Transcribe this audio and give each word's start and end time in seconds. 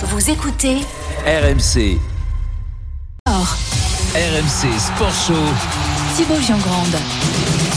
Vous 0.00 0.30
écoutez 0.30 0.76
RMC, 1.26 1.98
Or, 3.28 3.56
RMC 4.14 4.78
Sport 4.78 5.12
Show. 5.12 5.34
Thibaut 6.16 6.40
Giangrande. 6.40 6.94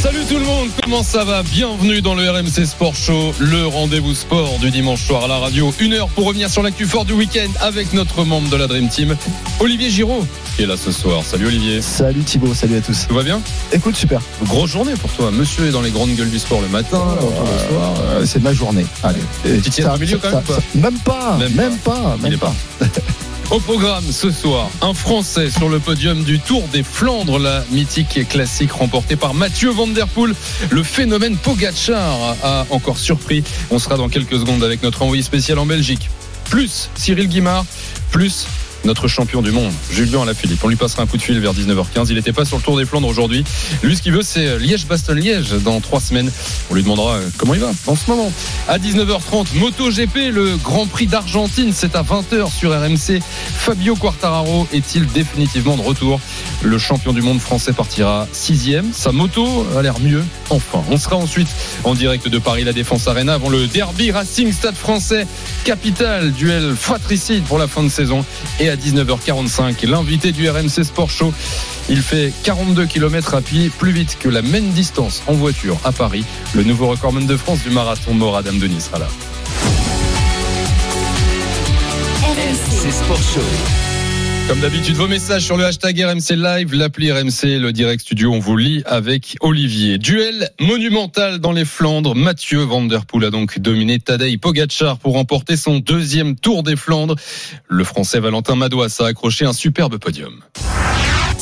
Salut 0.01 0.25
tout 0.27 0.39
le 0.39 0.45
monde, 0.45 0.69
comment 0.81 1.03
ça 1.03 1.23
va? 1.23 1.43
Bienvenue 1.43 2.01
dans 2.01 2.15
le 2.15 2.27
RMC 2.27 2.65
Sport 2.65 2.95
Show, 2.95 3.33
le 3.39 3.67
rendez-vous 3.67 4.15
sport 4.15 4.57
du 4.57 4.71
dimanche 4.71 5.05
soir 5.05 5.25
à 5.25 5.27
la 5.27 5.37
radio. 5.37 5.71
Une 5.79 5.93
heure 5.93 6.07
pour 6.09 6.25
revenir 6.25 6.49
sur 6.49 6.63
l'actu 6.63 6.85
fort 6.87 7.05
du 7.05 7.13
week-end 7.13 7.49
avec 7.59 7.93
notre 7.93 8.23
membre 8.23 8.49
de 8.49 8.55
la 8.55 8.65
Dream 8.65 8.89
Team, 8.89 9.15
Olivier 9.59 9.91
Giraud, 9.91 10.25
qui 10.55 10.63
est 10.63 10.65
là 10.65 10.75
ce 10.75 10.91
soir. 10.91 11.21
Salut 11.23 11.45
Olivier. 11.45 11.83
Salut 11.83 12.23
Thibaut, 12.23 12.55
salut 12.55 12.77
à 12.77 12.81
tous. 12.81 13.05
Tout 13.07 13.13
va 13.13 13.21
bien? 13.21 13.41
Écoute, 13.71 13.95
super. 13.95 14.21
Grosse 14.45 14.71
journée 14.71 14.93
pour 14.99 15.11
toi. 15.11 15.29
Monsieur 15.29 15.67
est 15.67 15.71
dans 15.71 15.83
les 15.83 15.91
grandes 15.91 16.15
gueules 16.15 16.31
du 16.31 16.39
sport 16.39 16.61
le 16.61 16.67
matin, 16.69 16.97
retour 16.97 17.29
le 17.43 17.69
soir. 17.75 17.93
Euh, 18.03 18.25
c'est 18.25 18.41
ma 18.41 18.53
journée. 18.53 18.87
Allez. 19.03 19.21
Tu 19.61 19.69
tiens 19.69 19.93
au 19.93 19.99
milieu 19.99 20.17
quand 20.17 20.31
même, 20.31 20.43
quoi 20.43 20.57
Même 20.73 20.99
pas, 20.99 21.37
Même 21.37 21.53
même, 21.53 21.77
pas. 21.77 21.91
pas. 21.91 22.17
Il 22.25 22.33
est 22.33 22.37
pas. 22.37 22.55
Au 23.51 23.59
programme 23.59 24.09
ce 24.09 24.31
soir, 24.31 24.69
un 24.81 24.93
Français 24.93 25.49
sur 25.49 25.67
le 25.67 25.79
podium 25.79 26.23
du 26.23 26.39
Tour 26.39 26.63
des 26.71 26.83
Flandres, 26.83 27.37
la 27.37 27.65
mythique 27.69 28.15
et 28.15 28.23
classique 28.23 28.71
remportée 28.71 29.17
par 29.17 29.33
Mathieu 29.33 29.71
Van 29.71 29.87
Der 29.87 30.07
Poel. 30.07 30.33
Le 30.69 30.83
phénomène 30.83 31.35
Pogacar 31.35 32.37
a 32.41 32.65
encore 32.69 32.97
surpris. 32.97 33.43
On 33.69 33.77
sera 33.77 33.97
dans 33.97 34.07
quelques 34.07 34.39
secondes 34.39 34.63
avec 34.63 34.81
notre 34.83 35.01
envoyé 35.01 35.21
spécial 35.21 35.59
en 35.59 35.65
Belgique. 35.65 36.09
Plus 36.49 36.89
Cyril 36.95 37.27
Guimard, 37.27 37.65
plus 38.09 38.47
notre 38.83 39.07
champion 39.07 39.41
du 39.41 39.51
monde, 39.51 39.71
Julien 39.91 40.23
Alaphilippe. 40.23 40.63
On 40.63 40.67
lui 40.67 40.75
passera 40.75 41.03
un 41.03 41.07
coup 41.07 41.17
de 41.17 41.21
fil 41.21 41.39
vers 41.39 41.53
19h15. 41.53 42.07
Il 42.09 42.15
n'était 42.15 42.33
pas 42.33 42.45
sur 42.45 42.57
le 42.57 42.63
Tour 42.63 42.77
des 42.77 42.85
Flandres 42.85 43.07
aujourd'hui. 43.07 43.43
Lui, 43.83 43.95
ce 43.95 44.01
qu'il 44.01 44.13
veut, 44.13 44.21
c'est 44.23 44.57
Liège-Bastogne-Liège 44.59 45.51
dans 45.63 45.79
trois 45.81 45.99
semaines. 45.99 46.31
On 46.69 46.75
lui 46.75 46.83
demandera 46.83 47.15
euh, 47.15 47.29
comment 47.37 47.53
il 47.53 47.59
va 47.59 47.71
en 47.87 47.95
ce 47.95 48.09
moment. 48.09 48.31
À 48.67 48.79
19h30, 48.79 49.55
MotoGP, 49.55 50.31
le 50.31 50.57
Grand 50.57 50.87
Prix 50.87 51.07
d'Argentine, 51.07 51.71
c'est 51.73 51.95
à 51.95 52.03
20h 52.03 52.51
sur 52.51 52.71
RMC. 52.71 53.21
Fabio 53.55 53.95
Quartararo 53.95 54.67
est-il 54.73 55.05
définitivement 55.07 55.77
de 55.77 55.81
retour? 55.81 56.19
Le 56.63 56.77
champion 56.77 57.13
du 57.13 57.21
monde 57.21 57.39
français 57.39 57.73
partira 57.73 58.27
sixième. 58.31 58.91
Sa 58.93 59.11
moto 59.11 59.65
a 59.77 59.81
l'air 59.81 59.99
mieux. 59.99 60.23
Enfin, 60.49 60.83
on 60.89 60.97
sera 60.97 61.15
ensuite 61.15 61.47
en 61.83 61.93
direct 61.93 62.27
de 62.27 62.37
Paris 62.37 62.63
La 62.63 62.73
Défense 62.73 63.07
Arena 63.07 63.33
avant 63.33 63.49
le 63.49 63.67
derby 63.67 64.11
Racing 64.11 64.51
Stade 64.51 64.75
Français 64.75 65.27
Capital, 65.63 66.31
duel 66.31 66.75
fratricide 66.75 67.43
pour 67.43 67.57
la 67.57 67.67
fin 67.67 67.83
de 67.83 67.89
saison. 67.89 68.25
À 68.71 68.75
19h45, 68.75 69.85
l'invité 69.87 70.31
du 70.31 70.49
RMC 70.49 70.83
Sport 70.83 71.09
Show. 71.09 71.33
Il 71.89 72.01
fait 72.01 72.33
42 72.43 72.85
km 72.85 73.35
à 73.35 73.41
pied, 73.41 73.69
plus 73.69 73.91
vite 73.91 74.17
que 74.19 74.29
la 74.29 74.41
même 74.41 74.69
distance 74.69 75.23
en 75.27 75.33
voiture 75.33 75.77
à 75.83 75.91
Paris. 75.91 76.23
Le 76.53 76.63
nouveau 76.63 76.87
recordman 76.87 77.25
de 77.25 77.37
France 77.37 77.59
du 77.63 77.69
marathon 77.69 78.13
Morad 78.13 78.45
Denis 78.45 78.81
sera 78.81 78.99
là. 78.99 79.07
RMC 82.23 82.91
Sport 82.91 83.17
Show. 83.17 83.90
Comme 84.51 84.59
d'habitude, 84.59 84.97
vos 84.97 85.07
messages 85.07 85.45
sur 85.45 85.55
le 85.55 85.63
hashtag 85.63 85.97
RMC 86.03 86.35
Live, 86.35 86.73
l'appli 86.73 87.09
RMC, 87.09 87.57
le 87.57 87.71
direct 87.71 88.01
studio, 88.01 88.33
on 88.33 88.39
vous 88.39 88.57
lit 88.57 88.83
avec 88.85 89.37
Olivier. 89.39 89.97
Duel 89.97 90.49
monumental 90.59 91.39
dans 91.39 91.53
les 91.53 91.63
Flandres. 91.63 92.15
Mathieu 92.15 92.59
Van 92.59 92.83
Der 92.83 93.05
Poel 93.05 93.23
a 93.23 93.29
donc 93.29 93.59
dominé 93.59 93.97
Tadej 93.99 94.37
Pogacar 94.39 94.97
pour 94.97 95.13
remporter 95.13 95.55
son 95.55 95.79
deuxième 95.79 96.35
Tour 96.35 96.63
des 96.63 96.75
Flandres. 96.75 97.15
Le 97.69 97.85
Français 97.85 98.19
Valentin 98.19 98.55
Madouas 98.55 98.97
a 98.99 99.05
accroché 99.05 99.45
un 99.45 99.53
superbe 99.53 99.97
podium. 99.99 100.41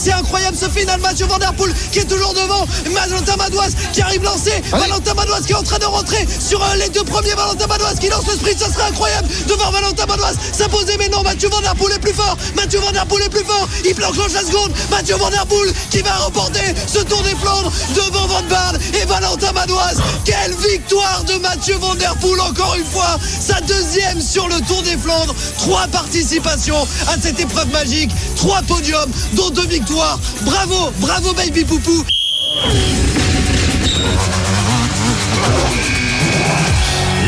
C'est 0.02 0.14
incroyable 0.14 0.56
ce 0.56 0.70
final, 0.70 0.98
Mathieu 1.02 1.26
Van 1.26 1.38
Der 1.40 1.54
Poel 1.54 1.74
qui 1.92 2.00
est 2.00 2.06
toujours 2.06 2.34
devant, 2.34 2.66
Valentin 2.86 3.36
Madouas 3.36 3.72
qui 3.92 4.02
arrive 4.02 4.24
lancé, 4.24 4.52
Valentin 4.72 5.14
Madouas 5.14 5.42
qui 5.42 5.52
est 5.52 5.56
en 5.56 5.64
train 5.64 5.78
de 5.78 5.86
rentrer 5.86 6.26
sur 6.40 6.64
euh, 6.64 6.76
les 6.78 6.88
deux 6.88 7.04
premiers, 7.04 7.34
Valentin 7.34 7.68
Madouas 7.68 7.96
qui 8.00 8.08
lance 8.08 8.26
le 8.26 8.36
sprint, 8.36 8.60
ça 8.60 8.72
serait 8.72 8.88
incroyable 8.88 9.28
de 9.46 9.54
voir 9.56 9.74
Valentin 9.74 10.06
Madouas 10.06 10.36
s'imposer, 10.54 10.96
mais 11.00 11.10
non, 11.10 11.22
Mathieu 11.22 11.50
Van 11.50 11.60
Der 11.60 11.76
Poel 11.76 11.94
est 11.96 12.00
plus 12.00 12.14
fort, 12.14 12.38
Mathieu 12.56 12.80
Van 12.80 12.94
Der 12.94 13.06
Poel 13.08 13.24
est 13.26 13.30
plus 13.30 13.44
fort, 13.44 13.68
il 13.84 13.94
planche 13.94 14.16
la 14.34 14.40
seconde, 14.40 14.72
Mathieu 14.90 15.16
Van 15.18 15.30
Der 15.32 15.46
Poel 15.46 15.74
qui 15.92 16.02
va 16.02 16.16
remporter 16.16 16.74
ce 16.88 17.00
Tour 17.00 17.22
des 17.24 17.36
Flandres 17.36 17.72
devant 17.94 18.26
Van 18.28 18.44
Baarle 18.44 18.80
et 18.94 19.06
Valentin 19.06 19.52
Madouas. 19.52 19.96
Quelle 20.24 20.56
victoire 20.72 21.26
de 21.26 21.34
Mathieu 21.40 21.76
Van 21.76 21.96
Der 21.96 22.16
Poel 22.22 22.40
encore 22.40 22.76
une 22.76 22.86
fois, 22.86 23.18
sa 23.46 23.60
deuxième 23.62 24.22
sur 24.22 24.48
le 24.48 24.62
Tour 24.62 24.82
des 24.84 24.98
Flandres, 24.98 25.36
trois 25.58 25.88
participations 25.88 26.88
à 27.08 27.20
cette 27.22 27.40
épreuve 27.40 27.70
magique, 27.72 28.12
trois 28.38 28.62
podiums, 28.62 29.12
dont 29.34 29.50
deux 29.50 29.68
victoires. 29.68 29.89
Bravo, 29.90 30.92
bravo 31.00 31.34
baby 31.34 31.66
poupou. 31.66 32.06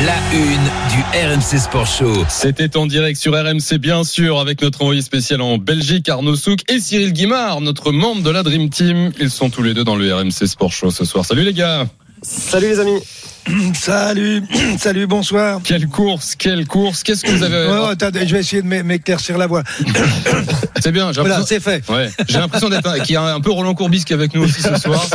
La 0.06 0.16
une 0.32 0.70
du 0.92 1.02
RMC 1.12 1.60
Sport 1.60 1.88
Show. 1.88 2.14
C'était 2.30 2.78
en 2.78 2.86
direct 2.86 3.20
sur 3.20 3.34
RMC, 3.34 3.80
bien 3.80 4.04
sûr, 4.04 4.40
avec 4.40 4.62
notre 4.62 4.84
envoyé 4.84 5.02
spécial 5.02 5.42
en 5.42 5.58
Belgique, 5.58 6.08
Arnaud 6.08 6.36
Souk, 6.36 6.60
et 6.70 6.80
Cyril 6.80 7.14
Guimard, 7.14 7.62
notre 7.62 7.92
membre 7.92 8.22
de 8.22 8.30
la 8.30 8.44
Dream 8.44 8.70
Team. 8.70 9.12
Ils 9.20 9.32
sont 9.32 9.50
tous 9.50 9.64
les 9.64 9.74
deux 9.74 9.84
dans 9.84 9.96
le 9.96 10.14
RMC 10.14 10.46
Sport 10.46 10.72
Show 10.72 10.92
ce 10.92 11.04
soir. 11.04 11.26
Salut 11.26 11.44
les 11.44 11.54
gars 11.54 11.88
Salut 12.22 12.68
les 12.68 12.80
amis. 12.80 13.00
Salut, 13.74 14.44
salut, 14.78 15.08
bonsoir. 15.08 15.62
Quelle 15.64 15.88
course, 15.88 16.36
quelle 16.36 16.68
course 16.68 17.02
Qu'est-ce 17.04 17.24
que 17.24 17.32
vous 17.32 17.44
avez... 17.44 17.66
Ouais, 17.68 17.80
ouais, 17.80 17.90
attendez, 17.92 18.28
je 18.28 18.34
vais 18.34 18.42
essayer 18.42 18.62
de 18.62 18.68
m'é- 18.68 18.84
m'éclaircir 18.84 19.38
la 19.38 19.48
voix. 19.48 19.64
C'est 20.80 20.92
bien, 20.92 21.12
j'ai 21.12 21.22
Voilà, 21.22 21.38
l'impression... 21.40 21.46
c'est 21.46 21.60
fait. 21.60 21.90
Ouais, 21.92 22.10
j'ai 22.28 22.38
l'impression 22.40 22.70
d'être 22.70 22.88
un- 22.88 23.00
qu'il 23.00 23.14
y 23.14 23.18
a 23.18 23.24
un 23.36 23.40
peu 23.42 23.52
Roland 23.52 23.74
Courbis 23.76 24.04
qui 24.04 24.14
est 24.14 24.16
avec 24.16 24.34
nous 24.34 24.44
aussi 24.44 24.62
ce 24.62 24.76
soir. 24.78 25.06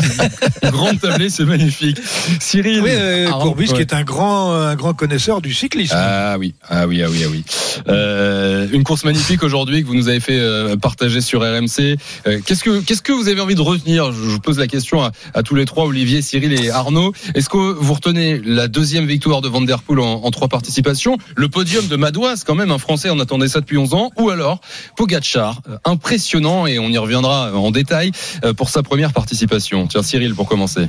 Une 0.63 0.71
grande 0.71 1.01
tablée, 1.01 1.29
c'est 1.29 1.45
magnifique. 1.45 1.99
Cyril, 2.41 2.83
Oui, 2.83 2.91
euh, 2.93 3.29
Arnaud, 3.29 3.45
Courbis, 3.47 3.69
ouais. 3.71 3.75
qui 3.75 3.81
est 3.81 3.93
un 3.95 4.03
grand, 4.05 4.53
un 4.55 4.75
grand 4.77 4.95
connaisseur 4.95 5.41
du 5.41 5.53
cyclisme. 5.55 5.97
Ah 5.97 6.37
oui, 6.39 6.55
ah 6.69 6.87
oui, 6.87 7.03
ah 7.03 7.09
oui, 7.11 7.23
ah 7.25 7.29
oui. 7.31 7.45
Euh, 7.89 8.69
une 8.73 8.85
course 8.85 9.05
magnifique 9.05 9.43
aujourd'hui 9.43 9.83
que 9.83 9.89
vous 9.89 9.95
nous 9.97 10.09
avez 10.09 10.21
fait 10.21 10.39
euh, 10.39 10.77
partager 10.77 11.21
sur 11.21 11.41
RMC. 11.41 11.97
Euh, 12.27 12.41
qu'est-ce 12.45 12.63
que 12.63 12.81
qu'est-ce 12.81 13.03
que 13.03 13.13
vous 13.13 13.29
avez 13.29 13.41
envie 13.41 13.55
de 13.57 13.61
retenir? 13.61 14.13
Je 14.13 14.19
vous 14.19 14.41
pose 14.41 14.59
la 14.59 14.67
question 14.69 15.03
à, 15.03 15.11
à 15.35 15.43
tous 15.43 15.55
les 15.57 15.65
trois, 15.65 15.85
Olivier, 15.87 16.23
Cyril 16.23 16.53
et 16.65 16.71
Arnaud. 16.71 17.13
Est-ce 17.35 17.49
que 17.49 17.57
vous 17.57 17.95
retenez 17.95 18.16
la 18.17 18.69
deuxième 18.69 19.07
victoire 19.07 19.41
de 19.41 19.49
Van 19.49 19.61
Der 19.61 19.83
Poel 19.83 20.01
en, 20.01 20.31
trois 20.31 20.49
participations, 20.49 21.19
le 21.37 21.49
podium 21.49 21.87
de 21.87 21.97
Madouas, 21.97 22.43
quand 22.47 22.55
même 22.55 22.71
un 22.71 22.79
Français, 22.79 23.11
on 23.11 23.21
attendait 23.21 23.49
ça 23.49 23.61
depuis 23.61 23.79
11 23.79 23.95
ans, 23.95 24.11
ou 24.19 24.31
alors 24.31 24.61
Pogacar, 24.97 25.61
euh, 25.69 25.79
impressionnant 25.85 26.67
et 26.67 26.79
on 26.79 26.89
y 26.89 26.99
reviendra 26.99 27.53
en 27.53 27.71
détail 27.71 28.13
euh, 28.45 28.53
pour 28.53 28.71
sa 28.71 28.83
première 28.83 29.13
participation. 29.13 29.87
Tiens, 29.87 30.03
Cyril, 30.03 30.35
pour 30.35 30.49
commencer. 30.49 30.89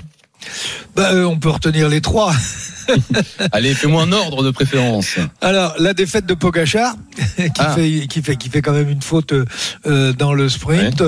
Bah, 0.96 1.12
euh, 1.14 1.26
on 1.26 1.38
peut 1.38 1.50
retenir 1.50 1.90
les 1.90 2.02
trois. 2.02 2.34
Allez, 3.52 3.74
fais-moi 3.74 4.04
un 4.04 4.12
ordre 4.12 4.44
de 4.44 4.52
préférence. 4.52 5.16
Alors, 5.42 5.76
la 5.80 5.94
défaite 5.94 6.26
de 6.26 6.34
Pogachar, 6.34 6.96
qui, 7.38 7.50
Ah. 7.60 7.72
fait, 7.76 8.08
qui, 8.08 8.22
fait, 8.22 8.36
qui 8.36 8.50
fait 8.50 8.62
quand 8.62 8.74
même 8.74 8.90
une 8.90 9.02
faute 9.02 9.34
euh, 9.86 10.14
dans 10.14 10.34
le 10.34 10.50
sprint. 10.50 11.04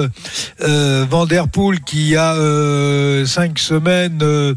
Euh, 0.61 1.05
Van 1.09 1.25
Der 1.25 1.47
Poel, 1.47 1.79
qui 1.81 1.99
il 1.99 2.07
y 2.09 2.15
a 2.15 2.33
euh, 2.33 3.25
cinq 3.25 3.59
semaines 3.59 4.19
euh, 4.21 4.53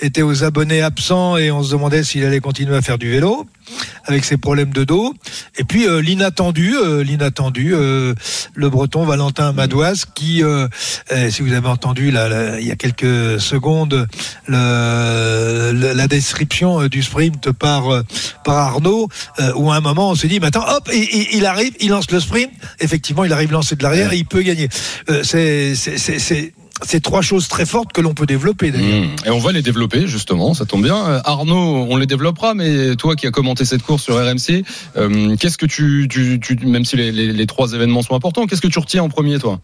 était 0.00 0.22
aux 0.22 0.44
abonnés 0.44 0.80
absents 0.82 1.36
et 1.36 1.50
on 1.50 1.62
se 1.62 1.72
demandait 1.72 2.02
s'il 2.04 2.24
allait 2.24 2.40
continuer 2.40 2.76
à 2.76 2.82
faire 2.82 2.98
du 2.98 3.10
vélo 3.10 3.46
avec 4.04 4.24
ses 4.24 4.36
problèmes 4.36 4.72
de 4.72 4.84
dos. 4.84 5.14
Et 5.58 5.64
puis 5.64 5.86
euh, 5.88 6.00
l'inattendu, 6.00 6.76
euh, 6.76 7.02
l'inattendu, 7.02 7.72
euh, 7.74 8.14
le 8.54 8.68
Breton 8.68 9.04
Valentin 9.04 9.52
Madouas, 9.52 10.04
qui, 10.14 10.44
euh, 10.44 10.68
si 11.30 11.42
vous 11.42 11.52
avez 11.52 11.66
entendu 11.68 12.10
là, 12.10 12.28
là, 12.28 12.60
il 12.60 12.66
y 12.66 12.70
a 12.70 12.76
quelques 12.76 13.40
secondes 13.40 14.06
le, 14.46 15.72
le- 15.72 15.92
la 15.94 16.06
description 16.06 16.63
euh, 16.64 16.88
du 16.88 17.02
sprint 17.02 17.52
par 17.52 17.92
euh, 17.92 18.02
par 18.44 18.56
Arnaud, 18.56 19.08
euh, 19.40 19.52
où 19.56 19.70
à 19.70 19.76
un 19.76 19.80
moment 19.80 20.10
on 20.10 20.14
s'est 20.14 20.28
dit, 20.28 20.40
mais 20.40 20.46
attends, 20.48 20.66
hop, 20.68 20.88
et, 20.92 20.98
et- 20.98 21.36
il 21.36 21.46
arrive, 21.46 21.72
il 21.80 21.90
lance 21.90 22.10
le 22.10 22.20
sprint. 22.20 22.50
Effectivement, 22.80 23.24
il 23.24 23.32
arrive 23.32 23.52
lancé 23.52 23.76
de 23.76 23.82
l'arrière 23.82 24.12
et 24.12 24.16
il 24.18 24.26
peut 24.26 24.42
gagner. 24.42 24.68
C'est 25.22 25.74
c'est 25.74 25.98
c'est- 25.98 26.18
c'est 26.18 26.52
c'est 26.82 27.00
trois 27.00 27.22
choses 27.22 27.46
très 27.46 27.66
fortes 27.66 27.92
que 27.92 28.00
l'on 28.00 28.14
peut 28.14 28.26
développer 28.26 28.72
d'ailleurs. 28.72 29.04
Mmh. 29.06 29.26
Et 29.26 29.30
on 29.30 29.38
va 29.38 29.52
les 29.52 29.62
développer 29.62 30.08
justement, 30.08 30.54
ça 30.54 30.64
tombe 30.66 30.82
bien. 30.82 31.20
Arnaud, 31.24 31.86
on 31.88 31.96
les 31.96 32.06
développera, 32.06 32.54
mais 32.54 32.96
toi 32.96 33.14
qui 33.14 33.28
as 33.28 33.30
commenté 33.30 33.64
cette 33.64 33.82
course 33.82 34.02
sur 34.02 34.16
RMC, 34.16 34.64
euh, 34.96 35.36
qu'est-ce 35.36 35.56
que 35.56 35.66
tu, 35.66 36.08
tu, 36.10 36.40
tu- 36.40 36.56
même 36.66 36.84
si 36.84 36.96
les, 36.96 37.12
les- 37.12 37.32
les 37.32 37.46
trois 37.46 37.72
événements 37.74 38.02
sont 38.02 38.16
importants, 38.16 38.46
qu'est-ce 38.46 38.60
que 38.60 38.66
tu 38.66 38.80
retiens 38.80 39.04
en 39.04 39.08
premier, 39.08 39.38
toi? 39.38 39.60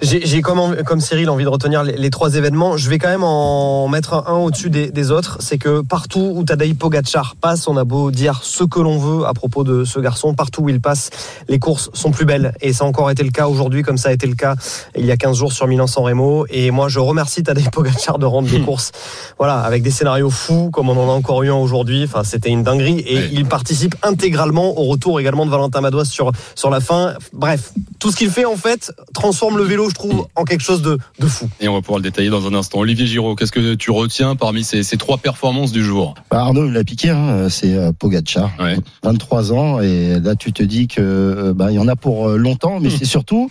J'ai 0.00 0.42
comme, 0.42 1.00
Cyril 1.00 1.30
envie 1.30 1.44
de 1.44 1.48
retenir 1.48 1.82
les, 1.82 1.96
les 1.96 2.10
trois 2.10 2.34
événements. 2.34 2.76
Je 2.76 2.88
vais 2.90 2.98
quand 2.98 3.08
même 3.08 3.24
en 3.24 3.88
mettre 3.88 4.24
un, 4.26 4.34
au-dessus 4.34 4.70
des, 4.70 4.90
des 4.90 5.10
autres. 5.10 5.38
C'est 5.40 5.58
que 5.58 5.80
partout 5.80 6.32
où 6.34 6.44
Tadej 6.44 6.74
Pogacar 6.74 7.36
passe, 7.36 7.68
on 7.68 7.76
a 7.76 7.84
beau 7.84 8.10
dire 8.10 8.40
ce 8.42 8.64
que 8.64 8.80
l'on 8.80 8.98
veut 8.98 9.26
à 9.26 9.34
propos 9.34 9.64
de 9.64 9.84
ce 9.84 10.00
garçon, 10.00 10.34
partout 10.34 10.62
où 10.62 10.68
il 10.68 10.80
passe, 10.80 11.10
les 11.48 11.58
courses 11.58 11.90
sont 11.94 12.10
plus 12.10 12.24
belles. 12.24 12.54
Et 12.60 12.72
ça 12.72 12.84
a 12.84 12.88
encore 12.88 13.10
été 13.10 13.22
le 13.22 13.30
cas 13.30 13.46
aujourd'hui, 13.46 13.82
comme 13.82 13.98
ça 13.98 14.10
a 14.10 14.12
été 14.12 14.26
le 14.26 14.34
cas 14.34 14.56
il 14.96 15.06
y 15.06 15.10
a 15.10 15.16
15 15.16 15.36
jours 15.36 15.52
sur 15.52 15.66
Milan-San 15.66 16.04
Remo. 16.04 16.46
Et 16.50 16.70
moi, 16.70 16.88
je 16.88 16.98
remercie 16.98 17.42
Tadej 17.42 17.70
Pogacar 17.70 18.18
de 18.18 18.26
rendre 18.26 18.48
des 18.48 18.60
courses 18.60 18.92
voilà, 19.38 19.60
avec 19.60 19.82
des 19.82 19.90
scénarios 19.90 20.30
fous, 20.30 20.70
comme 20.72 20.88
on 20.88 20.96
en 20.96 21.08
a 21.08 21.12
encore 21.12 21.42
eu 21.42 21.50
un 21.50 21.54
aujourd'hui. 21.54 22.04
Enfin, 22.04 22.24
c'était 22.24 22.50
une 22.50 22.62
dinguerie. 22.62 23.00
Et 23.00 23.28
il 23.32 23.46
participe 23.46 23.94
intégralement 24.02 24.78
au 24.78 24.84
retour 24.84 25.20
également 25.20 25.46
de 25.46 25.50
Valentin 25.50 25.80
Madouas 25.80 26.04
sur, 26.04 26.32
sur 26.54 26.70
la 26.70 26.80
fin. 26.80 27.14
Bref, 27.32 27.72
tout 27.98 28.10
ce 28.10 28.16
qu'il 28.16 28.30
fait, 28.30 28.44
en 28.44 28.56
fait, 28.56 28.92
transforme 29.12 29.56
le 29.58 29.64
vélo 29.64 29.83
vélo, 29.84 29.90
je 29.90 29.94
trouve, 29.94 30.26
en 30.34 30.44
quelque 30.44 30.62
chose 30.62 30.82
de, 30.82 30.98
de 31.18 31.26
fou. 31.26 31.48
Et 31.60 31.68
on 31.68 31.74
va 31.74 31.80
pouvoir 31.80 31.98
le 31.98 32.02
détailler 32.02 32.30
dans 32.30 32.46
un 32.46 32.54
instant. 32.54 32.78
Olivier 32.78 33.06
Giraud, 33.06 33.34
qu'est-ce 33.34 33.52
que 33.52 33.74
tu 33.74 33.90
retiens 33.90 34.36
parmi 34.36 34.64
ces, 34.64 34.82
ces 34.82 34.96
trois 34.96 35.18
performances 35.18 35.72
du 35.72 35.84
jour? 35.84 36.14
Bah, 36.30 36.40
Arnaud 36.40 36.68
l'a 36.68 36.84
piqué, 36.84 37.10
hein, 37.10 37.48
c'est 37.48 37.74
euh, 37.74 37.92
Pogacar, 37.92 38.50
Ouais. 38.60 38.76
23 39.02 39.52
ans, 39.52 39.80
et 39.80 40.18
là 40.20 40.34
tu 40.36 40.52
te 40.52 40.62
dis 40.62 40.86
que 40.88 41.00
euh, 41.00 41.54
bah, 41.54 41.70
il 41.70 41.74
y 41.74 41.78
en 41.78 41.88
a 41.88 41.96
pour 41.96 42.28
euh, 42.28 42.36
longtemps, 42.36 42.80
mais 42.80 42.90
c'est 42.90 43.04
surtout 43.04 43.48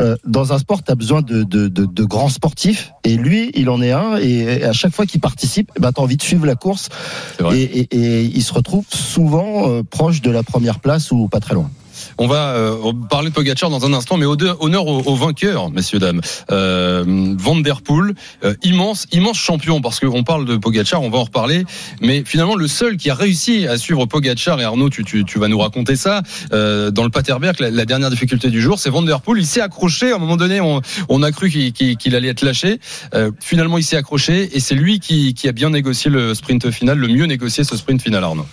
euh, 0.00 0.16
dans 0.26 0.52
un 0.52 0.58
sport, 0.58 0.82
tu 0.82 0.92
as 0.92 0.94
besoin 0.94 1.22
de, 1.22 1.42
de, 1.42 1.68
de, 1.68 1.86
de 1.86 2.04
grands 2.04 2.28
sportifs, 2.28 2.92
et 3.04 3.16
lui, 3.16 3.50
il 3.54 3.70
en 3.70 3.80
est 3.80 3.92
un, 3.92 4.16
et 4.16 4.62
à 4.62 4.72
chaque 4.72 4.92
fois 4.94 5.06
qu'il 5.06 5.20
participe, 5.20 5.70
bah, 5.78 5.90
tu 5.94 6.00
as 6.00 6.04
envie 6.04 6.16
de 6.16 6.22
suivre 6.22 6.44
la 6.46 6.54
course, 6.54 6.88
et, 7.52 7.62
et, 7.62 7.88
et 7.96 8.22
il 8.24 8.42
se 8.42 8.52
retrouve 8.52 8.84
souvent 8.90 9.70
euh, 9.70 9.82
proche 9.82 10.20
de 10.22 10.30
la 10.30 10.42
première 10.42 10.80
place 10.80 11.10
ou 11.12 11.28
pas 11.28 11.40
très 11.40 11.54
loin. 11.54 11.70
On 12.18 12.26
va 12.26 12.54
euh, 12.54 12.92
parler 13.10 13.30
de 13.30 13.34
Pogacar 13.34 13.70
dans 13.70 13.84
un 13.84 13.92
instant, 13.92 14.16
mais 14.16 14.26
au 14.26 14.36
honneur 14.60 14.86
aux, 14.86 15.02
aux 15.02 15.16
vainqueurs, 15.16 15.70
messieurs 15.70 15.98
dames. 15.98 16.20
Euh, 16.50 17.04
euh, 18.44 18.54
immense, 18.62 19.06
immense 19.12 19.38
champion, 19.38 19.80
parce 19.80 20.00
qu'on 20.00 20.24
parle 20.24 20.44
de 20.44 20.56
Pogacar, 20.56 21.02
on 21.02 21.10
va 21.10 21.18
en 21.18 21.24
reparler, 21.24 21.64
mais 22.00 22.22
finalement 22.24 22.56
le 22.56 22.68
seul 22.68 22.96
qui 22.96 23.10
a 23.10 23.14
réussi 23.14 23.66
à 23.66 23.78
suivre 23.78 24.06
Pogacar 24.06 24.60
et 24.60 24.64
Arnaud, 24.64 24.90
tu, 24.90 25.04
tu, 25.04 25.24
tu 25.24 25.38
vas 25.38 25.48
nous 25.48 25.58
raconter 25.58 25.96
ça 25.96 26.22
euh, 26.52 26.90
dans 26.90 27.04
le 27.04 27.10
Paterberg, 27.10 27.60
la, 27.60 27.70
la 27.70 27.84
dernière 27.84 28.10
difficulté 28.10 28.50
du 28.50 28.60
jour, 28.60 28.78
c'est 28.78 28.90
Van. 28.90 29.04
Il 29.36 29.46
s'est 29.46 29.60
accroché. 29.60 30.12
À 30.12 30.16
un 30.16 30.18
moment 30.18 30.36
donné, 30.36 30.60
on, 30.60 30.80
on 31.08 31.22
a 31.22 31.32
cru 31.32 31.50
qu'il 31.50 32.14
allait 32.14 32.28
être 32.28 32.42
lâché. 32.42 32.80
Euh, 33.14 33.30
finalement, 33.40 33.78
il 33.78 33.84
s'est 33.84 33.96
accroché 33.96 34.56
et 34.56 34.60
c'est 34.60 34.74
lui 34.74 35.00
qui, 35.00 35.34
qui 35.34 35.48
a 35.48 35.52
bien 35.52 35.70
négocié 35.70 36.10
le 36.10 36.34
sprint 36.34 36.70
final, 36.70 36.98
le 36.98 37.08
mieux 37.08 37.26
négocié 37.26 37.64
ce 37.64 37.76
sprint 37.76 38.02
final, 38.02 38.24
Arnaud. 38.24 38.46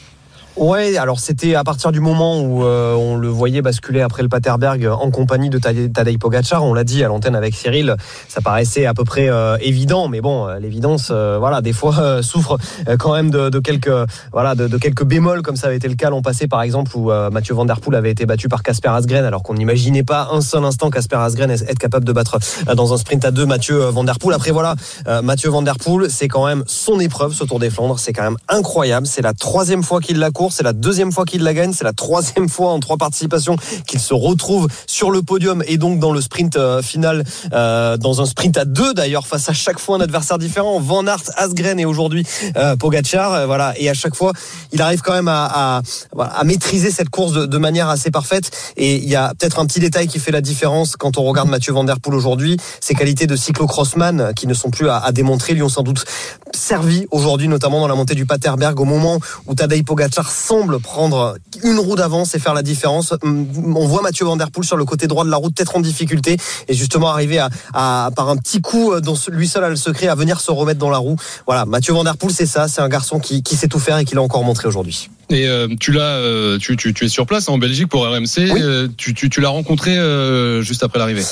Ouais, 0.56 0.98
alors 0.98 1.20
c'était 1.20 1.56
à 1.56 1.64
partir 1.64 1.92
du 1.92 2.00
moment 2.00 2.40
où 2.40 2.64
euh, 2.64 2.94
on 2.94 3.18
le 3.18 3.28
voyait 3.28 3.64
basculer 3.64 4.02
après 4.02 4.22
le 4.22 4.30
Paterberg 4.30 4.86
en 4.86 5.10
compagnie 5.10 5.50
de 5.50 5.58
Tadej 5.58 6.20
Pogacar. 6.20 6.64
On 6.64 6.76
l'a 6.76 6.84
dit 6.84 7.04
à 7.04 7.08
l'antenne 7.08 7.36
avec 7.36 7.56
Cyril, 7.56 7.96
ça 8.28 8.40
paraissait 8.40 8.86
à 8.86 8.94
peu 8.94 9.04
près 9.04 9.30
euh, 9.30 9.58
évident, 9.62 10.08
mais 10.10 10.22
bon, 10.22 10.48
euh, 10.48 10.60
l'évidence, 10.60 11.08
euh, 11.10 11.38
voilà, 11.40 11.62
des 11.62 11.74
fois 11.74 11.98
euh, 11.98 12.22
souffre 12.22 12.60
euh, 12.88 12.98
quand 12.98 13.14
même 13.14 13.32
de, 13.32 13.50
de 13.50 13.58
quelques, 13.58 13.90
voilà, 14.32 14.54
de, 14.54 14.68
de 14.68 14.78
quelques 14.78 15.04
bémols, 15.04 15.42
comme 15.42 15.56
ça 15.56 15.68
avait 15.68 15.78
été 15.78 15.88
le 15.88 15.96
cas 15.96 16.12
l'an 16.12 16.22
passé, 16.22 16.48
par 16.48 16.62
exemple, 16.62 16.92
où 16.96 17.10
Mathieu 17.32 17.56
Van 17.56 17.66
Der 17.66 17.80
Poel 17.80 17.96
avait 17.96 18.12
été 18.12 18.28
battu 18.28 18.48
par 18.48 18.62
Casper 18.62 18.90
Asgreen, 18.90 19.26
alors 19.26 19.42
qu'on 19.42 19.56
n'imaginait 19.56 20.04
pas 20.04 20.30
un 20.32 20.42
seul 20.42 20.64
instant 20.66 20.92
Casper 20.92 21.16
Asgreen 21.16 21.50
être 21.50 21.80
capable 21.80 22.06
de 22.06 22.14
battre 22.14 22.38
dans 22.76 22.94
un 22.94 22.98
sprint 22.98 23.26
à 23.26 23.32
deux 23.32 23.48
Mathieu 23.48 23.78
Van 23.86 24.04
Der 24.04 24.20
Poel. 24.20 24.36
Après 24.36 24.52
voilà, 24.52 24.76
Mathieu 25.24 25.50
Van 25.50 25.64
Der 25.64 25.78
Poel, 25.78 26.12
c'est 26.12 26.28
quand 26.28 26.46
même 26.46 26.64
son 26.68 27.00
épreuve, 27.00 27.34
ce 27.34 27.44
Tour 27.44 27.60
des 27.60 27.72
Flandres, 27.72 27.98
c'est 28.00 28.14
quand 28.14 28.24
même 28.24 28.38
incroyable. 28.48 29.08
C'est 29.08 29.22
la 29.22 29.34
troisième 29.34 29.82
fois 29.82 30.00
qu'il 30.00 30.20
la 30.20 30.30
court, 30.32 30.43
c'est 30.52 30.64
la 30.64 30.74
deuxième 30.74 31.12
fois 31.12 31.26
qu'il 31.26 31.44
la 31.44 31.54
gagne, 31.54 31.74
c'est 31.74 31.84
la 31.84 31.94
troisième 31.94 32.50
fois 32.50 32.72
en 32.72 32.80
trois 32.80 32.98
participations 32.98 33.56
qu'il 33.88 34.00
se 34.00 34.14
retrouve 34.14 34.68
sur 34.88 35.12
le 35.12 35.22
podium 35.22 35.64
et 35.68 35.78
donc 35.78 36.00
dans 36.00 36.12
le 36.12 36.22
sprint 36.22 36.58
euh, 36.58 36.82
final, 36.82 37.24
euh, 37.54 37.98
dans 37.98 38.22
un 38.22 38.26
sprint 38.26 38.58
à 38.58 38.66
deux 38.66 38.94
d'ailleurs, 38.94 39.28
face 39.28 39.50
à 39.50 39.54
chaque 39.54 39.80
fois 39.80 39.98
un 39.98 40.02
adversaire 40.02 40.38
différent. 40.38 40.80
Van 40.80 41.06
Aert, 41.08 41.24
Asgreen 41.38 41.80
et 41.80 41.86
aujourd'hui 41.86 42.26
euh, 42.58 42.76
Pogacar, 42.76 43.34
euh, 43.34 43.46
voilà. 43.46 43.74
Et 43.78 43.90
à 43.90 43.94
chaque 43.94 44.16
fois, 44.16 44.34
il 44.72 44.82
arrive 44.82 45.02
quand 45.02 45.14
même 45.14 45.28
à, 45.28 45.82
maîtriser 46.44 46.92
cette 46.92 47.10
course 47.10 47.34
de, 47.34 47.58
manière 47.58 47.90
assez 47.90 48.12
parfaite. 48.12 48.52
Et 48.76 48.96
il 48.96 49.10
y 49.10 49.16
a 49.16 49.34
peut-être 49.38 49.60
un 49.60 49.66
petit 49.66 49.80
détail 49.80 50.08
qui 50.08 50.20
fait 50.20 50.32
la 50.32 50.42
différence 50.42 50.96
quand 50.98 51.18
on 51.18 51.24
regarde 51.24 51.50
Mathieu 51.50 51.74
Van 51.74 51.84
Der 51.84 52.00
Poel 52.00 52.16
aujourd'hui. 52.16 52.58
Ses 52.82 52.94
qualités 52.94 53.28
de 53.28 53.36
cyclocrossman 53.36 54.34
qui 54.36 54.48
ne 54.48 54.54
sont 54.54 54.70
plus 54.70 54.90
à, 54.90 54.98
à 54.98 55.12
démontrer 55.12 55.54
lui 55.54 55.64
ont 55.64 55.70
sans 55.70 55.84
doute 55.84 56.06
servi 56.54 57.08
aujourd'hui, 57.12 57.48
notamment 57.48 57.80
dans 57.80 57.88
la 57.88 57.96
montée 57.96 58.16
du 58.16 58.26
Paterberg, 58.26 58.80
au 58.80 58.86
moment 58.86 59.20
où 59.48 59.56
Tadej 59.56 59.84
Pogacar 59.84 60.30
semble 60.34 60.80
prendre 60.80 61.36
une 61.64 61.80
roue 61.80 61.96
d'avance 61.96 62.36
et 62.36 62.40
faire 62.40 62.54
la 62.54 62.62
différence. 62.64 63.14
Hum, 63.22 63.48
On 63.78 63.88
voit 63.88 64.02
Mathieu 64.02 64.26
Van 64.26 64.36
Der 64.36 64.52
Poel 64.52 64.66
sur 64.66 64.78
le 64.78 64.86
côté 64.86 65.08
droit 65.08 65.24
de 65.26 65.30
la 65.30 65.38
route, 65.38 65.56
peut-être 65.56 65.76
en 65.76 65.80
difficulté, 65.82 66.38
et 66.68 66.74
justement 66.74 67.10
arriver 67.10 67.40
à, 67.40 67.50
à 67.74 68.10
par 68.16 68.30
un 68.30 68.38
petit 68.38 68.62
coup 68.62 68.92
euh, 68.94 69.02
dont 69.02 69.16
lui 69.32 69.48
seul 69.48 69.64
a 69.64 69.70
le 69.70 69.76
secret, 69.76 70.08
à 70.08 70.16
venir 70.16 70.40
se 70.42 70.52
remettre 70.52 70.80
dans 70.80 70.90
la 70.90 70.98
roue. 70.98 71.16
Voilà, 71.46 71.66
Mathieu 71.66 71.94
Van 71.94 72.04
Der 72.04 72.18
Poel, 72.18 72.32
c'est 72.34 72.46
ça, 72.46 72.68
c'est 72.68 72.82
un 72.82 72.90
garçon 72.90 73.20
qui, 73.20 73.44
qui 73.44 73.56
sait 73.56 73.68
tout 73.68 73.80
faire 73.80 73.98
et 73.98 74.06
qui 74.06 74.16
l'a 74.16 74.22
encore 74.22 74.44
montré 74.44 74.68
aujourd'hui. 74.68 75.10
Et 75.30 75.48
euh, 75.48 75.68
tu 75.80 75.92
l'as, 75.92 76.02
euh, 76.18 76.58
tu, 76.58 76.76
tu, 76.76 76.94
tu 76.94 77.06
es 77.06 77.10
sur 77.10 77.26
place 77.26 77.48
en 77.50 77.58
Belgique 77.58 77.88
pour 77.88 78.04
RMC. 78.06 78.26
Oui. 78.38 78.52
euh, 78.62 78.88
tu 78.98 79.42
l'as 79.42 79.50
rencontré 79.50 79.96
juste 80.62 80.84
après 80.84 81.00
l'arrivée. 81.00 81.24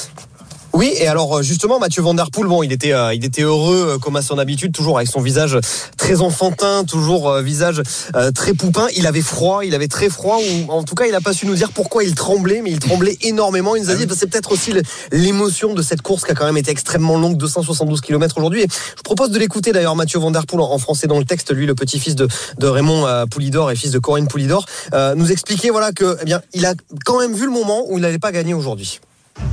Oui, 0.73 0.93
et 0.97 1.07
alors 1.07 1.39
euh, 1.39 1.41
justement, 1.41 1.79
Mathieu 1.79 2.01
Van 2.01 2.13
Der 2.13 2.31
Poel, 2.31 2.47
bon, 2.47 2.63
il 2.63 2.71
était, 2.71 2.93
euh, 2.93 3.13
il 3.13 3.25
était 3.25 3.41
heureux 3.41 3.95
euh, 3.95 3.97
comme 3.97 4.15
à 4.15 4.21
son 4.21 4.37
habitude, 4.37 4.71
toujours 4.71 4.97
avec 4.97 5.09
son 5.09 5.19
visage 5.19 5.57
très 5.97 6.21
enfantin, 6.21 6.85
toujours 6.85 7.29
euh, 7.29 7.41
visage 7.41 7.83
euh, 8.15 8.31
très 8.31 8.53
poupin. 8.53 8.87
Il 8.95 9.05
avait 9.05 9.21
froid, 9.21 9.65
il 9.65 9.75
avait 9.75 9.89
très 9.89 10.09
froid, 10.09 10.37
ou 10.37 10.71
en 10.71 10.83
tout 10.83 10.95
cas, 10.95 11.07
il 11.07 11.11
n'a 11.11 11.19
pas 11.19 11.33
su 11.33 11.45
nous 11.45 11.55
dire 11.55 11.71
pourquoi 11.73 12.05
il 12.05 12.15
tremblait, 12.15 12.61
mais 12.61 12.71
il 12.71 12.79
tremblait 12.79 13.17
énormément. 13.21 13.75
Il 13.75 13.83
nous 13.83 13.89
a 13.89 13.95
dit, 13.95 14.05
bah, 14.05 14.15
c'est 14.17 14.27
peut-être 14.27 14.53
aussi 14.53 14.71
l'émotion 15.11 15.73
de 15.73 15.81
cette 15.81 16.01
course 16.01 16.23
qui 16.23 16.31
a 16.31 16.35
quand 16.35 16.45
même 16.45 16.57
été 16.57 16.71
extrêmement 16.71 17.17
longue, 17.17 17.35
272 17.35 17.99
km 17.99 18.37
aujourd'hui. 18.37 18.61
Et 18.61 18.67
je 18.97 19.01
propose 19.03 19.31
de 19.31 19.39
l'écouter 19.39 19.73
d'ailleurs, 19.73 19.97
Mathieu 19.97 20.19
Van 20.19 20.31
Der 20.31 20.45
Poel 20.45 20.61
en, 20.61 20.71
en 20.71 20.77
français 20.77 21.07
dans 21.07 21.19
le 21.19 21.25
texte, 21.25 21.53
lui, 21.53 21.65
le 21.65 21.75
petit-fils 21.75 22.15
de, 22.15 22.29
de 22.59 22.67
Raymond 22.67 23.07
euh, 23.07 23.25
Poulidor 23.25 23.71
et 23.71 23.75
fils 23.75 23.91
de 23.91 23.99
Corinne 23.99 24.29
Poulidor, 24.29 24.65
euh, 24.93 25.15
nous 25.15 25.33
expliquer 25.33 25.69
voilà 25.69 25.91
que, 25.91 26.17
eh 26.21 26.25
bien, 26.25 26.41
il 26.53 26.65
a 26.65 26.75
quand 27.05 27.19
même 27.19 27.33
vu 27.33 27.43
le 27.43 27.51
moment 27.51 27.83
où 27.89 27.97
il 27.97 28.01
n'allait 28.01 28.19
pas 28.19 28.31
gagner 28.31 28.53
aujourd'hui. 28.53 29.01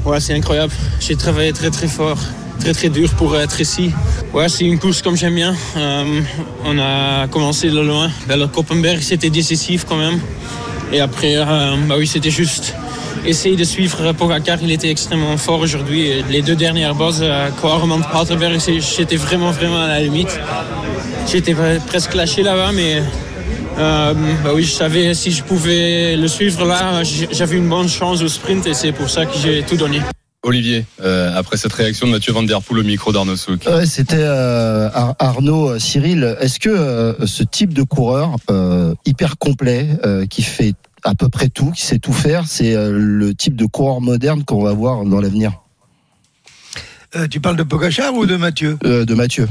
Ouais, 0.05 0.21
c'est 0.21 0.35
incroyable. 0.35 0.73
J'ai 1.01 1.17
travaillé 1.17 1.53
très 1.53 1.71
très 1.71 1.87
fort, 1.89 2.19
très 2.61 2.73
très 2.73 2.89
dur 2.89 3.11
pour 3.15 3.37
être 3.39 3.61
ici. 3.61 3.93
Ouais, 4.33 4.49
c'est 4.49 4.65
une 4.65 4.79
course 4.79 5.03
comme 5.03 5.17
j'aime 5.17 5.35
bien. 5.35 5.55
Euh, 5.77 6.21
on 6.65 6.79
a 6.79 7.27
commencé 7.29 7.69
de 7.71 7.81
loin. 7.81 8.11
Vers 8.27 8.37
le 8.37 8.47
Koppenberg, 8.47 9.01
c'était 9.01 9.31
décisif 9.31 9.85
quand 9.89 9.97
même. 9.97 10.19
Et 10.93 11.01
après, 11.01 11.35
euh, 11.37 11.77
bah 11.87 11.97
oui, 11.99 12.07
c'était 12.07 12.31
juste 12.31 12.75
essayer 13.27 13.57
de 13.57 13.65
suivre 13.65 14.13
Pogacar. 14.13 14.59
Il 14.63 14.71
était 14.71 14.89
extrêmement 14.91 15.37
fort 15.37 15.61
aujourd'hui. 15.61 16.25
Les 16.31 16.41
deux 16.41 16.57
dernières 16.57 16.95
bosses, 16.95 17.19
euh, 17.21 17.51
Kwaremont, 17.61 18.01
Paterberg, 18.01 18.59
j'étais 18.97 19.17
vraiment 19.17 19.51
vraiment 19.51 19.83
à 19.83 19.89
la 19.89 20.01
limite. 20.01 20.39
J'étais 21.31 21.53
pre- 21.53 21.81
presque 21.81 22.15
lâché 22.15 22.43
là-bas, 22.43 22.71
mais 22.73 23.03
euh, 23.79 24.15
bah 24.45 24.51
oui, 24.55 24.65
je 24.65 24.73
savais 24.73 25.15
si 25.15 25.31
je 25.31 25.43
pouvais 25.45 26.17
le 26.17 26.29
suivre 26.29 26.65
là, 26.65 27.03
j'avais 27.05 27.57
une 27.57 27.69
bonne 27.69 27.89
chance 27.89 28.23
au 28.23 28.29
sprint 28.29 28.67
et 28.67 28.75
c'est 28.75 28.93
pour 28.93 29.09
ça 29.11 29.27
que 29.27 29.37
j'ai 29.39 29.63
tout 29.63 29.77
donné. 29.77 30.01
Olivier, 30.45 30.87
euh, 31.03 31.37
après 31.37 31.57
cette 31.57 31.73
réaction 31.73 32.07
de 32.07 32.13
Mathieu 32.13 32.33
Van 32.33 32.43
Der 32.45 32.63
Poel 32.63 32.81
au 32.81 32.85
micro 32.85 33.13
d'Arnaud 33.13 33.37
Souk. 33.37 33.67
Ouais, 33.67 33.87
C'était 33.87 34.17
euh, 34.19 34.89
Ar- 34.95 35.17
Arnaud, 35.19 35.79
Cyril. 35.79 36.37
Est-ce 36.41 36.61
que 36.61 36.69
euh, 36.69 37.27
ce 37.27 37.43
type 37.43 37.75
de 37.75 37.83
coureur 37.83 38.37
euh, 38.51 38.95
hyper 39.05 39.37
complet, 39.39 39.89
euh, 40.05 40.27
qui 40.27 40.43
fait 40.43 40.75
à 41.05 41.15
peu 41.15 41.29
près 41.29 41.49
tout, 41.49 41.73
qui 41.73 41.85
sait 41.85 41.99
tout 41.99 42.13
faire, 42.13 42.45
c'est 42.47 42.75
euh, 42.77 42.93
le 42.95 43.35
type 43.35 43.57
de 43.57 43.67
coureur 43.67 44.01
moderne 44.01 44.45
qu'on 44.45 44.63
va 44.63 44.73
voir 44.73 45.05
dans 45.05 45.21
l'avenir? 45.21 45.53
Euh, 47.17 47.27
tu 47.27 47.41
parles 47.41 47.57
de 47.57 47.63
Pogachar 47.65 48.15
ou 48.15 48.25
de 48.25 48.37
Mathieu? 48.37 48.79
Euh, 48.85 49.05
de 49.05 49.15
Mathieu 49.15 49.49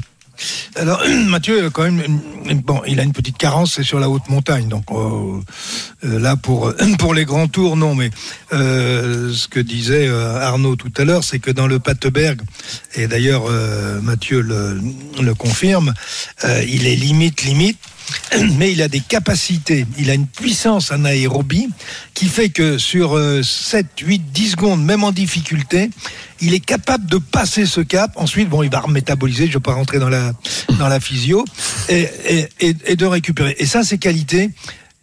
Alors, 0.75 1.01
Mathieu, 1.27 1.69
quand 1.69 1.83
même, 1.83 2.01
une- 2.45 2.61
bon, 2.61 2.81
il 2.87 2.99
a 2.99 3.03
une 3.03 3.13
petite 3.13 3.37
carence, 3.37 3.73
c'est 3.75 3.83
sur 3.83 3.99
la 3.99 4.09
haute 4.09 4.29
montagne. 4.29 4.67
Donc 4.67 4.83
euh, 4.91 5.39
euh, 6.05 6.19
là, 6.19 6.35
pour 6.99 7.13
les 7.13 7.25
grands 7.25 7.47
tours, 7.47 7.75
non. 7.77 7.95
Mais 7.95 8.09
euh, 8.53 9.33
ce 9.33 9.47
que 9.47 9.59
disait 9.59 10.07
euh, 10.07 10.39
Arnaud 10.39 10.75
tout 10.75 10.91
à 10.97 11.03
l'heure, 11.03 11.23
c'est 11.23 11.39
que 11.39 11.51
dans 11.51 11.67
le 11.67 11.79
Pateberg, 11.79 12.41
et 12.95 13.07
d'ailleurs 13.07 13.45
euh, 13.49 14.01
Mathieu 14.01 14.41
le, 14.41 15.33
confirme, 15.35 15.93
euh, 16.43 16.63
il 16.67 16.87
est 16.87 16.95
limite 16.95 17.43
limite. 17.43 17.77
Mais 18.57 18.71
il 18.71 18.81
a 18.81 18.87
des 18.87 18.99
capacités, 18.99 19.85
il 19.97 20.09
a 20.09 20.13
une 20.13 20.27
puissance 20.27 20.91
en 20.91 21.05
aérobie 21.05 21.69
qui 22.13 22.27
fait 22.27 22.49
que 22.49 22.77
sur 22.77 23.17
euh, 23.17 23.43
7, 23.43 23.87
8, 24.01 24.31
10 24.31 24.51
secondes, 24.51 24.83
même 24.83 25.03
en 25.03 25.11
difficulté, 25.11 25.89
il 26.39 26.53
est 26.53 26.63
capable 26.63 27.05
de 27.07 27.17
passer 27.17 27.65
ce 27.65 27.81
cap. 27.81 28.11
Ensuite, 28.15 28.49
bon, 28.49 28.63
il 28.63 28.69
va 28.69 28.79
remétaboliser, 28.79 29.45
je 29.45 29.51
ne 29.51 29.53
vais 29.55 29.59
pas 29.59 29.73
rentrer 29.73 29.99
dans 29.99 30.09
la, 30.09 30.99
physio, 30.99 31.43
et 31.89 32.47
de 32.95 33.05
récupérer. 33.05 33.55
Et 33.59 33.65
ça, 33.65 33.83
ces 33.83 33.97
qualités, 33.97 34.51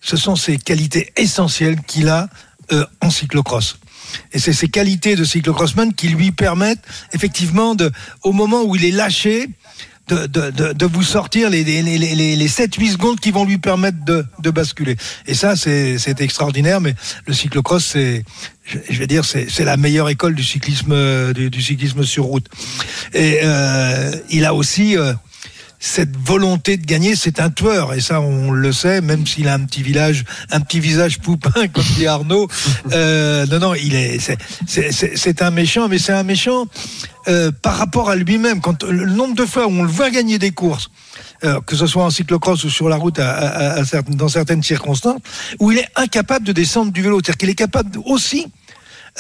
ce 0.01 0.17
sont 0.17 0.37
ces 0.37 0.59
qualités 0.59 1.13
essentielles 1.17 1.81
qu'il 1.87 2.09
a 2.09 2.29
euh, 2.73 2.85
en 3.01 3.11
cyclocross. 3.11 3.79
Et 4.33 4.39
c'est 4.39 4.53
ces 4.53 4.69
qualités 4.69 5.17
de 5.17 5.25
cyclocrossman 5.25 5.93
qui 5.93 6.09
lui 6.09 6.31
permettent 6.31 6.85
effectivement, 7.13 7.75
de, 7.75 7.91
au 8.23 8.33
moment 8.33 8.63
où 8.63 8.77
il 8.77 8.85
est 8.85 8.91
lâché, 8.91 9.49
de, 10.09 10.27
de, 10.27 10.51
de, 10.51 10.73
de 10.73 10.87
vous 10.87 11.03
sortir 11.03 11.51
les, 11.51 11.65
les, 11.65 11.83
les, 11.83 11.99
les, 11.99 12.37
les 12.37 12.49
7-8 12.49 12.93
secondes 12.93 13.21
qui 13.21 13.31
vont 13.31 13.45
lui 13.45 13.59
permettre 13.59 14.05
de, 14.05 14.25
de 14.41 14.51
basculer. 14.51 14.97
Et 15.27 15.35
ça, 15.35 15.57
c'est 15.57 16.21
extraordinaire, 16.21 16.81
mais 16.81 16.95
le 17.27 17.33
cyclocross, 17.33 17.85
c'est, 17.85 18.25
je 18.65 18.99
vais 18.99 19.07
dire, 19.07 19.25
c'est 19.25 19.47
c'est 19.51 19.65
la 19.65 19.77
meilleure 19.77 20.09
école 20.09 20.35
du 20.35 20.45
cyclisme, 20.45 20.93
euh, 20.93 21.33
du, 21.33 21.51
du 21.51 21.63
cyclisme 21.63 22.05
sur 22.05 22.25
route. 22.25 22.47
Et 23.13 23.41
euh, 23.43 24.13
il 24.31 24.45
a 24.45 24.55
aussi 24.55 24.97
euh, 24.97 25.15
cette 25.85 26.17
volonté 26.17 26.79
de 26.79 26.87
gagner, 26.87 27.15
c'est 27.15 27.41
un 27.41 27.51
tueur, 27.51 27.93
et 27.93 28.01
ça 28.01 28.23
on 28.23 28.51
le 28.51 28.73
sait, 28.73 29.03
même 29.03 29.27
s'il 29.27 29.49
a 29.49 29.55
un 29.55 29.61
petit 29.61 29.83
village, 29.83 30.25
un 30.51 30.61
petit 30.61 30.81
visage 30.81 31.19
poupin, 31.19 31.69
comme 31.73 31.85
dit 31.97 32.07
Arnaud. 32.07 32.49
Euh, 32.93 33.45
non, 33.47 33.59
non, 33.59 33.75
il 33.75 33.95
est, 33.95 34.19
c'est- 34.67 35.43
un 35.43 35.51
méchant, 35.51 35.89
mais 35.89 35.99
c'est 35.99 36.13
un 36.13 36.23
méchant 36.23 36.65
euh, 37.29 37.51
par 37.61 37.77
rapport 37.77 38.09
à 38.09 38.17
lui-même. 38.17 38.63
Quand 38.63 38.83
le 38.85 39.05
nombre 39.05 39.35
de 39.35 39.45
fois 39.45 39.67
où 39.67 39.71
on 39.71 39.83
le 39.83 39.89
voit 39.91 40.09
gagner 40.11 40.39
des 40.39 40.53
courses, 40.53 40.89
euh, 41.45 41.61
que 41.61 41.77
ce 41.77 41.87
soit 41.87 42.05
en 42.05 42.11
cyclocross 42.11 42.65
ou 42.65 42.71
sur 42.71 42.89
la 42.89 42.97
route 42.97 43.21
dans 44.09 44.29
certaines 44.29 44.63
circonstances, 44.63 45.21
où 45.61 45.71
il 45.71 45.79
est 45.79 45.89
incapable 45.97 46.47
de 46.47 46.53
descendre 46.53 46.93
du 46.93 47.03
vélo, 47.03 47.17
c'est-à-dire 47.19 47.37
qu'il 47.37 47.51
est 47.51 47.55
capable 47.55 47.99
aussi 48.07 48.47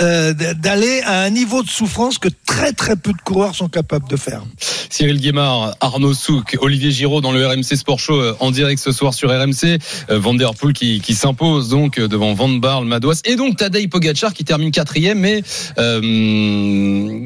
euh, 0.00 0.32
d'aller 0.32 1.00
à 1.04 1.22
un 1.22 1.30
niveau 1.30 1.62
de 1.62 1.68
souffrance 1.68 2.18
que 2.18 2.28
très 2.46 2.72
très 2.72 2.96
peu 2.96 3.12
de 3.12 3.20
coureurs 3.24 3.54
sont 3.54 3.68
capables 3.68 4.08
de 4.08 4.16
faire. 4.16 4.42
Cyril 4.90 5.20
Guémard, 5.20 5.74
Arnaud 5.80 6.14
Souk, 6.14 6.56
Olivier 6.60 6.90
Giraud 6.90 7.20
dans 7.20 7.32
le 7.32 7.46
RMC 7.46 7.76
Sport 7.76 7.98
Show 7.98 8.20
euh, 8.20 8.36
en 8.40 8.50
direct 8.50 8.80
ce 8.80 8.92
soir 8.92 9.14
sur 9.14 9.30
RMC. 9.30 9.78
Euh, 10.10 10.18
Van 10.18 10.34
Der 10.34 10.54
Poel 10.54 10.72
qui, 10.72 11.00
qui 11.00 11.14
s'impose 11.14 11.68
donc 11.68 11.98
devant 11.98 12.34
Van 12.34 12.48
Barle, 12.48 12.86
Madouas 12.86 13.20
et 13.24 13.36
donc 13.36 13.56
Tadej 13.56 13.88
Pogacar 13.88 14.32
qui 14.32 14.44
termine 14.44 14.70
quatrième, 14.70 15.18
mais 15.18 15.42
euh, 15.78 16.00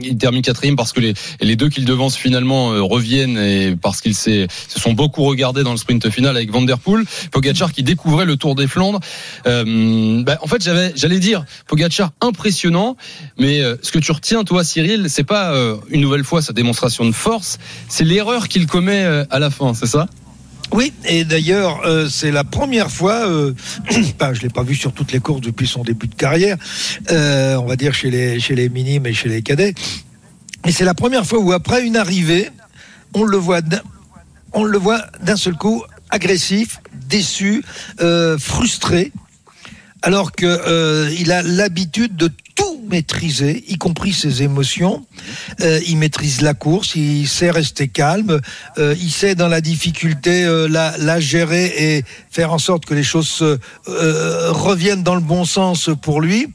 il 0.03 0.17
termine 0.19 0.43
quatrième 0.43 0.77
parce 0.77 0.93
que 0.93 1.01
les, 1.01 1.15
les 1.41 1.57
deux 1.57 1.69
qu'il 1.69 1.85
devance 1.85 2.17
finalement 2.17 2.69
reviennent 2.87 3.39
et 3.39 3.77
parce 3.77 4.01
qu'ils 4.01 4.15
se 4.15 4.47
sont 4.69 4.93
beaucoup 4.93 5.25
regardés 5.25 5.63
dans 5.63 5.73
le 5.73 5.77
sprint 5.77 6.11
final 6.11 6.37
avec 6.37 6.51
Van 6.51 6.63
Der 6.63 6.79
Poel. 6.79 7.05
Pogacar 7.31 7.73
qui 7.73 7.83
découvrait 7.83 8.25
le 8.25 8.37
Tour 8.37 8.55
des 8.55 8.67
Flandres. 8.67 9.01
Euh, 9.47 10.23
bah, 10.23 10.39
en 10.43 10.47
fait, 10.47 10.63
j'avais, 10.63 10.93
j'allais 10.95 11.19
dire 11.19 11.45
Pogacar 11.67 12.11
impressionnant, 12.21 12.58
mais 13.39 13.61
euh, 13.61 13.77
ce 13.83 13.93
que 13.93 13.99
tu 13.99 14.13
retiens 14.13 14.45
toi, 14.45 14.65
Cyril, 14.65 15.07
c'est 15.09 15.25
pas 15.25 15.53
euh, 15.53 15.77
une 15.91 16.01
nouvelle 16.01 16.25
fois 16.25 16.43
sa 16.43 16.53
démonstration 16.53 17.05
de 17.05 17.13
force, 17.13 17.59
c'est 17.89 18.05
l'erreur 18.05 18.49
qu'il 18.49 18.67
commet 18.67 19.05
euh, 19.05 19.25
à 19.31 19.39
la 19.39 19.51
fin, 19.51 19.75
c'est 19.75 19.87
ça? 19.87 20.07
Oui, 20.71 20.93
et 21.07 21.25
d'ailleurs, 21.25 21.81
c'est 22.11 22.31
la 22.31 22.45
première 22.45 22.91
fois, 22.91 23.27
euh, 23.27 23.55
bah, 24.19 24.35
je 24.35 24.43
l'ai 24.43 24.51
pas 24.51 24.63
vu 24.63 24.75
sur 24.75 24.93
toutes 24.93 25.13
les 25.13 25.19
courses 25.19 25.41
depuis 25.41 25.67
son 25.67 25.83
début 25.83 26.09
de 26.09 26.15
carrière, 26.15 26.59
on 27.11 27.65
va 27.67 27.77
dire 27.77 27.95
chez 27.95 28.11
les, 28.11 28.39
chez 28.39 28.55
les 28.55 28.69
minimes 28.69 29.07
et 29.07 29.15
chez 29.15 29.31
les 29.31 29.41
cadets, 29.41 29.75
et 30.67 30.73
c'est 30.73 30.85
la 30.85 30.93
première 30.93 31.25
fois 31.25 31.39
où 31.39 31.53
après 31.53 31.87
une 31.87 31.97
arrivée, 31.97 32.51
on 33.15 33.25
le 33.25 33.39
voit 33.39 33.61
on 34.53 34.65
le 34.65 34.77
voit 34.77 35.03
d'un 35.23 35.37
seul 35.37 35.55
coup 35.55 35.83
agressif, 36.11 36.81
déçu, 37.09 37.65
frustré, 38.39 39.13
alors 40.03 40.33
que 40.33 40.47
euh, 40.47 41.33
a 41.33 41.43
l'habitude 41.43 42.17
de 42.17 42.31
tout 42.55 42.81
maîtriser, 42.89 43.65
y 43.69 43.77
compris 43.77 44.13
ses 44.13 44.43
émotions. 44.43 45.05
Euh, 45.61 45.81
il 45.87 45.97
maîtrise 45.99 46.41
la 46.41 46.55
course, 46.55 46.95
il 46.95 47.29
sait 47.29 47.51
rester 47.51 47.89
calme, 47.89 48.41
euh, 48.79 48.95
il 49.01 49.11
sait 49.11 49.35
dans 49.35 49.49
la 49.49 49.61
difficulté 49.61 50.45
euh, 50.45 50.67
la, 50.69 50.97
la 50.99 51.21
gérer 51.21 51.67
et 51.67 52.05
faire 52.31 52.53
en 52.53 52.59
sorte 52.59 52.87
que 52.87 52.95
les 52.95 53.03
choses 53.03 53.29
se, 53.29 53.59
euh, 53.89 54.53
reviennent 54.53 55.03
dans 55.03 55.15
le 55.15 55.21
bon 55.21 55.45
sens 55.45 55.91
pour 56.01 56.21
lui. 56.21 56.49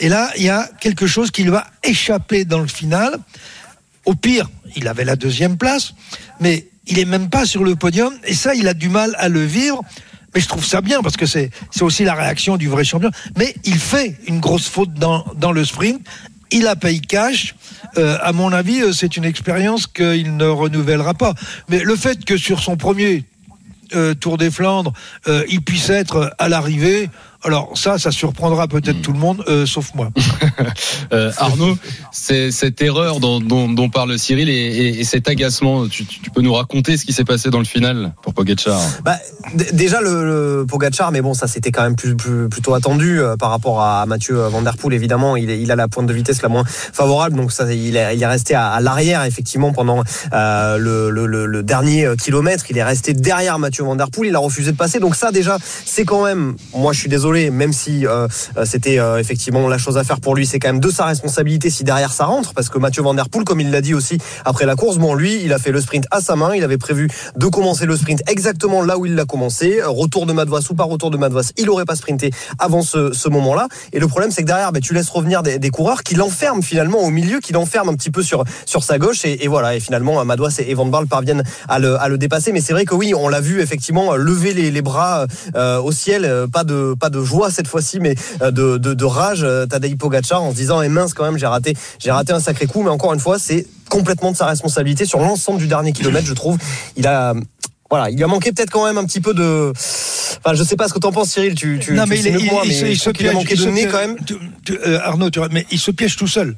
Et 0.00 0.08
là, 0.08 0.30
il 0.36 0.44
y 0.44 0.50
a 0.50 0.68
quelque 0.80 1.06
chose 1.06 1.30
qui 1.30 1.42
lui 1.42 1.50
va 1.50 1.66
échapper 1.82 2.44
dans 2.44 2.60
le 2.60 2.68
final. 2.68 3.16
Au 4.04 4.14
pire, 4.14 4.50
il 4.76 4.88
avait 4.88 5.04
la 5.04 5.16
deuxième 5.16 5.56
place, 5.56 5.94
mais 6.40 6.66
il 6.86 6.98
est 6.98 7.04
même 7.04 7.30
pas 7.30 7.46
sur 7.46 7.64
le 7.64 7.76
podium. 7.76 8.14
Et 8.24 8.34
ça, 8.34 8.54
il 8.54 8.68
a 8.68 8.74
du 8.74 8.88
mal 8.88 9.14
à 9.18 9.28
le 9.28 9.44
vivre. 9.44 9.82
Mais 10.34 10.40
je 10.40 10.48
trouve 10.48 10.64
ça 10.64 10.80
bien 10.80 11.00
parce 11.02 11.16
que 11.16 11.26
c'est 11.26 11.50
aussi 11.80 12.04
la 12.04 12.14
réaction 12.14 12.56
du 12.56 12.68
vrai 12.68 12.84
champion. 12.84 13.10
Mais 13.36 13.54
il 13.64 13.78
fait 13.78 14.16
une 14.26 14.40
grosse 14.40 14.68
faute 14.68 14.92
dans, 14.94 15.24
dans 15.36 15.52
le 15.52 15.64
sprint. 15.64 16.00
Il 16.50 16.66
a 16.66 16.76
payé 16.76 17.00
cash. 17.00 17.54
Euh, 17.96 18.18
à 18.22 18.32
mon 18.32 18.52
avis, 18.52 18.82
euh, 18.82 18.92
c'est 18.92 19.16
une 19.16 19.24
expérience 19.24 19.86
qu'il 19.86 20.36
ne 20.36 20.46
renouvellera 20.46 21.14
pas. 21.14 21.34
Mais 21.68 21.82
le 21.82 21.96
fait 21.96 22.24
que 22.24 22.36
sur 22.36 22.60
son 22.60 22.76
premier 22.76 23.24
euh, 23.94 24.14
Tour 24.14 24.38
des 24.38 24.50
Flandres, 24.50 24.92
euh, 25.28 25.44
il 25.48 25.60
puisse 25.62 25.90
être 25.90 26.34
à 26.38 26.48
l'arrivée, 26.48 27.10
alors 27.44 27.70
ça, 27.76 27.98
ça 27.98 28.10
surprendra 28.10 28.66
peut-être 28.68 29.02
tout 29.02 29.12
le 29.12 29.18
monde, 29.18 29.44
euh, 29.48 29.66
sauf 29.66 29.92
moi. 29.94 30.10
Euh, 31.12 31.30
Arnaud, 31.38 31.76
c'est 32.12 32.50
cette 32.50 32.80
erreur 32.80 33.20
dont, 33.20 33.38
dont, 33.40 33.68
dont 33.68 33.88
parle 33.90 34.18
Cyril 34.18 34.48
et, 34.48 34.52
et- 34.52 35.00
et 35.00 35.04
cet 35.04 35.28
agacement, 35.28 35.86
tu, 35.88 36.04
tu 36.06 36.30
peux 36.30 36.40
nous 36.40 36.52
raconter 36.54 36.96
ce 36.96 37.04
qui 37.04 37.12
s'est 37.12 37.24
passé 37.24 37.50
dans 37.50 37.58
le 37.58 37.64
final 37.64 38.14
pour 38.22 38.32
Pogacar? 38.34 38.80
Bah, 39.04 39.16
déjà 39.72 40.00
le, 40.00 40.24
le 40.60 40.66
Pogacar, 40.66 41.12
mais 41.12 41.20
bon, 41.20 41.34
ça 41.34 41.46
c'était 41.46 41.70
quand 41.72 41.82
même 41.82 41.96
plus, 41.96 42.16
plus- 42.16 42.48
plutôt 42.48 42.74
attendu 42.74 43.20
euh, 43.20 43.36
par 43.36 43.50
rapport 43.50 43.80
à 43.82 44.06
Mathieu 44.06 44.36
Van 44.36 44.62
Der 44.62 44.76
Poel. 44.76 44.94
Évidemment, 44.94 45.36
il, 45.36 45.50
est- 45.50 45.60
il 45.60 45.70
a 45.70 45.76
la 45.76 45.88
pointe 45.88 46.06
de 46.06 46.12
vitesse 46.14 46.40
la 46.42 46.48
moins 46.48 46.64
favorable, 46.66 47.36
donc 47.36 47.52
ça, 47.52 47.70
il 47.72 47.96
est, 47.96 48.16
il 48.16 48.22
est 48.22 48.26
resté 48.26 48.54
à, 48.54 48.68
à 48.70 48.80
l'arrière 48.80 49.24
effectivement 49.24 49.72
pendant 49.72 50.02
euh, 50.32 50.78
le, 50.78 51.10
le- 51.10 51.26
le- 51.26 51.46
le 51.46 51.62
dernier 51.62 52.08
kilomètre. 52.20 52.64
Il 52.70 52.78
est 52.78 52.84
resté 52.84 53.12
derrière 53.12 53.58
Mathieu 53.58 53.84
Van 53.84 53.96
Der 53.96 54.10
Poel. 54.10 54.28
Il 54.30 54.34
a 54.36 54.38
refusé 54.40 54.72
de 54.72 54.76
passer, 54.76 55.00
donc 55.00 55.14
ça 55.16 55.32
déjà, 55.32 55.58
c'est 55.84 56.04
quand 56.04 56.24
même. 56.24 56.56
Moi, 56.74 56.92
je 56.92 57.00
suis 57.00 57.08
désolé, 57.10 57.33
même 57.34 57.72
si 57.72 58.06
euh, 58.06 58.28
euh, 58.56 58.64
c'était 58.64 58.98
euh, 58.98 59.18
effectivement 59.18 59.68
la 59.68 59.78
chose 59.78 59.98
à 59.98 60.04
faire 60.04 60.20
pour 60.20 60.34
lui, 60.34 60.46
c'est 60.46 60.58
quand 60.58 60.68
même 60.68 60.80
de 60.80 60.90
sa 60.90 61.04
responsabilité 61.04 61.70
si 61.70 61.84
derrière 61.84 62.12
ça 62.12 62.26
rentre, 62.26 62.54
parce 62.54 62.68
que 62.68 62.78
Mathieu 62.78 63.02
Van 63.02 63.14
Der 63.14 63.28
Poel, 63.28 63.44
comme 63.44 63.60
il 63.60 63.70
l'a 63.70 63.80
dit 63.80 63.94
aussi 63.94 64.18
après 64.44 64.66
la 64.66 64.76
course, 64.76 64.98
bon, 64.98 65.14
lui, 65.14 65.42
il 65.42 65.52
a 65.52 65.58
fait 65.58 65.72
le 65.72 65.80
sprint 65.80 66.06
à 66.10 66.20
sa 66.20 66.36
main. 66.36 66.54
Il 66.54 66.62
avait 66.64 66.78
prévu 66.78 67.08
de 67.36 67.46
commencer 67.46 67.86
le 67.86 67.96
sprint 67.96 68.22
exactement 68.28 68.82
là 68.82 68.98
où 68.98 69.06
il 69.06 69.14
l'a 69.14 69.24
commencé. 69.24 69.80
Retour 69.84 70.26
de 70.26 70.32
Madouas 70.32 70.66
ou 70.70 70.74
pas 70.74 70.84
retour 70.84 71.10
de 71.10 71.16
Madouas, 71.16 71.52
il 71.56 71.68
aurait 71.70 71.84
pas 71.84 71.96
sprinté 71.96 72.30
avant 72.58 72.82
ce, 72.82 73.12
ce 73.12 73.28
moment-là. 73.28 73.68
Et 73.92 73.98
le 73.98 74.06
problème, 74.06 74.30
c'est 74.30 74.42
que 74.42 74.46
derrière, 74.46 74.72
ben, 74.72 74.80
tu 74.80 74.94
laisses 74.94 75.10
revenir 75.10 75.42
des, 75.42 75.70
coureurs 75.70 76.02
qui 76.02 76.14
l'enferment 76.14 76.62
finalement 76.62 77.00
au 77.00 77.10
milieu, 77.10 77.40
qui 77.40 77.52
l'enferment 77.52 77.90
un 77.92 77.96
petit 77.96 78.10
peu 78.10 78.22
sur, 78.22 78.44
sur 78.66 78.84
sa 78.84 78.98
gauche. 78.98 79.24
Et, 79.24 79.48
voilà, 79.48 79.74
et 79.74 79.80
finalement, 79.80 80.24
Madouas 80.24 80.56
et, 80.58 80.74
Van 80.74 80.86
Barle 80.86 81.06
parviennent 81.06 81.42
à 81.68 81.78
le, 81.78 82.00
à 82.00 82.08
le 82.08 82.18
dépasser. 82.18 82.52
Mais 82.52 82.60
c'est 82.60 82.72
vrai 82.72 82.84
que 82.84 82.94
oui, 82.94 83.12
on 83.14 83.28
l'a 83.28 83.40
vu 83.40 83.60
effectivement 83.60 84.14
lever 84.14 84.52
les, 84.52 84.82
bras 84.82 85.26
au 85.54 85.92
ciel. 85.92 86.30
Pas 86.52 86.64
de, 86.64 86.94
pas 86.98 87.10
de 87.10 87.23
joie 87.24 87.50
cette 87.50 87.66
fois-ci, 87.68 88.00
mais 88.00 88.14
euh, 88.42 88.50
de, 88.50 88.78
de, 88.78 88.94
de 88.94 89.04
rage. 89.04 89.42
euh, 89.42 89.66
Tadej 89.66 89.96
Pogacar 89.96 90.42
en 90.42 90.50
se 90.50 90.56
disant, 90.56 90.82
eh 90.82 90.88
mince 90.88 91.14
quand 91.14 91.24
même, 91.24 91.38
j'ai 91.38 91.46
raté, 91.46 91.74
j'ai 91.98 92.10
raté 92.10 92.32
un 92.32 92.40
sacré 92.40 92.66
coup. 92.66 92.82
Mais 92.82 92.90
encore 92.90 93.12
une 93.14 93.20
fois, 93.20 93.38
c'est 93.38 93.66
complètement 93.88 94.32
de 94.32 94.36
sa 94.36 94.46
responsabilité 94.46 95.04
sur 95.04 95.20
l'ensemble 95.20 95.58
du 95.58 95.66
dernier 95.66 95.92
kilomètre, 95.92 96.26
je 96.26 96.34
trouve. 96.34 96.58
Il 96.96 97.06
a 97.06 97.34
voilà, 97.90 98.10
il 98.10 98.16
lui 98.16 98.24
a 98.24 98.26
manqué 98.26 98.50
peut-être 98.50 98.70
quand 98.70 98.86
même 98.86 98.98
un 98.98 99.04
petit 99.04 99.20
peu 99.20 99.34
de. 99.34 99.70
Enfin, 99.70 100.54
je 100.54 100.64
sais 100.64 100.74
pas 100.74 100.88
ce 100.88 100.94
que 100.94 100.98
t'en 100.98 101.12
penses, 101.12 101.30
Cyril. 101.30 101.54
Tu, 101.54 101.78
tu, 101.80 101.92
non, 101.92 102.04
tu 102.04 102.10
mais 102.10 102.16
sais 102.16 102.28
il, 102.30 102.32
mieux 102.32 102.38
que 102.38 102.44
il- 102.44 102.50
moi, 102.50 102.62
il 102.64 102.68
mais 102.68 102.74
se, 102.74 102.86
il 102.86 102.98
se 102.98 103.10
qu'il 103.10 103.26
a 103.26 103.30
piège. 103.30 103.34
manqué 103.34 103.54
il 103.54 103.60
de 103.60 103.70
nez 103.70 103.80
piège- 103.86 103.92
quand 103.92 103.98
même. 103.98 104.16
tu- 104.64 104.78
euh, 104.86 104.98
Arnaud, 105.02 105.30
mais 105.52 105.64
il 105.70 105.78
se 105.78 105.90
piège 105.92 106.16
tout 106.16 106.26
seul. 106.26 106.56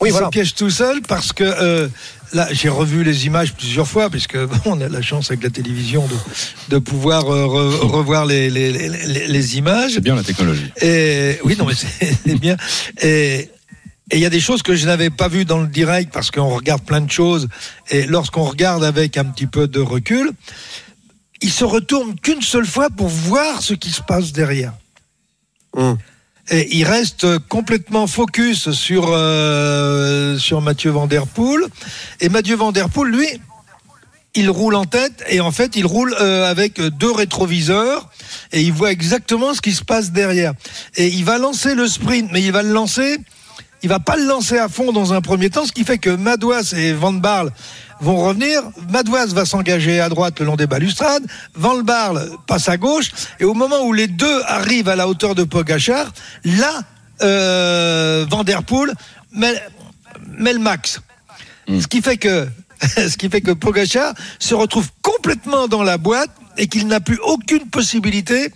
Oui, 0.00 0.08
il 0.08 0.12
voilà. 0.12 0.26
se 0.26 0.30
piège 0.30 0.54
tout 0.54 0.70
seul 0.70 1.02
parce 1.02 1.32
que 1.32 1.44
euh, 1.44 1.88
là, 2.32 2.48
j'ai 2.52 2.68
revu 2.68 3.04
les 3.04 3.26
images 3.26 3.52
plusieurs 3.54 3.86
fois, 3.88 4.10
puisque 4.10 4.36
bon, 4.46 4.58
on 4.64 4.80
a 4.80 4.88
la 4.88 5.02
chance 5.02 5.30
avec 5.30 5.42
la 5.42 5.50
télévision 5.50 6.06
de, 6.06 6.16
de 6.70 6.78
pouvoir 6.78 7.32
euh, 7.32 7.46
re- 7.46 7.86
revoir 7.86 8.26
les, 8.26 8.50
les, 8.50 8.88
les, 9.28 9.58
images. 9.58 9.92
C'est 9.94 10.00
bien 10.00 10.14
la 10.14 10.22
technologie. 10.22 10.72
Et 10.80 11.38
oui, 11.44 11.56
non, 11.58 11.66
mais 11.66 11.74
c'est 12.26 12.38
bien. 12.38 12.56
Et 13.02 13.50
et 14.12 14.16
il 14.16 14.20
y 14.20 14.26
a 14.26 14.30
des 14.30 14.40
choses 14.40 14.62
que 14.62 14.74
je 14.74 14.84
n'avais 14.84 15.08
pas 15.08 15.28
vues 15.28 15.46
dans 15.46 15.60
le 15.60 15.66
direct 15.68 16.12
parce 16.12 16.30
qu'on 16.30 16.50
regarde 16.54 16.82
plein 16.82 17.00
de 17.00 17.10
choses. 17.10 17.48
Et 17.90 18.04
lorsqu'on 18.04 18.42
regarde 18.42 18.84
avec 18.84 19.16
un 19.16 19.24
petit 19.24 19.46
peu 19.46 19.66
de 19.66 19.80
recul, 19.80 20.32
il 21.40 21.50
se 21.50 21.64
retourne 21.64 22.14
qu'une 22.20 22.42
seule 22.42 22.66
fois 22.66 22.90
pour 22.90 23.08
voir 23.08 23.62
ce 23.62 23.72
qui 23.72 23.90
se 23.90 24.02
passe 24.02 24.32
derrière. 24.32 24.74
Hum. 25.74 25.96
Et 26.50 26.76
il 26.76 26.84
reste 26.84 27.38
complètement 27.48 28.06
focus 28.06 28.72
sur, 28.72 29.06
euh, 29.08 30.36
sur 30.38 30.60
Mathieu 30.60 30.90
Van 30.90 31.06
Der 31.06 31.26
Poel. 31.26 31.62
Et 32.20 32.28
Mathieu 32.28 32.56
Van 32.56 32.72
Der 32.72 32.88
Poel, 32.88 33.10
lui, 33.10 33.28
il 34.34 34.50
roule 34.50 34.74
en 34.74 34.84
tête 34.84 35.24
et 35.28 35.40
en 35.40 35.52
fait 35.52 35.76
il 35.76 35.86
roule 35.86 36.14
euh, 36.20 36.50
avec 36.50 36.80
deux 36.80 37.10
rétroviseurs 37.10 38.08
et 38.52 38.62
il 38.62 38.72
voit 38.72 38.90
exactement 38.90 39.54
ce 39.54 39.60
qui 39.60 39.72
se 39.72 39.84
passe 39.84 40.10
derrière. 40.10 40.54
Et 40.96 41.08
il 41.08 41.24
va 41.24 41.38
lancer 41.38 41.74
le 41.74 41.86
sprint, 41.86 42.30
mais 42.32 42.42
il 42.42 42.52
va 42.52 42.62
le 42.62 42.72
lancer, 42.72 43.18
il 43.82 43.88
va 43.88 44.00
pas 44.00 44.16
le 44.16 44.24
lancer 44.24 44.58
à 44.58 44.68
fond 44.68 44.92
dans 44.92 45.12
un 45.12 45.20
premier 45.20 45.50
temps, 45.50 45.66
ce 45.66 45.72
qui 45.72 45.84
fait 45.84 45.98
que 45.98 46.10
Madouas 46.10 46.72
et 46.76 46.92
Van 46.92 47.12
Barle 47.12 47.52
vont 48.02 48.16
revenir. 48.16 48.62
Madouas 48.90 49.26
va 49.26 49.44
s'engager 49.46 50.00
à 50.00 50.08
droite 50.08 50.40
le 50.40 50.46
long 50.46 50.56
des 50.56 50.66
balustrades, 50.66 51.24
Van 51.54 51.78
Barle 51.82 52.30
passe 52.46 52.68
à 52.68 52.76
gauche 52.76 53.10
et 53.40 53.44
au 53.44 53.54
moment 53.54 53.82
où 53.84 53.92
les 53.92 54.08
deux 54.08 54.42
arrivent 54.46 54.88
à 54.88 54.96
la 54.96 55.08
hauteur 55.08 55.34
de 55.34 55.44
Pogachar, 55.44 56.12
là 56.44 56.82
euh, 57.22 58.26
Van 58.28 58.44
Der 58.44 58.62
Poel 58.64 58.92
met, 59.32 59.54
met 60.36 60.52
le 60.52 60.58
max. 60.58 61.00
Ce 61.68 61.86
qui 61.86 62.02
fait 62.02 62.16
que 62.16 62.48
ce 62.82 63.16
qui 63.16 63.28
fait 63.28 63.40
que 63.40 63.52
Pogacar 63.52 64.14
se 64.38 64.54
retrouve 64.54 64.88
complètement 65.02 65.68
dans 65.68 65.84
la 65.84 65.98
boîte 65.98 66.30
et 66.58 66.66
qu'il 66.66 66.86
n'a 66.88 67.00
plus 67.00 67.18
aucune 67.22 67.66
possibilité 67.70 68.52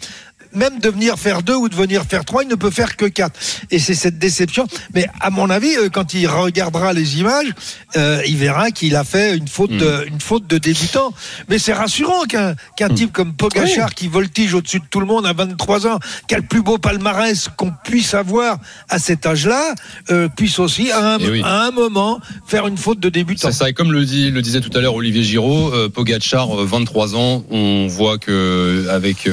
même 0.56 0.78
de 0.80 0.88
venir 0.88 1.18
faire 1.18 1.42
deux 1.42 1.54
ou 1.54 1.68
de 1.68 1.74
venir 1.74 2.04
faire 2.04 2.24
trois, 2.24 2.42
il 2.42 2.48
ne 2.48 2.54
peut 2.54 2.70
faire 2.70 2.96
que 2.96 3.06
quatre. 3.06 3.38
Et 3.70 3.78
c'est 3.78 3.94
cette 3.94 4.18
déception. 4.18 4.66
Mais 4.94 5.06
à 5.20 5.30
mon 5.30 5.50
avis, 5.50 5.76
euh, 5.76 5.88
quand 5.88 6.14
il 6.14 6.26
regardera 6.26 6.92
les 6.92 7.18
images, 7.18 7.52
euh, 7.96 8.22
il 8.26 8.36
verra 8.36 8.70
qu'il 8.70 8.96
a 8.96 9.04
fait 9.04 9.36
une 9.36 9.48
faute, 9.48 9.70
de, 9.70 10.06
une 10.08 10.20
faute 10.20 10.46
de 10.46 10.58
débutant. 10.58 11.12
Mais 11.48 11.58
c'est 11.58 11.72
rassurant 11.72 12.24
qu'un 12.24 12.54
qu'un 12.76 12.88
type 12.88 13.12
comme 13.12 13.34
Pogachar 13.34 13.94
qui 13.94 14.08
voltige 14.08 14.54
au-dessus 14.54 14.80
de 14.80 14.84
tout 14.90 15.00
le 15.00 15.06
monde 15.06 15.26
à 15.26 15.32
23 15.32 15.86
ans, 15.86 15.98
qui 16.28 16.34
a 16.34 16.38
le 16.38 16.44
plus 16.44 16.62
beau 16.62 16.78
palmarès 16.78 17.48
qu'on 17.56 17.72
puisse 17.84 18.14
avoir 18.14 18.58
à 18.88 18.98
cet 18.98 19.26
âge-là, 19.26 19.74
euh, 20.10 20.28
puisse 20.28 20.58
aussi 20.58 20.90
à 20.90 21.14
un, 21.14 21.18
Eh 21.18 21.28
oui. 21.28 21.42
à 21.44 21.64
un 21.64 21.70
moment 21.70 22.20
faire 22.46 22.66
une 22.66 22.76
faute 22.76 23.00
de 23.00 23.08
débutant. 23.08 23.50
C'est 23.50 23.56
ça, 23.58 23.68
et 23.68 23.72
comme 23.72 23.92
le, 23.92 24.04
dit, 24.04 24.30
le 24.30 24.42
disait 24.42 24.60
tout 24.60 24.76
à 24.76 24.80
l'heure 24.80 24.94
Olivier 24.94 25.22
Giraud, 25.22 25.72
euh, 25.72 25.88
Pogacar, 25.88 26.60
euh, 26.60 26.64
23 26.64 27.16
ans, 27.16 27.44
on 27.50 27.86
voit 27.88 28.18
que 28.18 28.86
avec, 28.90 29.28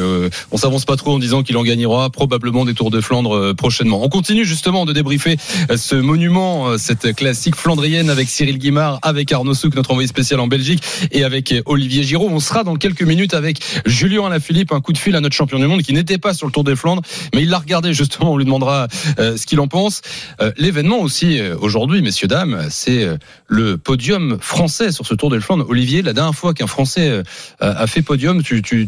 on 0.52 0.58
s'avance 0.58 0.86
pas 0.86 0.96
trop 0.96 1.13
en 1.14 1.20
disant 1.20 1.44
qu'il 1.44 1.58
en 1.58 1.64
gagnera 1.64 2.10
probablement 2.10 2.66
des 2.66 2.74
Tours 2.74 2.92
de 2.92 3.02
Flandre 3.02 3.36
euh, 3.36 3.54
prochainement. 3.54 4.04
On 4.04 4.10
continue 4.10 4.46
justement 4.46 4.86
de 4.86 4.94
débriefer 4.94 5.38
euh, 5.70 5.78
ce 5.78 5.96
monument, 5.96 6.70
euh, 6.70 6.78
cette 6.78 7.16
classique 7.16 7.56
flandrienne 7.56 8.10
avec 8.10 8.30
Cyril 8.30 8.58
Guimard, 8.58 9.00
avec 9.02 9.32
Arnaud 9.32 9.54
Souk, 9.54 9.76
notre 9.76 9.92
envoyé 9.92 10.08
spécial 10.08 10.40
en 10.40 10.48
Belgique, 10.48 10.84
et 11.12 11.24
avec 11.24 11.54
Olivier 11.66 12.04
Giraud. 12.04 12.30
On 12.30 12.40
sera 12.40 12.64
dans 12.64 12.76
quelques 12.76 13.04
minutes 13.04 13.34
avec 13.34 13.60
Julien 13.86 14.26
Alaphilippe, 14.26 14.72
un 14.72 14.82
coup 14.82 14.94
de 14.94 14.98
fil 14.98 15.16
à 15.16 15.22
notre 15.22 15.36
champion 15.36 15.60
du 15.60 15.68
monde 15.68 15.84
qui 15.84 15.94
n'était 15.94 16.18
pas 16.18 16.34
sur 16.34 16.48
le 16.48 16.52
Tour 16.52 16.64
des 16.64 16.76
Flandres, 16.76 17.02
mais 17.34 17.44
il 17.44 17.50
l'a 17.50 17.60
regardé 17.60 17.94
justement. 17.94 18.34
On 18.34 18.38
lui 18.38 18.46
demandera 18.46 18.88
ce 19.18 19.46
qu'il 19.46 19.60
en 19.60 19.68
pense. 19.68 20.02
L'événement 20.58 21.00
aussi 21.00 21.40
aujourd'hui, 21.60 22.02
messieurs 22.02 22.28
dames, 22.28 22.68
c'est 22.70 23.08
le 23.48 23.78
podium 23.78 24.38
français 24.40 24.92
sur 24.92 25.06
ce 25.06 25.14
Tour 25.14 25.30
des 25.30 25.40
Flandres. 25.40 25.66
Olivier, 25.70 26.02
la 26.02 26.14
dernière 26.14 26.36
fois 26.36 26.54
qu'un 26.54 26.68
Français 26.68 27.22
a 27.60 27.88
fait 27.88 28.02
podium, 28.02 28.42
tu, 28.44 28.62
tu, 28.62 28.88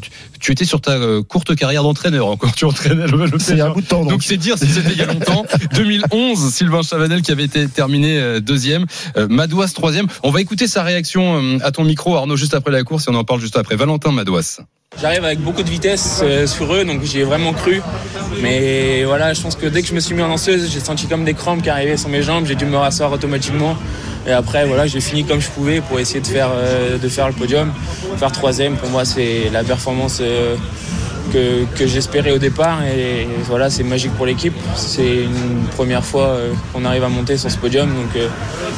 étais 0.52 0.66
sur 0.66 0.82
ta 0.82 0.98
courte 1.28 1.56
carrière 1.56 1.84
d'entraîneur 1.84 2.15
encore. 2.20 2.54
Tu 2.56 2.66
entraînais 2.66 3.08
le, 3.08 3.26
le 3.26 3.40
C'est 3.40 3.60
un 3.62 3.70
bout 3.70 3.82
de 3.82 3.88
temps. 3.88 4.06
donc 4.06 4.24
c'est 4.24 4.38
dire 4.38 4.58
si 4.58 4.68
c'était 4.68 4.92
il 4.92 4.98
y 4.98 5.02
a 5.02 5.06
longtemps. 5.08 5.46
2011, 5.76 6.54
Sylvain 6.54 6.82
Chavanel 6.82 7.22
qui 7.22 7.32
avait 7.32 7.44
été 7.46 7.68
terminé 7.68 8.18
euh, 8.20 8.40
deuxième, 8.40 8.86
euh, 9.18 9.28
Madouas 9.30 9.72
troisième. 9.74 10.08
On 10.24 10.32
va 10.32 10.42
écouter 10.42 10.68
sa 10.68 10.84
réaction 10.84 11.42
euh, 11.42 11.58
à 11.64 11.72
ton 11.72 11.84
micro, 11.84 12.16
Arnaud, 12.16 12.36
juste 12.36 12.54
après 12.54 12.72
la 12.72 12.84
course 12.84 13.08
et 13.08 13.12
on 13.12 13.16
en 13.16 13.24
parle 13.24 13.40
juste 13.42 13.58
après. 13.58 13.76
Valentin 13.76 14.12
Madouas. 14.12 14.60
J'arrive 15.02 15.26
avec 15.26 15.40
beaucoup 15.42 15.62
de 15.64 15.70
vitesse 15.70 16.22
euh, 16.24 16.48
sur 16.48 16.74
eux, 16.74 16.86
donc 16.86 17.04
j'y 17.04 17.20
ai 17.20 17.24
vraiment 17.24 17.52
cru. 17.52 17.82
Mais 18.42 19.04
voilà, 19.04 19.34
je 19.34 19.42
pense 19.42 19.56
que 19.56 19.66
dès 19.66 19.82
que 19.82 19.88
je 19.90 19.94
me 19.94 20.00
suis 20.00 20.16
mis 20.16 20.22
en 20.22 20.28
lanceuse, 20.30 20.72
j'ai 20.72 20.80
senti 20.80 21.08
comme 21.08 21.26
des 21.26 21.34
crampes 21.34 21.62
qui 21.62 21.70
arrivaient 21.70 21.98
sur 21.98 22.08
mes 22.10 22.22
jambes. 22.22 22.46
J'ai 22.46 22.56
dû 22.56 22.66
me 22.66 22.78
rasseoir 22.78 23.12
automatiquement. 23.12 23.76
Et 24.28 24.32
après, 24.32 24.66
voilà, 24.66 24.88
j'ai 24.88 25.02
fini 25.02 25.26
comme 25.26 25.42
je 25.42 25.50
pouvais 25.50 25.82
pour 25.82 26.00
essayer 26.00 26.22
de 26.22 26.28
faire, 26.28 26.50
euh, 26.54 26.98
de 26.98 27.10
faire 27.10 27.28
le 27.28 27.34
podium. 27.34 27.74
Faire 28.18 28.32
troisième, 28.32 28.76
pour 28.78 28.90
moi, 28.90 29.04
c'est 29.06 29.50
la 29.52 29.64
performance 29.64 30.20
euh, 30.22 30.56
que, 31.32 31.88
j'espérais 31.88 32.32
au 32.32 32.38
départ. 32.38 32.84
Et 32.84 33.28
voilà, 33.44 33.70
c'est 33.70 33.84
magique 33.84 34.14
pour 34.14 34.26
l'équipe. 34.26 34.54
C'est 34.76 35.24
une 35.24 35.66
première 35.76 36.04
fois 36.04 36.28
euh, 36.28 36.54
qu'on 36.74 36.86
arrive 36.86 37.04
à 37.04 37.10
monter 37.10 37.38
sur 37.38 37.52
ce 37.52 37.58
podium. 37.58 37.90
Donc 37.90 38.16
euh, 38.16 38.28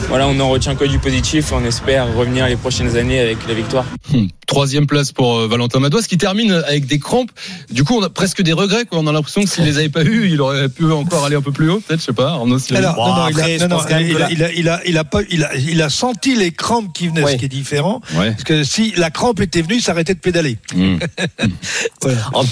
voilà, 0.08 0.28
on 0.28 0.34
n'en 0.34 0.50
retient 0.50 0.76
que 0.76 0.86
du 0.86 1.00
positif. 1.00 1.52
On 1.54 1.64
espère 1.64 2.14
revenir 2.16 2.48
les 2.48 2.56
prochaines 2.56 2.96
années 2.96 3.20
avec 3.20 3.38
la 3.48 3.54
victoire. 3.54 3.86
Troisième 4.48 4.88
place 4.88 5.12
pour 5.12 5.38
euh, 5.40 5.48
Valentin 5.48 5.80
Madouas 5.80 6.04
qui 6.04 6.18
termine 6.18 6.52
avec 6.54 6.86
des 6.86 7.00
crampes. 7.00 7.32
Du 7.70 7.84
coup, 7.84 7.96
on 7.98 8.02
a 8.02 8.10
presque 8.10 8.42
des 8.42 8.54
regrets. 8.54 8.86
Quoi. 8.86 8.98
On 9.00 9.06
a 9.06 9.12
l'impression 9.12 9.44
que 9.44 9.50
s'il 9.50 9.66
les 9.66 9.78
avait 9.78 9.90
pas 9.90 10.04
eu, 10.04 10.30
il 10.32 10.40
aurait 10.40 10.70
pu 10.70 10.90
encore 10.90 11.26
aller 11.26 11.36
un 11.36 11.42
peu 11.42 11.52
plus 11.52 11.70
haut. 11.70 11.82
Peut-être, 11.82 12.00
je 12.00 12.06
sais 12.06 12.14
pas. 12.14 12.30
Arnaud, 12.32 12.58
si- 12.58 12.74
Alors, 12.76 12.96
non, 12.96 13.08
non, 13.08 13.12
après, 13.24 13.58
non, 13.68 13.80
il, 13.90 13.94
a, 14.22 14.32
il, 14.32 14.44
a, 14.44 14.52
il, 14.54 14.70
a, 14.70 14.82
il 14.88 14.98
a 14.98 15.04
pas, 15.04 15.20
il 15.30 15.44
a, 15.44 15.54
il 15.56 15.82
a 15.82 15.90
senti 15.90 16.34
les 16.36 16.52
crampes 16.52 16.94
qui 16.94 17.10
venaient, 17.10 17.24
Ouais. 17.24 17.34
ce 17.34 17.38
qui 17.38 17.46
est 17.46 17.50
différent. 17.50 18.02
Ouais. 18.16 18.32
Parce 18.32 18.46
que 18.46 18.64
si 18.64 18.94
la 18.96 19.10
crampe 19.12 19.42
était 19.42 19.62
venue, 19.62 19.76
il 19.76 19.82
s'arrêtait 19.82 20.14
de 20.16 20.20
pédaler. 20.20 20.58
Hmm. 20.74 20.96
Voilà. 22.02 22.30
En, 22.34 22.44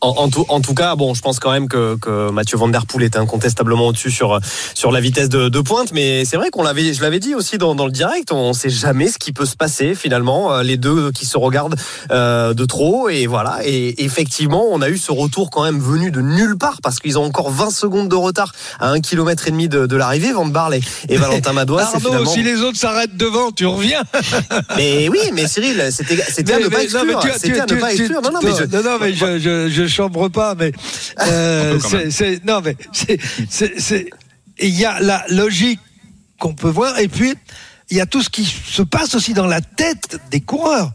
en, 0.00 0.08
en 0.10 0.28
tout, 0.30 0.44
en 0.48 0.60
tout 0.60 0.74
cas, 0.74 0.94
bon, 0.96 1.14
je 1.14 1.20
pense 1.20 1.38
quand 1.38 1.50
même 1.52 1.68
que, 1.68 1.96
que 1.96 2.30
Mathieu 2.30 2.56
Van 2.56 2.68
Der 2.68 2.86
Poel 2.86 3.04
était 3.04 3.18
incontestablement 3.18 3.88
au-dessus 3.88 4.10
sur, 4.10 4.38
sur 4.74 4.92
la 4.92 5.00
vitesse 5.00 5.28
de, 5.28 5.48
de 5.48 5.60
pointe. 5.60 5.92
Mais 5.92 6.24
c'est 6.24 6.36
vrai 6.36 6.50
qu'on 6.50 6.62
l'avait, 6.62 6.92
je 6.94 7.02
l'avais 7.02 7.18
dit 7.20 7.34
aussi 7.34 7.58
dans, 7.58 7.74
dans 7.74 7.86
le 7.86 7.92
direct, 7.92 8.32
on 8.32 8.52
sait 8.52 8.70
jamais 8.70 9.08
ce 9.08 9.18
qui 9.18 9.32
peut 9.32 9.46
se 9.46 9.56
passer 9.56 9.94
finalement. 9.94 10.52
euh, 10.54 10.62
Les 10.62 10.76
deux 10.76 11.12
qui 11.12 11.26
se 11.26 11.36
regardent 11.36 11.76
euh, 12.10 12.54
de 12.54 12.64
trop. 12.64 13.08
Et 13.08 13.26
voilà. 13.26 13.58
Et 13.64 14.02
effectivement, 14.04 14.64
on 14.70 14.80
a 14.80 14.88
eu 14.88 14.96
ce 14.98 15.12
retour 15.12 15.50
quand 15.50 15.64
même 15.64 15.78
venu 15.80 16.10
de 16.10 16.20
nulle 16.20 16.56
part 16.56 16.78
parce 16.82 16.98
qu'ils 16.98 17.18
ont 17.18 17.24
encore 17.24 17.50
20 17.50 17.70
secondes 17.70 18.08
de 18.08 18.16
retard 18.16 18.52
à 18.78 18.88
un 18.90 19.00
kilomètre 19.00 19.46
et 19.48 19.50
demi 19.50 19.68
de, 19.68 19.86
de 19.86 19.96
l'arrivée. 19.96 20.32
Van 20.32 20.46
Barle 20.46 20.74
et, 20.76 20.80
et 21.08 21.16
Valentin 21.16 21.52
Madois. 21.52 21.82
Arnaud, 21.94 22.00
finalement... 22.00 22.30
si 22.30 22.42
les 22.42 22.60
autres 22.62 22.78
s'arrêtent 22.78 23.16
devant, 23.16 23.50
tu 23.52 23.66
reviens. 23.66 24.02
Mais 24.76 25.08
oui, 25.08 25.18
mais 25.32 25.46
Cyril, 25.46 25.88
c'était, 25.90 26.22
à 26.22 26.58
ne 26.60 26.68
pas 26.68 26.82
exclure. 26.84 28.22
ne. 28.22 28.26
Non, 28.28 28.32
non, 28.32 28.40
mais 28.42 28.50
je, 28.56 28.64
non, 28.76 28.82
non, 28.82 28.98
mais 29.00 29.12
je, 29.12 29.38
je, 29.38 29.68
je 29.68 29.89
chambre 29.90 30.28
pas, 30.28 30.54
mais 30.54 30.72
euh, 31.26 31.78
c'est, 32.10 32.44
non, 32.44 32.60
mais 32.64 32.76
c'est, 33.50 34.10
il 34.58 34.78
y 34.78 34.84
a 34.84 35.00
la 35.00 35.24
logique 35.28 35.80
qu'on 36.38 36.54
peut 36.54 36.70
voir, 36.70 36.98
et 36.98 37.08
puis 37.08 37.34
il 37.90 37.96
y 37.96 38.00
a 38.00 38.06
tout 38.06 38.22
ce 38.22 38.30
qui 38.30 38.44
se 38.44 38.82
passe 38.82 39.14
aussi 39.14 39.34
dans 39.34 39.46
la 39.46 39.60
tête 39.60 40.18
des 40.30 40.40
coureurs. 40.40 40.92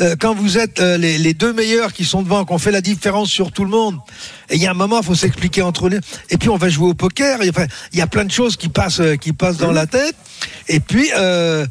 Euh, 0.00 0.14
quand 0.18 0.34
vous 0.34 0.56
êtes 0.56 0.80
euh, 0.80 0.96
les, 0.96 1.18
les 1.18 1.34
deux 1.34 1.52
meilleurs 1.52 1.92
qui 1.92 2.04
sont 2.04 2.22
devant, 2.22 2.44
qu'on 2.44 2.58
fait 2.58 2.70
la 2.70 2.80
différence 2.80 3.28
sur 3.28 3.50
tout 3.50 3.64
le 3.64 3.70
monde, 3.70 3.98
et 4.48 4.54
il 4.54 4.62
y 4.62 4.66
a 4.66 4.70
un 4.70 4.74
moment, 4.74 5.00
il 5.00 5.04
faut 5.04 5.16
s'expliquer 5.16 5.62
entre 5.62 5.88
eux. 5.88 6.00
Et 6.30 6.38
puis 6.38 6.48
on 6.48 6.56
va 6.56 6.68
jouer 6.68 6.88
au 6.88 6.94
poker. 6.94 7.42
Et, 7.42 7.50
enfin, 7.50 7.66
il 7.92 7.98
y 7.98 8.02
a 8.02 8.06
plein 8.06 8.24
de 8.24 8.30
choses 8.30 8.56
qui 8.56 8.68
passent, 8.68 9.02
qui 9.20 9.32
passent 9.32 9.58
dans 9.58 9.72
la 9.72 9.86
tête. 9.86 10.16
Et 10.68 10.80
puis. 10.80 11.10
Euh, 11.16 11.66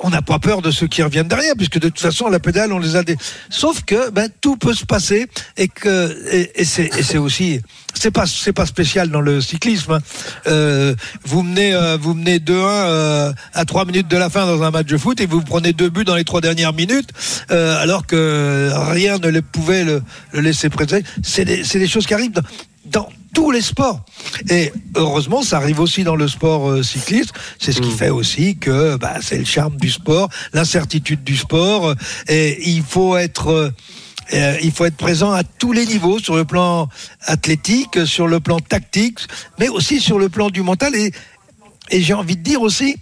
on 0.00 0.10
n'a 0.10 0.22
pas 0.22 0.38
peur 0.38 0.62
de 0.62 0.70
ceux 0.70 0.86
qui 0.86 1.02
reviennent 1.02 1.28
derrière, 1.28 1.54
puisque 1.56 1.78
de 1.78 1.88
toute 1.88 2.00
façon, 2.00 2.28
la 2.28 2.38
pédale, 2.38 2.72
on 2.72 2.78
les 2.78 2.96
a 2.96 3.02
des. 3.02 3.16
Sauf 3.50 3.84
que 3.84 4.10
ben, 4.10 4.28
tout 4.40 4.56
peut 4.56 4.74
se 4.74 4.84
passer 4.84 5.26
et 5.56 5.68
que 5.68 6.16
et, 6.32 6.64
c'est 6.64 7.18
aussi 7.18 7.60
c'est 7.94 8.10
pas 8.10 8.26
c'est 8.26 8.52
pas 8.52 8.66
spécial 8.66 9.08
dans 9.08 9.20
le 9.20 9.40
cyclisme. 9.40 9.92
hein. 9.92 10.00
Euh, 10.46 10.94
vous 11.24 11.42
menez 11.42 11.74
euh, 11.74 11.96
vous 12.00 12.14
menez 12.14 12.38
2-1 12.38 12.52
euh, 12.52 13.32
à 13.54 13.64
3 13.64 13.84
minutes 13.84 14.08
de 14.08 14.16
la 14.16 14.30
fin 14.30 14.46
dans 14.46 14.62
un 14.62 14.70
match 14.70 14.86
de 14.86 14.96
foot 14.96 15.20
et 15.20 15.26
vous 15.26 15.42
prenez 15.42 15.72
deux 15.72 15.90
buts 15.90 16.04
dans 16.04 16.14
les 16.14 16.24
trois 16.24 16.40
dernières 16.40 16.72
minutes, 16.72 17.10
alors 17.48 18.06
que 18.06 18.70
rien 18.90 19.18
ne 19.18 19.40
pouvait 19.40 19.84
le, 19.84 20.02
laisser 20.32 20.68
présenter. 20.68 21.04
C'est 21.22 21.44
des 21.44 21.62
des 21.62 21.88
choses 21.88 22.06
qui 22.06 22.14
arrivent. 22.14 22.40
Tous 23.34 23.50
les 23.50 23.60
sports. 23.62 24.00
Et 24.50 24.72
heureusement, 24.94 25.42
ça 25.42 25.56
arrive 25.58 25.80
aussi 25.80 26.04
dans 26.04 26.16
le 26.16 26.28
sport 26.28 26.68
euh, 26.68 26.82
cycliste. 26.82 27.32
C'est 27.58 27.72
ce 27.72 27.80
qui 27.80 27.90
fait 27.90 28.10
aussi 28.10 28.56
que 28.56 28.96
bah, 28.96 29.16
c'est 29.20 29.38
le 29.38 29.44
charme 29.44 29.76
du 29.76 29.90
sport, 29.90 30.28
l'incertitude 30.52 31.22
du 31.24 31.36
sport. 31.36 31.94
Et 32.28 32.70
il 32.70 32.82
faut 32.82 33.16
être. 33.16 33.48
euh, 33.48 33.70
euh, 34.34 34.58
il 34.62 34.72
faut 34.72 34.84
être 34.84 34.96
présent 34.98 35.32
à 35.32 35.42
tous 35.42 35.72
les 35.72 35.86
niveaux, 35.86 36.18
sur 36.18 36.36
le 36.36 36.44
plan 36.44 36.88
athlétique, 37.22 38.06
sur 38.06 38.28
le 38.28 38.40
plan 38.40 38.58
tactique, 38.60 39.20
mais 39.58 39.68
aussi 39.68 40.00
sur 40.00 40.18
le 40.18 40.28
plan 40.28 40.50
du 40.50 40.60
mental. 40.62 40.94
Et, 40.94 41.12
et 41.90 42.02
j'ai 42.02 42.12
envie 42.12 42.36
de 42.36 42.42
dire 42.42 42.60
aussi, 42.60 42.96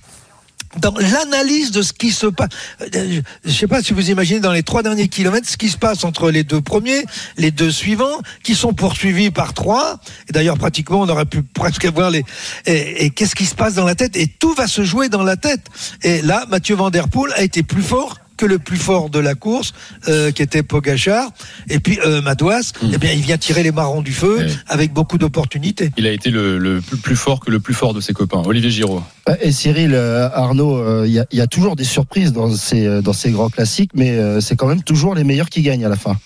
dans 0.79 0.95
l'analyse 0.99 1.71
de 1.71 1.83
ce 1.83 1.93
qui 1.93 2.13
se 2.13 2.27
passe. 2.27 2.49
Euh, 2.81 3.21
Je 3.45 3.49
ne 3.49 3.55
sais 3.55 3.67
pas 3.67 3.83
si 3.83 3.93
vous 3.93 4.11
imaginez 4.11 4.41
dans 4.41 4.53
les 4.53 4.63
trois 4.63 4.83
derniers 4.83 5.09
kilomètres 5.09 5.49
ce 5.49 5.57
qui 5.57 5.69
se 5.69 5.77
passe 5.77 6.05
entre 6.05 6.31
les 6.31 6.45
deux 6.45 6.61
premiers, 6.61 7.05
les 7.37 7.51
deux 7.51 7.71
suivants, 7.71 8.21
qui 8.43 8.55
sont 8.55 8.73
poursuivis 8.73 9.31
par 9.31 9.55
trois. 9.55 10.01
Et 10.29 10.33
d'ailleurs, 10.33 10.59
pratiquement, 10.59 11.01
on 11.01 11.09
aurait 11.09 11.27
pu 11.27 11.43
presque 11.43 11.85
avoir 11.85 12.11
les. 12.11 12.25
Et, 12.67 13.07
et 13.07 13.11
qu'est-ce 13.11 13.35
qui 13.35 13.47
se 13.47 13.55
passe 13.55 13.75
dans 13.75 13.85
la 13.85 13.95
tête? 13.95 14.17
Et 14.17 14.27
tout 14.27 14.55
va 14.55 14.67
se 14.67 14.85
jouer 14.85 15.09
dans 15.09 15.23
la 15.23 15.37
tête. 15.37 15.67
Et 16.03 16.23
là, 16.23 16.45
Mathieu 16.49 16.77
Van 16.77 16.91
Der 16.91 17.09
Poel 17.09 17.33
a 17.35 17.43
été 17.43 17.63
plus 17.63 17.83
fort 17.83 18.19
que 18.37 18.47
le 18.47 18.59
plus 18.59 18.77
fort 18.77 19.11
de 19.11 19.19
la 19.19 19.35
course, 19.35 19.73
euh, 20.09 20.31
qui 20.31 20.43
était 20.43 20.63
Pogachar. 20.63 21.31
Et 21.69 21.79
puis 21.81 21.99
euh, 22.05 22.21
Madouas, 22.23 22.73
eh 22.93 22.99
bien, 22.99 23.13
il 23.13 23.21
vient 23.21 23.39
tirer 23.39 23.63
les 23.63 23.73
marrons 23.73 24.03
du 24.03 24.13
feu 24.13 24.39
Ouais. 24.39 24.47
avec 24.69 24.93
beaucoup 24.93 25.19
d'opportunités. 25.19 25.91
Il 25.97 26.07
a 26.07 26.13
été 26.13 26.31
le, 26.31 26.59
le 26.59 26.81
plus- 26.81 27.17
fort 27.17 27.41
que 27.41 27.51
le 27.51 27.61
plus 27.61 27.75
fort 27.75 27.95
de 27.95 28.01
ses 28.01 28.13
copains. 28.13 28.43
Olivier 28.45 28.71
Giraud. 28.71 29.03
Et 29.41 29.53
Cyril, 29.53 29.93
euh, 29.95 30.29
Arnaud, 30.33 30.77
euh, 30.77 31.05
il 31.07 31.13
y, 31.13 31.19
a, 31.19 31.27
il 31.33 31.39
y 31.39 31.41
a 31.41 31.47
toujours 31.47 31.77
des 31.77 31.85
surprises 31.85 32.33
dans 32.33 32.55
ces, 32.55 32.87
euh, 32.87 33.01
dans 33.03 33.13
ces 33.15 33.31
grands 33.31 33.49
classiques, 33.49 33.91
mais 33.95 34.11
euh, 34.11 34.41
c'est 34.41 34.57
quand 34.57 34.67
même 34.67 34.83
toujours 34.83 35.15
les 35.15 35.25
meilleurs 35.25 35.49
qui 35.49 35.63
gagnent 35.63 35.85
à 35.87 35.89
la 35.89 35.97
fin. 35.97 36.17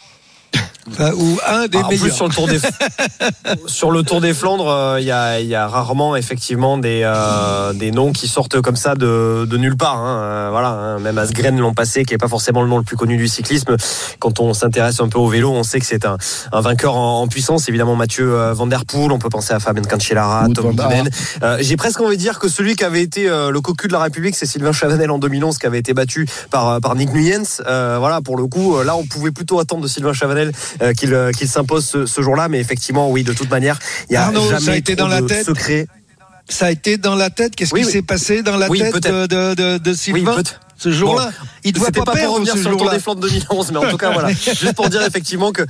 Enfin, 0.88 1.12
ou 1.14 1.38
un 1.47 1.66
des 1.66 1.79
Ah, 1.79 1.85
en 1.85 1.88
plus, 1.88 2.01
meilleurs. 2.03 2.16
sur 2.16 2.27
le 2.29 2.35
Tour 2.35 2.47
des, 2.49 2.59
sur 3.66 3.90
le 3.90 4.03
Tour 4.03 4.21
des 4.21 4.33
Flandres, 4.35 4.69
euh, 4.69 5.01
il 5.01 5.07
y, 5.07 5.11
a, 5.11 5.40
il 5.40 5.47
y 5.47 5.55
a 5.55 5.66
rarement 5.69 6.16
effectivement 6.16 6.79
des, 6.79 7.03
euh, 7.05 7.73
des 7.73 7.90
noms 7.90 8.12
qui 8.12 8.29
sortent 8.29 8.61
comme 8.61 8.77
ça 8.77 8.95
de, 8.95 9.47
de 9.49 9.57
nulle 9.57 9.77
part. 9.77 9.99
hein. 9.99 10.21
Euh, 10.23 10.49
voilà, 10.51 10.69
hein. 10.71 10.99
même 10.99 11.19
Asgren 11.19 11.59
l'an 11.59 11.75
passé, 11.75 12.05
qui 12.05 12.14
est 12.14 12.19
pas 12.19 12.29
forcément 12.29 12.62
le 12.62 12.69
nom 12.69 12.79
le 12.79 12.85
plus 12.85 12.97
connu 12.97 13.16
du 13.16 13.29
cyclisme. 13.29 13.77
Quand 14.19 14.40
on 14.40 14.55
s'intéresse 14.55 15.01
un 15.01 15.09
peu 15.09 15.19
au 15.19 15.29
vélo, 15.29 15.51
on 15.53 15.62
sait 15.62 15.81
que 15.81 15.87
c'est 15.87 16.05
un, 16.07 16.16
un 16.53 16.61
vainqueur 16.61 16.97
en, 16.97 17.23
en 17.23 17.29
puissance. 17.29 17.69
Évidemment, 17.69 17.95
Mathieu 17.97 18.33
euh, 18.35 18.53
Van 18.55 18.66
Der 18.66 18.85
Poel. 18.85 19.12
On 19.12 19.19
peut 19.19 19.29
penser 19.29 19.53
à 19.53 19.61
Fabien 19.61 19.83
Cancellara, 19.85 20.47
Tom. 20.55 20.75
Euh, 21.43 21.59
J'ai 21.61 21.77
presque 21.77 22.01
envie 22.01 22.16
de 22.16 22.23
dire 22.23 22.38
que 22.38 22.49
celui 22.49 22.75
qui 22.77 22.85
avait 22.85 23.03
été 23.03 23.29
euh, 23.29 23.51
le 23.51 23.61
cocu 23.61 23.87
de 23.87 23.93
la 23.93 24.01
République, 24.01 24.35
c'est 24.35 24.47
Sylvain 24.47 24.73
Chavanel 24.73 25.11
en 25.11 25.19
2011, 25.19 25.59
qui 25.59 25.66
avait 25.66 25.79
été 25.79 25.95
battu 25.95 26.27
par, 26.51 26.69
euh, 26.69 26.81
par 26.81 26.95
Nick 26.95 27.12
Nuyens. 27.12 27.43
Euh, 27.66 27.97
voilà, 27.99 28.21
pour 28.23 28.37
le 28.37 28.47
coup, 28.47 28.77
euh, 28.77 28.85
là, 28.85 28.97
on 28.97 29.05
pouvait 29.05 29.31
plutôt 29.31 29.61
attendre 29.61 29.83
de 29.83 29.88
Sylvain 29.88 30.12
Chavanel 30.12 30.49
euh, 30.49 30.70
qu'il 30.97 31.15
euh, 31.15 31.33
qu'il 31.33 31.49
s'impose 31.49 31.87
ce, 31.87 32.07
ce 32.07 32.23
jour-là. 32.23 32.49
Mais 32.49 32.61
effectivement, 32.61 33.11
oui, 33.11 33.25
de 33.25 33.33
toute 33.33 33.51
manière, 33.51 33.79
il 34.09 34.15
y 34.15 34.17
a 34.17 34.25
Arnaud, 34.27 34.49
ça 34.51 34.59
jamais 34.59 34.73
a 34.73 34.77
été 34.77 34.97
trop 34.97 35.07
dans 35.07 35.15
la 35.15 35.21
de 35.21 35.27
tête. 35.27 35.47
secret. 35.47 35.87
Ça 36.49 36.67
a 36.67 36.71
été 36.71 36.97
dans 36.97 37.15
la 37.15 37.31
tête. 37.31 37.55
Qu'est-ce 37.55 37.73
Oui, 37.73 37.81
qui 37.83 37.87
oui. 37.87 37.93
s'est 37.93 38.03
passé 38.03 38.43
dans 38.43 38.57
la 38.57 38.69
Oui, 38.69 38.79
tête 38.81 38.95
de, 39.05 39.27
de, 39.55 39.79
de, 39.79 39.95
Sylvain 39.95 40.37
ce 40.77 40.91
jour-là 40.91 41.31
Il 41.63 41.73
doit 41.73 41.87
C'était 41.87 42.01
pas, 42.03 42.13
pour 42.17 42.35
revenir 42.35 42.55
ce 42.55 42.63
sur 42.63 42.71
le 42.71 42.77
Tour 42.77 42.91
des 42.91 42.99
Flandres 42.99 43.21
2011, 43.21 43.71
mais 43.73 43.79
en 43.79 43.91
tout 43.91 43.97
cas, 43.97 44.11
voilà. 44.11 44.31
Juste 44.33 44.73
pour 44.75 44.89
dire 44.89 45.03
effectivement 45.03 45.53
que 45.53 45.63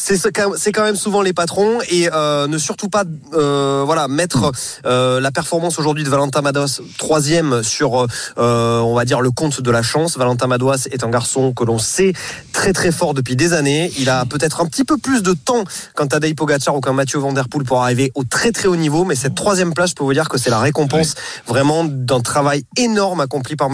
c'est 0.00 0.16
ce- 0.16 0.28
c'est 0.56 0.72
quand 0.72 0.84
même 0.84 0.96
souvent 0.96 1.20
les 1.22 1.32
patrons 1.34 1.80
et 1.90 2.08
euh, 2.12 2.46
ne 2.46 2.56
surtout 2.56 2.88
pas 2.88 3.02
euh, 3.34 3.82
voilà 3.84 4.06
mettre 4.08 4.52
euh, 4.86 5.20
la 5.20 5.30
performance 5.32 5.78
aujourd'hui 5.78 6.04
de 6.04 6.08
Valentin 6.08 6.40
Mados 6.40 6.80
troisième 6.98 7.62
sur 7.62 8.06
on 8.38 8.94
va 8.94 9.04
dire 9.04 9.20
le 9.20 9.30
compte 9.30 9.60
de 9.60 9.70
la 9.70 9.82
chance. 9.82 10.16
Valentin 10.16 10.46
Madois 10.46 10.76
est 10.90 11.02
un 11.04 11.10
garçon 11.10 11.52
que 11.52 11.64
l'on 11.64 11.78
sait 11.78 12.12
très 12.52 12.72
très 12.72 12.92
fort 12.92 13.12
depuis 13.12 13.34
des 13.36 13.52
années. 13.52 13.90
Il 13.98 14.08
a 14.08 14.24
peut-être 14.24 14.60
un 14.60 14.66
petit 14.66 14.84
peu 14.84 14.96
plus 14.98 15.22
de 15.22 15.32
temps 15.34 15.64
qu'un 15.96 16.06
Tadej 16.06 16.34
Pogacar 16.34 16.74
ou 16.76 16.80
qu'un 16.80 16.92
Mathieu 16.92 17.18
Van 17.18 17.32
Der 17.32 17.48
Poel 17.48 17.64
pour 17.64 17.82
arriver 17.82 18.12
au 18.14 18.22
très 18.24 18.52
très 18.52 18.68
haut 18.68 18.76
niveau, 18.76 19.04
mais 19.04 19.16
cette 19.16 19.34
troisième 19.34 19.74
place, 19.74 19.90
je 19.90 19.94
peux 19.96 20.04
vous 20.04 20.14
dire 20.14 20.28
que 20.28 20.38
c'est 20.38 20.50
la 20.50 20.60
récompense 20.60 21.14
vraiment 21.46 21.84
d'un 21.84 22.20
travail 22.20 22.64
énorme 22.76 23.20
accompli 23.20 23.56
par, 23.56 23.68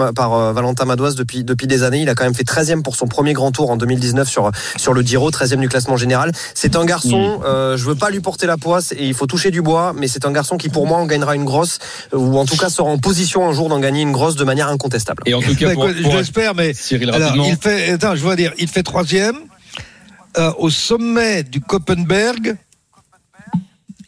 Valentin 0.54 0.84
Madois 0.86 1.12
depuis, 1.12 1.44
depuis 1.44 1.66
des 1.66 1.82
années. 1.82 2.00
Il 2.00 2.08
a 2.08 2.14
quand 2.14 2.24
même 2.24 2.34
fait 2.34 2.44
13e 2.48 2.82
pour 2.82 2.96
son 2.96 3.06
premier 3.06 3.34
grand 3.34 3.52
tour 3.52 3.70
en 3.70 3.76
2019 3.76 4.28
sur, 4.28 4.50
sur 4.76 4.94
le 4.94 5.02
Giro, 5.02 5.30
13e 5.30 5.60
du 5.60 5.68
classement 5.68 5.96
général. 5.96 6.13
Général. 6.14 6.32
C'est 6.54 6.76
un 6.76 6.84
garçon, 6.84 7.40
euh, 7.44 7.76
je 7.76 7.84
veux 7.84 7.94
pas 7.94 8.10
lui 8.10 8.20
porter 8.20 8.46
la 8.46 8.56
poisse 8.56 8.92
et 8.92 9.06
il 9.06 9.14
faut 9.14 9.26
toucher 9.26 9.50
du 9.50 9.62
bois, 9.62 9.92
mais 9.96 10.08
c'est 10.08 10.24
un 10.24 10.32
garçon 10.32 10.56
qui 10.56 10.68
pour 10.68 10.86
moi 10.86 10.98
en 10.98 11.06
gagnera 11.06 11.34
une 11.34 11.44
grosse, 11.44 11.78
euh, 12.12 12.18
ou 12.18 12.38
en 12.38 12.44
tout 12.44 12.56
cas 12.56 12.70
sera 12.70 12.88
en 12.88 12.98
position 12.98 13.48
un 13.48 13.52
jour 13.52 13.68
d'en 13.68 13.80
gagner 13.80 14.02
une 14.02 14.12
grosse 14.12 14.36
de 14.36 14.44
manière 14.44 14.68
incontestable. 14.68 15.22
Et 15.26 15.34
en 15.34 15.40
tout 15.40 15.54
cas, 15.56 15.74
pour, 15.74 15.88
écoute, 15.88 16.02
pour- 16.02 16.12
je 16.12 16.16
l'espère, 16.18 16.54
mais 16.54 16.72
Cyril, 16.74 17.10
alors, 17.10 17.36
il 17.36 17.56
fait, 17.56 17.90
attends, 17.90 18.14
je 18.14 18.24
veux 18.24 18.36
dire, 18.36 18.52
il 18.58 18.68
fait 18.68 18.82
troisième. 18.82 19.36
Euh, 20.36 20.52
au 20.58 20.68
sommet 20.68 21.44
du 21.44 21.60
Koppenberg, 21.60 22.56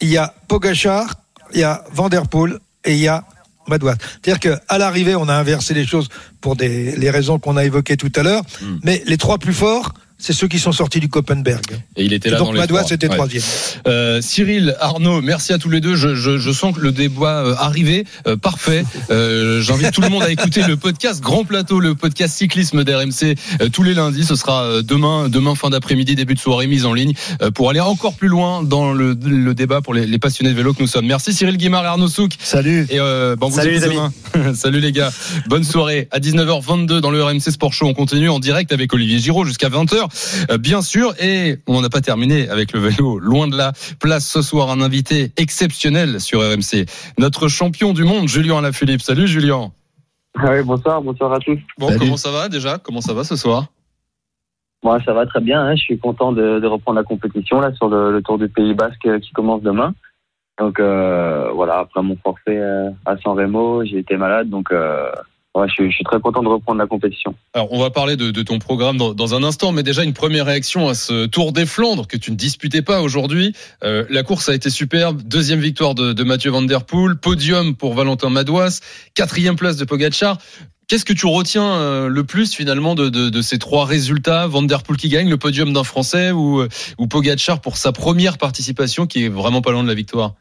il 0.01 0.09
y 0.09 0.17
a 0.17 0.33
Pogachar, 0.47 1.15
il 1.53 1.59
y 1.61 1.63
a 1.63 1.83
Van 1.93 2.09
der 2.09 2.27
Poel 2.27 2.59
et 2.83 2.93
il 2.93 2.99
y 2.99 3.07
a 3.07 3.23
Madouas. 3.67 3.95
C'est-à-dire 4.23 4.39
qu'à 4.39 4.77
l'arrivée, 4.77 5.15
on 5.15 5.27
a 5.29 5.33
inversé 5.33 5.73
les 5.73 5.85
choses 5.85 6.09
pour 6.41 6.55
des, 6.55 6.95
les 6.95 7.09
raisons 7.09 7.39
qu'on 7.39 7.57
a 7.57 7.65
évoquées 7.65 7.97
tout 7.97 8.11
à 8.15 8.23
l'heure. 8.23 8.43
Hmm. 8.61 8.77
Mais 8.83 9.03
les 9.05 9.17
trois 9.17 9.37
plus 9.37 9.53
forts, 9.53 9.93
c'est 10.19 10.33
ceux 10.33 10.47
qui 10.47 10.59
sont 10.59 10.71
sortis 10.71 10.99
du 10.99 11.09
Koppenberg. 11.09 11.63
Et 11.95 12.03
il 12.05 12.13
était 12.13 12.29
Et 12.29 12.31
là 12.31 12.37
donc 12.39 12.47
dans 12.47 12.53
les 12.53 12.59
Madouas 12.59 12.81
trois. 12.83 12.93
était 12.95 13.07
Ouais. 13.07 13.15
troisième. 13.15 13.43
Euh, 13.87 14.19
Cyril, 14.21 14.75
Arnaud, 14.79 15.21
merci 15.21 15.53
à 15.53 15.57
tous 15.57 15.69
les 15.69 15.79
deux. 15.79 15.95
Je, 15.95 16.15
je, 16.15 16.37
je 16.37 16.51
sens 16.51 16.75
que 16.75 16.81
le 16.81 16.91
débat 16.91 17.43
euh, 17.45 17.55
arrivé, 17.57 18.05
euh, 18.27 18.35
parfait. 18.35 18.83
Euh, 19.11 19.61
J'invite 19.61 19.91
tout 19.91 20.01
le 20.01 20.09
monde 20.09 20.23
à 20.23 20.29
écouter 20.31 20.63
le 20.67 20.75
podcast 20.77 21.21
Grand 21.21 21.43
Plateau, 21.45 21.79
le 21.79 21.95
podcast 21.95 22.35
cyclisme 22.35 22.83
d'RMC 22.83 23.35
euh, 23.61 23.69
tous 23.71 23.83
les 23.83 23.93
lundis. 23.93 24.23
Ce 24.25 24.35
sera 24.35 24.81
demain, 24.81 25.29
demain 25.29 25.55
fin 25.55 25.69
d'après-midi, 25.69 26.15
début 26.15 26.33
de 26.33 26.39
soirée, 26.39 26.67
mise 26.67 26.85
en 26.85 26.93
ligne 26.93 27.13
euh, 27.41 27.51
pour 27.51 27.69
aller 27.69 27.79
encore 27.79 28.13
plus 28.15 28.27
loin 28.27 28.63
dans 28.63 28.91
le, 28.93 29.13
le 29.23 29.53
débat 29.53 29.81
pour 29.81 29.93
les, 29.93 30.05
les 30.07 30.19
passionnés 30.19 30.51
de 30.51 30.55
vélo 30.55 30.73
que 30.73 30.81
nous 30.81 30.87
sommes. 30.87 31.05
Merci 31.05 31.33
Cyril 31.33 31.57
Guimard 31.57 31.83
et 31.83 31.87
Arnaud 31.87 32.07
Souk. 32.07 32.31
Salut. 32.39 32.87
Et 32.89 32.99
euh, 32.99 33.35
bon, 33.35 33.47
on 33.47 33.49
vous 33.49 33.57
Salut 33.57 33.71
les 33.71 33.83
amis. 33.83 33.95
demain. 34.33 34.53
Salut 34.55 34.79
les 34.79 34.91
gars. 34.91 35.11
Bonne 35.47 35.63
soirée. 35.63 36.07
À 36.11 36.19
19h22 36.19 36.99
dans 36.99 37.11
le 37.11 37.23
RMC 37.23 37.39
Sport 37.51 37.73
Show, 37.73 37.85
on 37.87 37.93
continue 37.93 38.29
en 38.29 38.39
direct 38.39 38.71
avec 38.71 38.93
Olivier 38.93 39.19
Giraud 39.19 39.45
jusqu'à 39.45 39.69
20h. 39.69 40.06
Euh, 40.51 40.57
bien 40.57 40.81
sûr, 40.81 41.13
et 41.21 41.57
on 41.67 41.81
n'a 41.81 41.89
pas 41.89 42.01
terminé 42.01 42.49
avec 42.49 42.73
le 42.73 42.79
vélo. 42.79 43.19
Loin 43.19 43.47
de 43.47 43.55
là. 43.57 43.73
Place 43.99 44.27
ce 44.27 44.41
soir 44.41 44.69
un 44.71 44.81
invité 44.81 45.31
exceptionnel 45.37 46.19
sur 46.21 46.39
RMC. 46.41 46.85
Notre 47.17 47.47
champion 47.47 47.93
du 47.93 48.03
monde, 48.03 48.27
Julien 48.27 48.57
Alaphilippe. 48.59 49.01
Salut 49.01 49.27
Julien. 49.27 49.71
Oui, 50.43 50.61
bonsoir, 50.63 51.01
bonsoir 51.01 51.33
à 51.33 51.39
tous. 51.39 51.57
Bon, 51.79 51.87
Salut. 51.87 51.99
comment 51.99 52.17
ça 52.17 52.31
va 52.31 52.47
déjà? 52.49 52.77
Comment 52.77 53.01
ça 53.01 53.13
va 53.13 53.23
ce 53.23 53.35
soir? 53.35 53.65
Moi, 54.83 54.99
ça 55.03 55.13
va 55.13 55.25
très 55.25 55.41
bien. 55.41 55.59
hein. 55.61 55.75
Je 55.75 55.81
suis 55.81 55.97
content 55.97 56.31
de, 56.31 56.59
de 56.59 56.67
reprendre 56.67 56.97
la 56.99 57.03
compétition 57.03 57.59
là 57.59 57.73
sur 57.73 57.89
le, 57.89 58.11
le 58.11 58.21
Tour 58.21 58.37
du 58.37 58.47
Pays 58.47 58.73
Basque 58.75 59.05
euh, 59.07 59.19
qui 59.19 59.31
commence 59.31 59.61
demain. 59.63 59.93
Donc 60.59 60.79
euh, 60.79 61.49
voilà, 61.53 61.79
après 61.79 62.01
mon 62.03 62.15
forfait 62.23 62.57
euh, 62.59 62.89
à 63.05 63.15
San 63.17 63.37
Remo, 63.37 63.83
j'ai 63.85 63.99
été 63.99 64.17
malade, 64.17 64.49
donc 64.49 64.71
euh, 64.71 65.09
je, 65.65 65.89
suis, 65.89 66.03
très 66.03 66.19
content 66.19 66.43
de 66.43 66.47
reprendre 66.47 66.79
la 66.79 66.87
compétition. 66.87 67.33
Alors, 67.53 67.71
on 67.71 67.79
va 67.79 67.89
parler 67.89 68.15
de, 68.15 68.31
ton 68.43 68.59
programme 68.59 68.97
dans, 68.97 69.35
un 69.35 69.43
instant, 69.43 69.71
mais 69.71 69.83
déjà 69.83 70.03
une 70.03 70.13
première 70.13 70.45
réaction 70.45 70.87
à 70.87 70.93
ce 70.93 71.25
Tour 71.25 71.51
des 71.51 71.65
Flandres 71.65 72.07
que 72.07 72.17
tu 72.17 72.31
ne 72.31 72.35
disputais 72.35 72.81
pas 72.81 73.01
aujourd'hui. 73.01 73.53
Euh, 73.83 74.05
la 74.09 74.23
course 74.23 74.49
a 74.49 74.53
été 74.53 74.69
superbe, 74.69 75.21
deuxième 75.23 75.59
victoire 75.59 75.95
de, 75.95 76.23
Mathieu 76.23 76.51
Van 76.51 76.61
Der 76.61 76.83
Poel, 76.83 77.15
podium 77.15 77.75
pour 77.75 77.93
Valentin 77.93 78.29
Madouas, 78.29 78.81
quatrième 79.13 79.55
place 79.55 79.77
de 79.77 79.85
Pogacar. 79.85 80.37
Qu'est-ce 80.87 81.03
que 81.03 81.13
tu 81.13 81.25
retiens 81.25 81.65
euh, 81.65 82.07
le 82.07 82.23
plus 82.23 82.53
finalement 82.53 82.95
de 82.95 83.41
ces 83.41 83.59
trois 83.59 83.85
résultats? 83.85 84.47
Van 84.47 84.61
Der 84.61 84.83
Poel 84.83 84.97
qui 84.97 85.09
gagne, 85.09 85.29
le 85.29 85.37
podium 85.37 85.73
d'un 85.73 85.83
Français 85.83 86.31
ou, 86.31 86.61
euh, 86.61 86.69
ou 86.97 87.07
Pogacar 87.07 87.59
pour 87.59 87.77
sa 87.77 87.91
première 87.91 88.37
participation 88.37 89.05
qui 89.05 89.25
est 89.25 89.29
vraiment 89.29 89.61
pas 89.61 89.71
loin 89.71 89.83
de 89.83 89.87
la 89.87 89.93
victoire? 89.93 90.35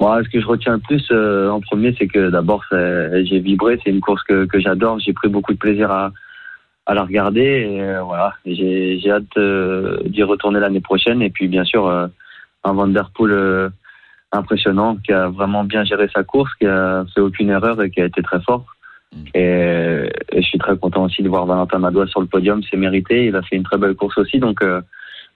Moi, 0.00 0.22
ce 0.22 0.28
que 0.28 0.40
je 0.40 0.46
retiens 0.46 0.74
le 0.74 0.78
plus 0.78 1.04
euh, 1.10 1.50
en 1.50 1.60
premier, 1.60 1.92
c'est 1.98 2.06
que 2.06 2.30
d'abord, 2.30 2.64
j'ai 2.70 3.40
vibré. 3.40 3.80
C'est 3.82 3.90
une 3.90 4.00
course 4.00 4.22
que, 4.22 4.44
que 4.44 4.60
j'adore. 4.60 5.00
J'ai 5.00 5.12
pris 5.12 5.28
beaucoup 5.28 5.52
de 5.52 5.58
plaisir 5.58 5.90
à, 5.90 6.12
à 6.86 6.94
la 6.94 7.02
regarder. 7.02 7.40
Et, 7.68 7.82
euh, 7.82 8.02
voilà, 8.02 8.34
j'ai 8.46 9.00
j'ai 9.00 9.10
hâte 9.10 9.36
euh, 9.36 9.98
d'y 10.04 10.22
retourner 10.22 10.60
l'année 10.60 10.80
prochaine. 10.80 11.20
Et 11.20 11.30
puis, 11.30 11.48
bien 11.48 11.64
sûr, 11.64 11.86
euh, 11.88 12.06
un 12.62 12.72
Van 12.74 12.86
Der 12.86 13.10
Poel 13.10 13.32
euh, 13.32 13.68
impressionnant, 14.30 14.96
qui 15.04 15.12
a 15.12 15.28
vraiment 15.28 15.64
bien 15.64 15.82
géré 15.84 16.08
sa 16.14 16.22
course, 16.22 16.54
qui 16.54 16.66
a 16.66 17.04
fait 17.12 17.20
aucune 17.20 17.50
erreur 17.50 17.82
et 17.82 17.90
qui 17.90 18.00
a 18.00 18.04
été 18.04 18.22
très 18.22 18.40
fort. 18.42 18.66
Et, 19.34 20.10
et 20.32 20.42
je 20.42 20.46
suis 20.46 20.58
très 20.58 20.76
content 20.76 21.04
aussi 21.06 21.22
de 21.22 21.28
voir 21.28 21.46
Valentin 21.46 21.78
Madois 21.78 22.06
sur 22.06 22.20
le 22.20 22.26
podium. 22.26 22.62
C'est 22.70 22.76
mérité. 22.76 23.26
Il 23.26 23.34
a 23.34 23.42
fait 23.42 23.56
une 23.56 23.64
très 23.64 23.78
belle 23.78 23.94
course 23.94 24.18
aussi. 24.18 24.38
Donc, 24.38 24.62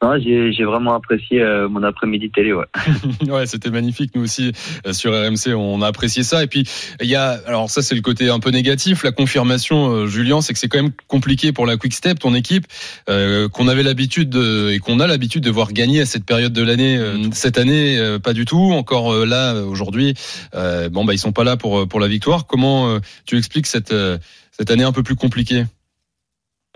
non, 0.02 0.18
j'ai 0.18 0.64
vraiment 0.64 0.94
apprécié 0.94 1.40
euh, 1.40 1.68
mon 1.68 1.82
après-midi 1.82 2.30
télé. 2.30 2.52
Ouais. 2.52 2.64
Ouais, 3.30 3.46
c'était 3.46 3.70
magnifique. 3.70 4.12
Nous 4.14 4.22
aussi, 4.22 4.52
euh, 4.86 4.92
sur 4.92 5.12
RMC, 5.12 5.54
on 5.54 5.80
a 5.80 5.86
apprécié 5.86 6.22
ça. 6.22 6.42
Et 6.42 6.46
puis, 6.46 6.64
il 7.00 7.08
y 7.08 7.14
a, 7.14 7.40
alors 7.46 7.70
ça, 7.70 7.82
c'est 7.82 7.94
le 7.94 8.00
côté 8.00 8.28
un 8.28 8.40
peu 8.40 8.50
négatif. 8.50 9.04
La 9.04 9.12
confirmation, 9.12 9.90
euh, 9.90 10.06
Julien, 10.06 10.40
c'est 10.40 10.52
que 10.52 10.58
c'est 10.58 10.68
quand 10.68 10.82
même 10.82 10.92
compliqué 11.06 11.52
pour 11.52 11.66
la 11.66 11.76
Quick 11.76 11.94
Step, 11.94 12.18
ton 12.18 12.34
équipe, 12.34 12.66
euh, 13.08 13.48
qu'on 13.48 13.68
avait 13.68 13.82
l'habitude 13.82 14.28
de, 14.28 14.70
et 14.70 14.78
qu'on 14.80 15.00
a 15.00 15.06
l'habitude 15.06 15.42
de 15.44 15.50
voir 15.50 15.72
gagner 15.72 16.00
à 16.00 16.06
cette 16.06 16.24
période 16.24 16.52
de 16.52 16.62
l'année. 16.62 16.96
Euh, 16.98 17.30
Cette 17.32 17.58
année, 17.58 17.98
euh, 17.98 18.18
pas 18.18 18.32
du 18.32 18.44
tout. 18.44 18.72
Encore 18.72 19.24
là, 19.24 19.54
aujourd'hui, 19.62 20.14
euh, 20.54 20.88
bon, 20.88 21.04
bah, 21.04 21.14
ils 21.14 21.18
sont 21.18 21.32
pas 21.32 21.44
là 21.44 21.56
pour, 21.56 21.86
pour 21.88 22.00
la 22.00 22.08
victoire. 22.08 22.46
Comment 22.46 22.88
euh, 22.88 22.98
tu 23.26 23.36
expliques 23.38 23.66
cette, 23.66 23.92
euh, 23.92 24.18
cette 24.50 24.70
année 24.70 24.84
un 24.84 24.92
peu 24.92 25.02
plus 25.02 25.16
compliquée? 25.16 25.64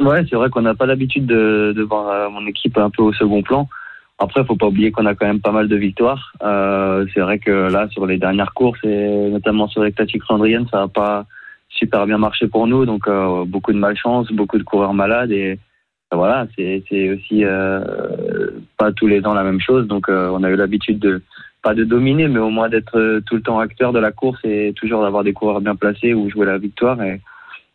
Ouais, 0.01 0.25
c'est 0.29 0.37
vrai 0.37 0.51
qu'on 0.51 0.63
n'a 0.63 0.75
pas 0.75 0.87
l'habitude 0.87 1.27
de, 1.27 1.73
de 1.75 1.83
voir 1.83 2.09
euh, 2.09 2.29
mon 2.29 2.47
équipe 2.47 2.77
un 2.77 2.91
peu 2.91 3.03
au 3.03 3.13
second 3.13 3.43
plan. 3.43 3.69
Après, 4.19 4.45
faut 4.45 4.57
pas 4.57 4.67
oublier 4.67 4.93
qu'on 4.93 5.07
a 5.07 5.15
quand 5.15 5.27
même 5.27 5.41
pas 5.41 5.53
mal 5.53 5.69
de 5.69 5.77
victoires. 5.77 6.33
Euh, 6.43 7.07
c'est 7.13 7.21
vrai 7.21 7.39
que 7.39 7.51
là, 7.51 7.89
sur 7.91 8.07
les 8.07 8.19
dernières 8.19 8.55
courses 8.55 8.83
et 8.83 9.31
notamment 9.31 9.69
sur 9.69 9.83
les 9.83 9.93
classiques 9.93 10.25
flandriennes, 10.25 10.67
ça 10.71 10.79
n'a 10.79 10.89
pas 10.89 11.27
super 11.69 12.07
bien 12.07 12.17
marché 12.17 12.49
pour 12.49 12.67
nous. 12.67 12.87
Donc, 12.87 13.09
euh, 13.09 13.45
beaucoup 13.45 13.73
de 13.73 13.79
malchance, 13.79 14.33
beaucoup 14.33 14.59
de 14.59 14.63
coureurs 14.63 14.95
malades 14.95 15.33
et 15.33 15.59
euh, 16.13 16.17
voilà, 16.17 16.47
c'est 16.57 17.11
aussi 17.11 17.45
euh, 17.45 18.51
pas 18.79 18.93
tous 18.93 19.07
les 19.07 19.25
ans 19.27 19.35
la 19.35 19.45
même 19.45 19.61
chose. 19.61 19.87
Donc, 19.87 20.09
on 20.09 20.43
a 20.45 20.51
eu 20.51 20.57
l'habitude 20.57 20.99
de 20.99 21.23
pas 21.63 21.75
de 21.75 21.85
dominer, 21.85 22.29
mais 22.29 22.39
au 22.39 22.51
moins 22.51 22.69
d'être 22.69 23.21
tout 23.27 23.35
le 23.35 23.43
temps 23.43 23.59
acteur 23.59 23.93
de 23.93 23.99
la 23.99 24.13
course 24.13 24.39
et 24.45 24.73
toujours 24.77 25.03
d'avoir 25.03 25.25
des 25.25 25.33
coureurs 25.33 25.61
bien 25.61 25.75
placés 25.75 26.15
ou 26.15 26.31
jouer 26.31 26.47
la 26.47 26.59
victoire. 26.59 27.03
Et 27.03 27.21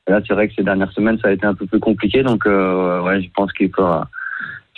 là, 0.08 0.22
c'est 0.28 0.34
vrai 0.34 0.48
que 0.48 0.56
ces 0.56 0.64
dernières 0.64 0.92
semaines, 0.92 1.20
ça 1.20 1.30
a 1.30 1.32
été 1.32 1.46
un 1.46 1.54
peu 1.54 1.66
plus 1.66 1.80
compliqué. 1.80 2.24
Donc, 2.24 2.46
euh, 2.46 3.02
ouais, 3.02 3.22
je 3.22 3.30
pense 3.34 3.52
qu'il 3.54 3.72
faudra, 3.74 4.10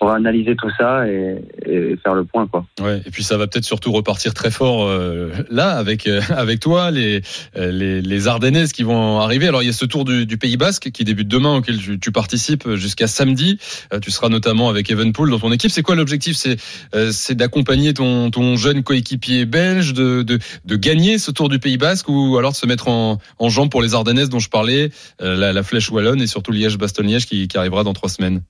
faudra 0.03 0.15
analyser 0.17 0.55
tout 0.55 0.69
ça 0.77 1.07
et, 1.07 1.37
et 1.65 1.95
faire 2.03 2.13
le 2.13 2.25
point, 2.25 2.45
quoi. 2.47 2.65
Ouais, 2.81 3.01
et 3.05 3.09
puis 3.09 3.23
ça 3.23 3.37
va 3.37 3.47
peut-être 3.47 3.65
surtout 3.65 3.91
repartir 3.91 4.33
très 4.33 4.51
fort 4.51 4.87
euh, 4.87 5.31
là 5.49 5.71
avec 5.71 6.07
euh, 6.07 6.21
avec 6.29 6.59
toi 6.59 6.91
les, 6.91 7.21
euh, 7.55 7.71
les 7.71 8.01
les 8.01 8.27
Ardennaises 8.27 8.73
qui 8.73 8.83
vont 8.83 9.19
arriver. 9.19 9.47
Alors 9.47 9.63
il 9.63 9.67
y 9.67 9.69
a 9.69 9.73
ce 9.73 9.85
tour 9.85 10.03
du, 10.05 10.25
du 10.25 10.37
Pays 10.37 10.57
Basque 10.57 10.91
qui 10.91 11.03
débute 11.03 11.27
demain 11.27 11.57
auquel 11.57 11.77
tu, 11.77 11.99
tu 11.99 12.11
participes 12.11 12.67
jusqu'à 12.75 13.07
samedi. 13.07 13.57
Euh, 13.93 13.99
tu 13.99 14.11
seras 14.11 14.29
notamment 14.29 14.69
avec 14.69 14.91
Evenpool 14.91 15.29
dans 15.29 15.39
ton 15.39 15.51
équipe. 15.51 15.71
C'est 15.71 15.83
quoi 15.83 15.95
l'objectif? 15.95 16.35
C'est 16.35 16.57
euh, 16.95 17.11
c'est 17.11 17.35
d'accompagner 17.35 17.93
ton 17.93 18.29
ton 18.29 18.57
jeune 18.57 18.83
coéquipier 18.83 19.45
belge 19.45 19.93
de, 19.93 20.23
de 20.23 20.39
de 20.65 20.75
gagner 20.75 21.17
ce 21.17 21.31
tour 21.31 21.49
du 21.49 21.59
Pays 21.59 21.77
Basque 21.77 22.09
ou 22.09 22.37
alors 22.37 22.51
de 22.51 22.57
se 22.57 22.67
mettre 22.67 22.87
en 22.89 23.19
en 23.39 23.49
jambe 23.49 23.69
pour 23.69 23.81
les 23.81 23.93
Ardennaises 23.93 24.29
dont 24.29 24.39
je 24.39 24.49
parlais, 24.49 24.89
euh, 25.21 25.35
la, 25.37 25.53
la 25.53 25.63
Flèche 25.63 25.89
wallonne 25.91 26.21
et 26.21 26.27
surtout 26.27 26.51
Liège-Bastogne-Liège 26.51 27.25
qui, 27.25 27.47
qui 27.47 27.57
arrivera 27.57 27.83
dans 27.83 27.93
trois 27.93 28.09
semaines? 28.09 28.41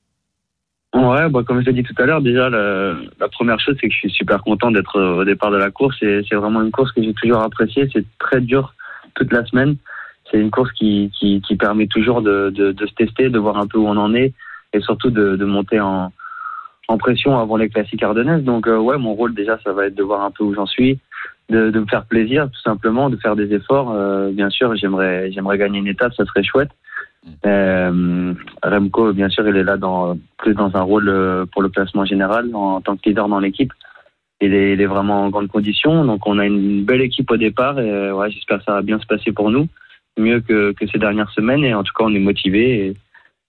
Ouais, 0.93 1.27
bah, 1.29 1.41
comme 1.45 1.62
je 1.62 1.65
l'ai 1.65 1.73
dit 1.73 1.84
tout 1.84 1.99
à 2.01 2.06
l'heure, 2.06 2.21
déjà, 2.21 2.49
la, 2.49 2.93
la 3.19 3.27
première 3.27 3.60
chose, 3.60 3.75
c'est 3.82 3.88
que 3.88 3.93
je 3.93 3.97
suis 3.97 4.12
super 4.12 4.43
content 4.43 4.69
d'être 4.69 4.99
au 5.01 5.25
départ 5.25 5.49
de 5.49 5.58
la 5.58 5.71
course. 5.71 5.97
Et 6.03 6.21
c'est 6.29 6.36
vraiment 6.36 6.62
une 6.62 6.71
course 6.71 6.91
que 6.91 7.01
j'ai 7.01 7.13
toujours 7.13 7.41
appréciée. 7.41 7.89
C'est 7.91 8.06
très 8.19 8.41
dur 8.41 8.75
toute 9.15 9.34
la 9.34 9.43
semaine. 9.45 9.75
C'est 10.32 10.39
une 10.39 10.51
course 10.51 10.71
qui, 10.73 11.12
qui, 11.17 11.41
qui 11.41 11.56
permet 11.56 11.88
toujours 11.88 12.21
de, 12.21 12.51
de, 12.51 12.71
de 12.71 12.86
se 12.86 12.93
tester, 12.93 13.29
de 13.29 13.39
voir 13.39 13.58
un 13.58 13.67
peu 13.67 13.77
où 13.79 13.88
on 13.88 13.97
en 13.97 14.13
est 14.13 14.34
et 14.71 14.82
surtout 14.82 15.10
de, 15.10 15.36
de 15.36 15.45
monter 15.45 15.79
en, 15.79 16.12
en 16.88 16.97
pression 16.97 17.39
avant 17.39 17.58
les 17.58 17.69
classiques 17.69 18.03
ardennaises. 18.03 18.43
Donc, 18.43 18.67
euh, 18.67 18.77
ouais, 18.77 18.97
mon 18.97 19.13
rôle 19.13 19.34
déjà, 19.34 19.60
ça 19.63 19.73
va 19.73 19.88
être 19.88 19.95
de 19.95 20.03
voir 20.03 20.23
un 20.23 20.32
peu 20.32 20.43
où 20.43 20.53
j'en 20.53 20.65
suis, 20.65 20.99
de, 21.49 21.71
de 21.71 21.79
me 21.79 21.86
faire 21.88 22.06
plaisir, 22.06 22.49
tout 22.51 22.62
simplement, 22.62 23.10
de 23.10 23.17
faire 23.17 23.36
des 23.36 23.53
efforts. 23.53 23.91
Euh, 23.91 24.32
bien 24.32 24.49
sûr, 24.49 24.75
j'aimerais, 24.75 25.32
j'aimerais 25.32 25.58
gagner 25.58 25.79
une 25.79 25.88
étape, 25.88 26.13
ça 26.13 26.25
serait 26.25 26.43
chouette. 26.43 26.71
Euh, 27.45 28.33
Remco, 28.63 29.13
bien 29.13 29.29
sûr, 29.29 29.47
il 29.47 29.55
est 29.55 29.63
là 29.63 29.77
dans, 29.77 30.17
plus 30.38 30.53
dans 30.53 30.75
un 30.75 30.81
rôle 30.81 31.09
euh, 31.09 31.45
pour 31.45 31.62
le 31.62 31.69
classement 31.69 32.05
général 32.05 32.49
en, 32.53 32.81
tant 32.81 32.95
que 32.95 33.07
leader 33.07 33.27
dans 33.27 33.39
l'équipe. 33.39 33.71
Il 34.41 34.53
est, 34.53 34.86
vraiment 34.86 35.23
en 35.23 35.29
grande 35.29 35.47
condition, 35.47 36.03
donc 36.03 36.27
on 36.27 36.38
a 36.38 36.45
une 36.45 36.83
belle 36.83 36.99
équipe 36.99 37.31
au 37.31 37.38
départ 37.38 37.79
et 37.79 37.89
euh, 37.89 38.13
ouais, 38.13 38.29
j'espère 38.29 38.57
que 38.57 38.65
ça 38.65 38.73
va 38.73 38.81
bien 38.81 38.99
se 38.99 39.05
passer 39.05 39.31
pour 39.31 39.49
nous, 39.49 39.69
mieux 40.17 40.41
que, 40.41 40.73
ces 40.91 40.99
dernières 40.99 41.29
semaines 41.29 41.63
et 41.63 41.73
en 41.73 41.83
tout 41.83 41.93
cas 41.97 42.03
on 42.03 42.13
est 42.13 42.19
motivé. 42.19 42.88
Et 42.88 42.93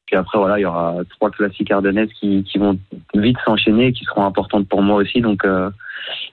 puis 0.06 0.14
après 0.14 0.38
voilà, 0.38 0.56
il 0.58 0.62
y 0.62 0.66
aura 0.66 0.98
trois 1.10 1.30
classiques 1.30 1.72
ardennaises 1.72 2.12
qui, 2.12 2.44
qui 2.44 2.58
vont 2.58 2.78
vite 3.14 3.38
s'enchaîner, 3.44 3.86
et 3.86 3.92
qui 3.92 4.04
seront 4.04 4.24
importantes 4.24 4.68
pour 4.68 4.82
moi 4.82 4.96
aussi. 4.96 5.20
Donc 5.20 5.44
euh, 5.44 5.68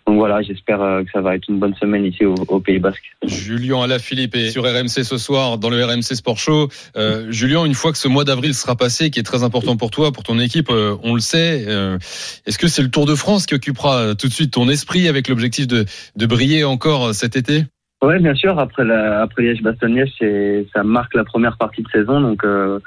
donc 0.07 0.17
voilà, 0.17 0.41
j'espère 0.41 0.81
euh, 0.81 1.03
que 1.03 1.11
ça 1.11 1.21
va 1.21 1.35
être 1.35 1.47
une 1.47 1.59
bonne 1.59 1.75
semaine 1.75 2.05
ici 2.05 2.25
au, 2.25 2.35
au 2.47 2.59
Pays 2.59 2.79
Basque. 2.79 3.03
Julien 3.23 3.81
Alaphilippe 3.83 4.35
est 4.35 4.49
sur 4.49 4.63
RMC 4.63 5.03
ce 5.03 5.17
soir 5.17 5.57
dans 5.57 5.69
le 5.69 5.83
RMC 5.83 6.01
Sport 6.15 6.37
Show. 6.37 6.69
Euh, 6.97 7.31
Julien, 7.31 7.65
une 7.65 7.73
fois 7.75 7.91
que 7.91 7.97
ce 7.97 8.07
mois 8.07 8.23
d'avril 8.23 8.53
sera 8.53 8.75
passé, 8.75 9.09
qui 9.11 9.19
est 9.19 9.23
très 9.23 9.43
important 9.43 9.77
pour 9.77 9.91
toi, 9.91 10.11
pour 10.11 10.23
ton 10.23 10.39
équipe, 10.39 10.69
euh, 10.69 10.95
on 11.03 11.13
le 11.13 11.21
sait. 11.21 11.65
euh, 11.67 11.97
Est-ce 12.45 12.57
que 12.57 12.67
c'est 12.67 12.81
le 12.81 12.89
Tour 12.89 13.05
de 13.05 13.15
France 13.15 13.45
qui 13.45 13.55
occupera 13.55 14.15
tout 14.15 14.27
de 14.27 14.33
suite 14.33 14.51
ton 14.51 14.67
esprit 14.69 15.07
avec 15.07 15.27
l'objectif 15.27 15.67
de, 15.67 15.85
de 16.15 16.25
briller 16.25 16.63
encore 16.63 17.13
cet 17.13 17.35
été? 17.35 17.65
Ouais, 18.03 18.17
bien 18.19 18.33
sûr. 18.33 18.57
Après 18.57 18.83
la, 18.83 19.21
après 19.21 19.43
Liège-Bastogne-Liège, 19.43 20.67
ça 20.73 20.83
marque 20.83 21.13
la 21.13 21.23
première 21.23 21.57
partie 21.57 21.83
de 21.83 21.89
saison. 21.89 22.19
Donc, 22.19 22.43
euh, 22.43 22.79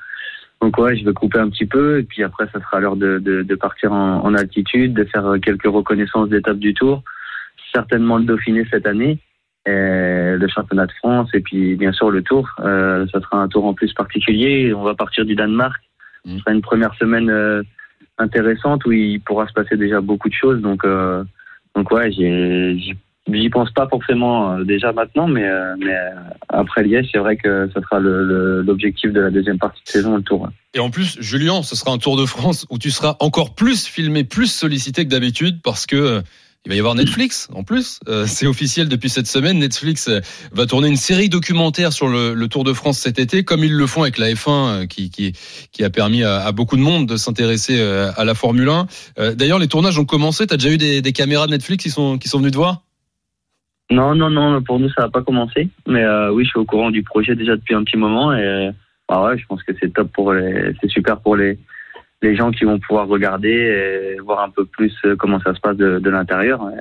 donc 0.65 0.79
ouais, 0.79 0.97
je 0.97 1.05
vais 1.05 1.13
couper 1.13 1.39
un 1.39 1.51
petit 1.51 1.67
peu 1.67 1.99
et 1.99 2.05
puis 2.05 2.23
après 2.23 2.47
ça 2.51 2.59
sera 2.59 2.81
l'heure 2.81 2.97
de, 2.97 3.19
de, 3.19 3.43
de 3.43 3.55
partir 3.55 3.93
en, 3.93 4.25
en 4.25 4.35
altitude, 4.35 4.95
de 4.95 5.05
faire 5.05 5.27
euh, 5.27 5.39
quelques 5.39 5.67
reconnaissances 5.67 6.31
d'étapes 6.31 6.59
du 6.59 6.73
Tour, 6.73 7.03
certainement 7.75 8.17
le 8.17 8.25
Dauphiné 8.25 8.67
cette 8.71 8.87
année, 8.87 9.19
et 9.67 10.37
le 10.43 10.47
championnat 10.49 10.87
de 10.87 10.93
France 10.93 11.29
et 11.35 11.41
puis 11.41 11.77
bien 11.77 11.93
sûr 11.93 12.11
le 12.11 12.23
Tour. 12.23 12.49
Euh, 12.61 13.07
ça 13.13 13.21
sera 13.21 13.43
un 13.43 13.49
Tour 13.49 13.67
en 13.67 13.75
plus 13.75 13.93
particulier. 13.93 14.73
On 14.73 14.85
va 14.85 14.95
partir 14.95 15.27
du 15.27 15.35
Danemark. 15.35 15.83
Ce 16.27 16.39
sera 16.39 16.53
une 16.53 16.63
première 16.63 16.95
semaine 16.95 17.29
euh, 17.29 17.63
intéressante 18.17 18.87
où 18.87 18.93
il 18.93 19.21
pourra 19.21 19.47
se 19.47 19.53
passer 19.53 19.77
déjà 19.77 20.01
beaucoup 20.01 20.31
de 20.31 20.35
choses. 20.35 20.63
Donc 20.63 20.83
euh, 20.87 21.23
donc 21.77 21.91
ouais, 21.91 22.11
j'ai- 22.11 22.97
j'y 23.33 23.49
pense 23.49 23.71
pas 23.73 23.89
forcément 23.89 24.53
euh, 24.53 24.65
déjà 24.65 24.93
maintenant, 24.93 25.27
mais 25.27 25.45
euh, 25.45 25.75
mais 25.79 25.95
euh, 25.95 26.11
après 26.49 26.83
Liège, 26.83 27.09
c'est 27.13 27.19
vrai 27.19 27.37
que 27.37 27.69
ça 27.73 27.81
sera 27.81 27.99
l'objectif 28.01 29.13
de 29.13 29.21
la 29.21 29.31
deuxième 29.31 29.59
partie 29.59 29.83
de 29.85 29.89
saison, 29.89 30.17
le 30.17 30.23
Tour. 30.23 30.49
Et 30.75 30.81
en 30.81 30.91
plus, 30.91 31.17
Julien, 31.21 31.63
ce 31.63 31.77
sera 31.77 31.93
un 31.93 31.99
Tour 31.99 32.17
de 32.17 32.27
France 32.27 32.67
où 32.71 32.79
tu 32.79 32.91
seras 32.91 33.17
encore 33.21 33.55
plus 33.55 33.87
filmé, 33.87 34.25
plus 34.25 34.49
sollicité 34.49 35.05
que 35.05 35.11
d'habitude 35.11 35.61
parce 35.63 35.87
que 35.87 36.23
il 36.67 36.71
va 36.71 36.77
y 36.77 36.79
avoir 36.79 36.95
Netflix 36.95 37.49
en 37.53 37.63
plus. 37.63 38.01
C'est 38.25 38.47
officiel 38.47 38.89
depuis 38.89 39.11
cette 39.11 39.27
semaine. 39.27 39.59
Netflix 39.59 40.09
va 40.53 40.65
tourner 40.65 40.89
une 40.89 40.97
série 40.97 41.29
documentaire 41.29 41.93
sur 41.93 42.09
le, 42.09 42.33
le 42.33 42.49
Tour 42.49 42.65
de 42.65 42.73
France 42.73 42.99
cet 42.99 43.19
été, 43.19 43.45
comme 43.45 43.63
ils 43.65 43.75
le 43.75 43.87
font 43.87 44.01
avec 44.01 44.17
la 44.17 44.33
F1, 44.33 44.49
euh, 44.49 44.87
qui, 44.87 45.11
qui, 45.11 45.35
qui 45.73 45.85
a 45.85 45.91
permis 45.91 46.23
à, 46.23 46.51
beaucoup 46.53 46.79
de 46.79 46.81
monde 46.81 47.07
de 47.07 47.19
s'intéresser 47.19 47.79
à 47.79 48.25
la 48.25 48.35
Formule 48.35 48.71
1. 48.71 48.87
Euh, 49.19 49.35
D'ailleurs, 49.35 49.59
les 49.59 49.69
tournages 49.69 49.99
ont 49.99 50.07
commencé. 50.07 50.47
T'as 50.47 50.57
déjà 50.57 50.71
eu 50.71 50.79
des, 50.79 51.03
des 51.03 51.13
caméras 51.13 51.47
de 51.47 51.53
Netflix 51.53 51.83
qui 51.83 51.91
sont, 51.91 52.17
qui 52.17 52.29
sont 52.29 52.39
venus 52.39 52.53
te 52.53 52.57
voir? 52.57 52.84
Non, 53.91 54.15
non, 54.15 54.31
non, 54.31 54.63
pour 54.63 54.81
nous, 54.81 54.89
ça 54.91 55.03
n'a 55.03 55.09
pas 55.09 55.23
commencé. 55.23 55.69
Mais 55.87 56.03
euh, 56.03 56.33
oui, 56.33 56.45
je 56.45 56.51
suis 56.51 56.59
au 56.59 56.65
courant 56.65 56.91
du 56.91 57.03
projet 57.03 57.35
déjà 57.35 57.57
depuis 57.57 57.75
un 57.75 57.85
petit 57.85 57.97
moment. 57.97 58.33
Et 58.33 58.43
euh, 58.43 58.73
ah 59.09 59.25
ouais, 59.25 59.39
je 59.39 59.47
pense 59.47 59.63
que 59.63 59.73
c'est 59.79 59.93
top 59.93 60.11
pour 60.13 60.33
les, 60.33 60.75
c'est 60.81 60.91
super 60.91 61.21
pour 61.21 61.37
les, 61.37 61.59
les 62.23 62.35
gens 62.35 62.51
qui 62.51 62.65
vont 62.65 62.79
pouvoir 62.79 63.07
regarder 63.07 63.51
et 63.51 64.21
voir 64.21 64.43
un 64.43 64.51
peu 64.51 64.65
plus 64.65 64.93
euh, 65.05 65.15
comment 65.17 65.41
ça 65.41 65.55
se 65.55 65.61
passe 65.61 65.77
de, 65.77 66.09
l'intérieur. 66.09 66.63
Ouais. 66.63 66.73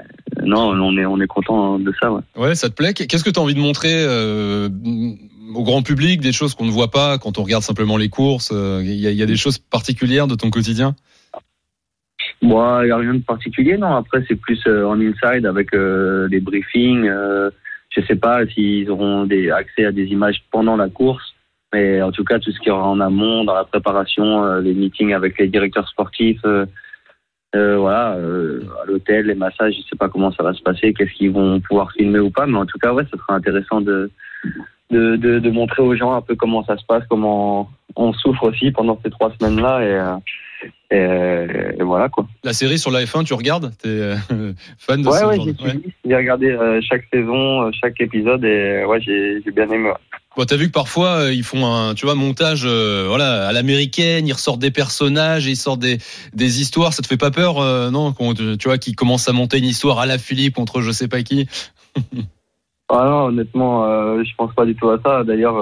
Non, 0.44 0.70
on 0.70 0.98
est, 0.98 1.06
on 1.06 1.20
est 1.20 1.28
content 1.28 1.78
de 1.78 1.94
ça, 2.02 2.12
ouais. 2.12 2.56
Ça 2.56 2.70
te 2.70 2.76
plaît? 2.76 2.94
Qu'est-ce 2.94 3.24
que 3.24 3.30
tu 3.30 3.40
as 3.40 3.44
envie 3.44 3.54
de 3.54 3.60
montrer 3.60 3.94
euh, 3.94 4.70
au 5.54 5.64
grand 5.64 5.84
public? 5.84 6.22
Des 6.22 6.32
choses 6.32 6.56
qu'on 6.56 6.66
ne 6.66 6.72
voit 6.72 6.92
pas 6.92 7.18
quand 7.18 7.38
on 7.38 7.44
regarde 7.44 7.64
simplement 7.64 7.98
les 7.98 8.10
courses 8.10 8.52
euh, 8.54 8.82
y, 8.84 9.06
il 9.06 9.16
y 9.16 9.24
a 9.24 9.26
des 9.26 9.36
choses 9.36 9.58
particulières 9.58 10.28
de 10.28 10.36
ton 10.36 10.50
quotidien? 10.50 10.96
Bon, 12.44 12.82
il 12.82 12.86
n'y 12.88 12.92
a 12.92 12.98
rien 12.98 13.14
de 13.14 13.24
particulier, 13.24 13.78
non. 13.78 13.96
Après, 13.96 14.22
c'est 14.28 14.36
plus 14.36 14.62
euh, 14.68 14.86
en 14.86 15.00
inside 15.00 15.46
avec 15.46 15.74
euh, 15.74 16.28
les 16.30 16.42
briefings. 16.42 17.08
Euh, 17.08 17.50
je 17.90 18.02
sais 18.02 18.18
pas 18.18 18.46
s'ils 18.46 18.92
auront 18.92 19.24
des, 19.24 19.50
accès 19.50 19.86
à 19.86 19.94
des 19.94 20.08
images 20.08 20.44
pendant 20.52 20.76
la 20.76 20.90
course. 20.90 21.34
Mais 21.74 22.02
en 22.02 22.12
tout 22.12 22.26
cas, 22.26 22.40
tout 22.40 22.52
ce 22.52 22.60
qu'il 22.60 22.68
y 22.68 22.72
aura 22.72 22.88
en 22.88 23.00
amont, 23.00 23.46
dans 23.46 23.56
la 23.56 23.64
préparation, 23.64 24.44
euh, 24.44 24.60
les 24.60 24.74
meetings 24.74 25.14
avec 25.14 25.40
les 25.40 25.48
directeurs 25.48 25.88
sportifs, 25.88 26.42
euh, 26.46 26.66
euh, 27.56 27.78
voilà, 27.78 28.12
à 28.14 28.86
l'hôtel, 28.88 29.28
les 29.28 29.36
massages, 29.36 29.76
je 29.76 29.90
sais 29.90 29.96
pas 29.96 30.10
comment 30.10 30.32
ça 30.34 30.44
va 30.44 30.54
se 30.54 30.62
passer, 30.62 30.94
qu'est-ce 30.94 31.14
qu'ils 31.14 31.32
vont 31.32 31.62
pouvoir 31.62 31.94
filmer 31.94 32.20
ou 32.20 32.30
pas. 32.30 32.46
Mais 32.46 32.58
en 32.58 32.66
tout 32.66 32.78
cas, 32.78 32.92
ouais, 32.92 33.06
ce 33.10 33.18
sera 33.18 33.36
intéressant 33.36 33.80
de, 33.80 34.12
de, 34.92 35.16
de, 35.16 35.40
de 35.40 35.50
montrer 35.50 35.82
aux 35.82 35.96
gens 35.96 36.14
un 36.14 36.22
peu 36.22 36.36
comment 36.36 36.66
ça 36.66 36.78
se 36.78 36.86
passe, 36.86 37.04
comment 37.10 37.70
on 37.96 38.12
souffre 38.12 38.44
aussi 38.50 38.72
pendant 38.72 39.00
ces 39.02 39.12
trois 39.12 39.32
semaines-là. 39.40 39.82
Et, 39.84 40.18
et, 40.92 40.96
euh, 40.96 41.72
et 41.80 41.84
voilà, 41.84 42.10
quoi. 42.10 42.26
La 42.44 42.54
série 42.54 42.78
sur 42.78 42.92
la 42.92 43.04
F1, 43.04 43.24
tu 43.26 43.34
regardes? 43.34 43.72
T'es 43.82 43.88
euh, 43.90 44.16
fan 44.78 45.02
de 45.02 45.08
Ouais, 45.08 45.18
ce 45.20 45.26
ouais, 45.26 45.36
j'ai 45.42 45.66
ouais. 45.66 45.80
J'ai 46.06 46.16
regardé 46.16 46.48
euh, 46.52 46.80
chaque 46.88 47.06
saison, 47.12 47.72
chaque 47.72 48.00
épisode 48.00 48.44
et 48.46 48.84
ouais, 48.86 49.02
j'ai 49.02 49.42
bien 49.52 49.70
aimé. 49.70 49.90
ouais. 49.90 49.98
Bon, 50.36 50.46
t'as 50.46 50.56
vu 50.56 50.68
que 50.68 50.72
parfois 50.72 51.30
ils 51.32 51.44
font 51.44 51.66
un, 51.66 51.94
tu 51.94 52.06
vois, 52.06 52.16
montage, 52.16 52.64
euh, 52.66 53.06
voilà, 53.08 53.48
à 53.48 53.52
l'américaine. 53.54 54.28
Ils 54.28 54.34
ressortent 54.34 54.60
des 54.62 54.72
personnages, 54.72 55.46
ils 55.46 55.56
sortent 55.56 55.82
des 55.82 55.98
des 56.34 56.62
histoires. 56.62 56.94
Ça 56.94 57.02
te 57.02 57.08
fait 57.08 57.18
pas 57.18 57.32
peur, 57.32 57.56
non 57.92 58.14
Tu 58.14 58.68
vois, 58.68 58.78
qui 58.78 58.94
commencent 58.94 59.30
à 59.30 59.34
monter 59.34 59.58
une 59.60 59.66
histoire 59.66 60.00
à 60.00 60.06
la 60.06 60.18
Philippe 60.18 60.56
contre 60.56 60.82
je 60.82 60.92
sais 60.92 61.08
pas 61.08 61.22
qui? 61.24 61.48
Ah 62.90 63.06
non, 63.06 63.26
honnêtement, 63.28 63.86
je 64.24 64.36
pense 64.38 64.54
pas 64.54 64.66
du 64.66 64.76
tout 64.76 64.90
à 64.90 65.00
ça. 65.04 65.24
D'ailleurs, 65.24 65.56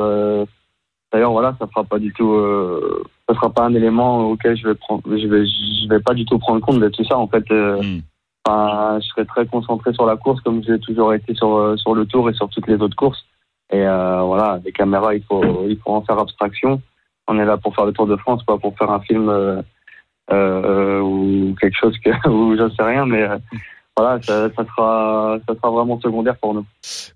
d'ailleurs, 1.14 1.32
voilà, 1.32 1.56
ça 1.60 1.68
fera 1.68 1.86
pas 1.86 1.98
du 2.00 2.12
tout, 2.12 2.36
ça 3.32 3.40
sera 3.40 3.50
pas 3.50 3.66
un 3.66 3.74
élément 3.74 4.30
auquel 4.30 4.58
je 4.58 4.68
vais 4.68 4.76
prendre, 4.76 5.04
je 5.06 5.28
vais, 5.28 5.46
je 5.46 5.90
vais 5.90 6.00
pas 6.00 6.14
du 6.14 6.26
tout 6.26 6.38
prendre 6.40 6.62
compte 6.62 6.80
de 6.80 6.90
tout 6.90 7.04
ça. 7.06 7.18
En 7.18 7.28
fait, 7.28 7.50
euh, 7.52 7.82
Hmm. 8.48 9.00
je 9.00 9.08
serai 9.08 9.26
très 9.26 9.46
concentré 9.46 9.94
sur 9.94 10.06
la 10.06 10.18
course 10.18 10.42
comme 10.42 10.64
j'ai 10.64 10.80
toujours 10.80 11.14
été 11.14 11.36
sur 11.36 11.56
euh, 11.56 11.78
sur 11.78 11.94
le 11.94 12.06
tour 12.06 12.30
et 12.30 12.34
sur 12.34 12.50
toutes 12.50 12.68
les 12.68 12.76
autres 12.76 12.96
courses. 12.96 13.24
Et 13.72 13.86
euh, 13.88 14.22
voilà, 14.22 14.60
les 14.66 14.72
caméras, 14.72 15.16
il 15.16 15.24
faut, 15.24 15.66
il 15.68 15.78
faut 15.78 15.92
en 15.92 16.02
faire 16.02 16.20
abstraction. 16.20 16.82
On 17.28 17.40
est 17.40 17.46
là 17.46 17.58
pour 17.58 17.74
faire 17.74 17.86
le 17.86 17.94
Tour 17.94 18.08
de 18.08 18.18
France, 18.18 18.44
pas 18.44 18.58
pour 18.58 18.78
faire 18.78 18.90
un 18.90 19.00
film 19.00 19.30
euh, 20.32 21.00
ou 21.00 21.56
quelque 21.62 21.78
chose 21.78 21.98
que, 22.00 22.10
ou 22.30 22.58
j'en 22.58 22.70
sais 22.72 22.84
rien, 22.84 23.06
mais 23.06 23.26
voilà, 23.98 24.22
ça, 24.24 24.48
ça 24.56 24.64
sera, 24.66 25.38
ça 25.48 25.54
sera 25.56 25.70
vraiment 25.70 26.00
secondaire 26.02 26.36
pour 26.42 26.54
nous. 26.54 26.66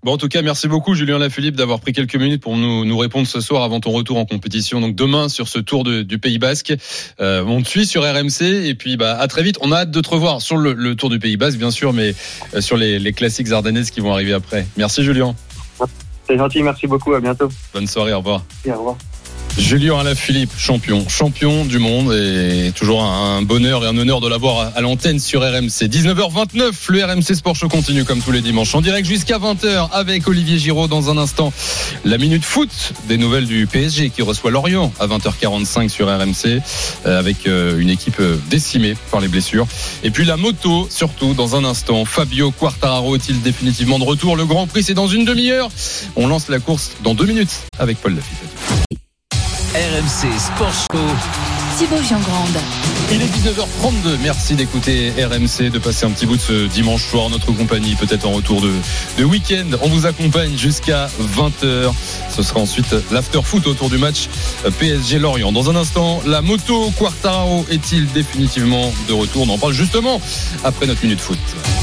Bon, 0.02 0.12
en 0.12 0.16
tout 0.18 0.28
cas, 0.28 0.42
merci 0.42 0.68
beaucoup, 0.68 0.94
Julien 0.94 1.18
Lafilippe, 1.18 1.56
d'avoir 1.56 1.80
pris 1.80 1.92
quelques 1.92 2.16
minutes 2.16 2.42
pour 2.42 2.56
nous, 2.56 2.84
nous 2.84 2.98
répondre 2.98 3.26
ce 3.26 3.40
soir 3.40 3.62
avant 3.62 3.80
ton 3.80 3.90
retour 3.92 4.18
en 4.18 4.26
compétition. 4.26 4.80
Donc 4.80 4.94
demain 4.94 5.28
sur 5.28 5.48
ce 5.48 5.58
tour 5.58 5.84
de- 5.84 6.02
du 6.02 6.18
Pays 6.18 6.38
Basque, 6.38 6.74
euh, 7.20 7.42
on 7.46 7.62
te 7.62 7.68
suit 7.68 7.86
sur 7.86 8.02
RMC 8.02 8.42
et 8.68 8.74
puis 8.74 8.96
bah 8.96 9.16
à 9.18 9.26
très 9.26 9.42
vite. 9.42 9.56
On 9.62 9.72
a 9.72 9.78
hâte 9.78 9.90
de 9.90 10.00
te 10.00 10.10
revoir 10.10 10.40
sur 10.42 10.58
le, 10.58 10.74
le 10.74 10.94
tour 10.96 11.08
du 11.10 11.18
Pays 11.18 11.36
Basque, 11.38 11.58
bien 11.58 11.70
sûr, 11.70 11.92
mais 11.94 12.14
euh, 12.54 12.60
sur 12.60 12.76
les, 12.76 12.98
les 12.98 13.12
classiques 13.14 13.50
ardennaises 13.50 13.90
qui 13.90 14.00
vont 14.00 14.12
arriver 14.12 14.34
après. 14.34 14.66
Merci, 14.76 15.02
Julien. 15.02 15.34
C'est 16.28 16.36
gentil, 16.36 16.62
merci 16.62 16.86
beaucoup, 16.86 17.14
à 17.14 17.20
bientôt. 17.20 17.48
Bonne 17.72 17.86
soirée, 17.86 18.12
au 18.12 18.18
revoir. 18.18 18.42
Et 18.64 18.70
au 18.72 18.78
revoir. 18.78 18.96
Julien 19.58 19.98
Alaphilippe, 19.98 20.52
champion, 20.58 21.08
champion 21.08 21.64
du 21.64 21.78
monde 21.78 22.12
et 22.12 22.72
toujours 22.74 23.02
un 23.02 23.40
bonheur 23.42 23.84
et 23.84 23.88
un 23.88 23.96
honneur 23.96 24.20
de 24.20 24.28
l'avoir 24.28 24.72
à- 24.76 24.80
l'antenne 24.82 25.18
sur 25.18 25.40
RMC. 25.40 25.88
19h29, 25.88 26.72
le 26.90 27.02
RMC 27.04 27.34
Sport 27.34 27.56
Show 27.56 27.68
continue 27.68 28.04
comme 28.04 28.20
tous 28.20 28.32
les 28.32 28.42
dimanches 28.42 28.74
en 28.74 28.82
direct 28.82 29.08
jusqu'à 29.08 29.38
20h 29.38 29.88
avec 29.92 30.28
Olivier 30.28 30.58
Giraud 30.58 30.88
dans 30.88 31.10
un 31.10 31.16
instant. 31.16 31.52
La 32.04 32.18
minute 32.18 32.44
foot 32.44 32.68
des 33.08 33.16
nouvelles 33.16 33.46
du 33.46 33.66
PSG 33.66 34.10
qui 34.10 34.20
reçoit 34.22 34.50
Lorient 34.50 34.92
à 35.00 35.06
20h45 35.06 35.88
sur 35.88 36.06
RMC 36.06 36.60
euh, 37.06 37.18
avec 37.18 37.46
euh, 37.46 37.78
une 37.78 37.88
équipe 37.88 38.20
euh, 38.20 38.36
décimée 38.50 38.94
par 39.10 39.20
les 39.20 39.28
blessures. 39.28 39.66
Et 40.04 40.10
puis 40.10 40.26
la 40.26 40.36
moto 40.36 40.86
surtout 40.90 41.32
dans 41.32 41.56
un 41.56 41.64
instant. 41.64 42.04
Fabio 42.04 42.50
Quartararo 42.50 43.16
est-il 43.16 43.40
définitivement 43.40 43.98
de 43.98 44.04
retour? 44.04 44.36
Le 44.36 44.44
Grand 44.44 44.66
Prix 44.66 44.82
c'est 44.82 44.94
dans 44.94 45.08
une 45.08 45.24
demi-heure. 45.24 45.70
On 46.14 46.26
lance 46.26 46.48
la 46.48 46.58
course 46.58 46.92
dans 47.02 47.14
deux 47.14 47.26
minutes 47.26 47.50
avec 47.78 47.96
Paul 47.98 48.14
Lafitte. 48.14 49.05
RMC 49.76 50.38
Sport 50.38 50.72
Show. 50.72 50.98
Thibaut 51.76 52.00
Giangrande. 52.02 52.56
Il 53.12 53.20
est 53.20 53.26
19h32. 53.26 54.16
Merci 54.22 54.54
d'écouter 54.54 55.12
RMC, 55.18 55.70
de 55.70 55.78
passer 55.78 56.06
un 56.06 56.10
petit 56.12 56.24
bout 56.24 56.36
de 56.36 56.40
ce 56.40 56.66
dimanche 56.66 57.04
soir 57.04 57.24
en 57.24 57.28
notre 57.28 57.52
compagnie, 57.52 57.94
peut-être 57.94 58.26
en 58.26 58.30
retour 58.30 58.62
de, 58.62 58.72
de 59.18 59.24
week-end. 59.24 59.66
On 59.82 59.90
vous 59.90 60.06
accompagne 60.06 60.56
jusqu'à 60.56 61.10
20h. 61.36 61.92
Ce 62.34 62.42
sera 62.42 62.60
ensuite 62.60 62.94
l'after 63.10 63.42
foot 63.42 63.66
autour 63.66 63.90
du 63.90 63.98
match 63.98 64.30
PSG 64.78 65.18
Lorient. 65.18 65.52
Dans 65.52 65.68
un 65.68 65.76
instant, 65.76 66.22
la 66.24 66.40
moto 66.40 66.90
Quartararo 66.98 67.66
est-il 67.70 68.10
définitivement 68.12 68.94
de 69.08 69.12
retour? 69.12 69.46
On 69.46 69.52
en 69.52 69.58
parle 69.58 69.74
justement 69.74 70.22
après 70.64 70.86
notre 70.86 71.02
minute 71.02 71.20
foot. 71.20 71.38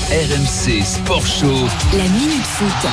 RMC 0.09 0.83
Sport 0.83 1.27
Show. 1.27 1.67
La 1.95 2.05
minute 2.05 2.43
foot. 2.43 2.89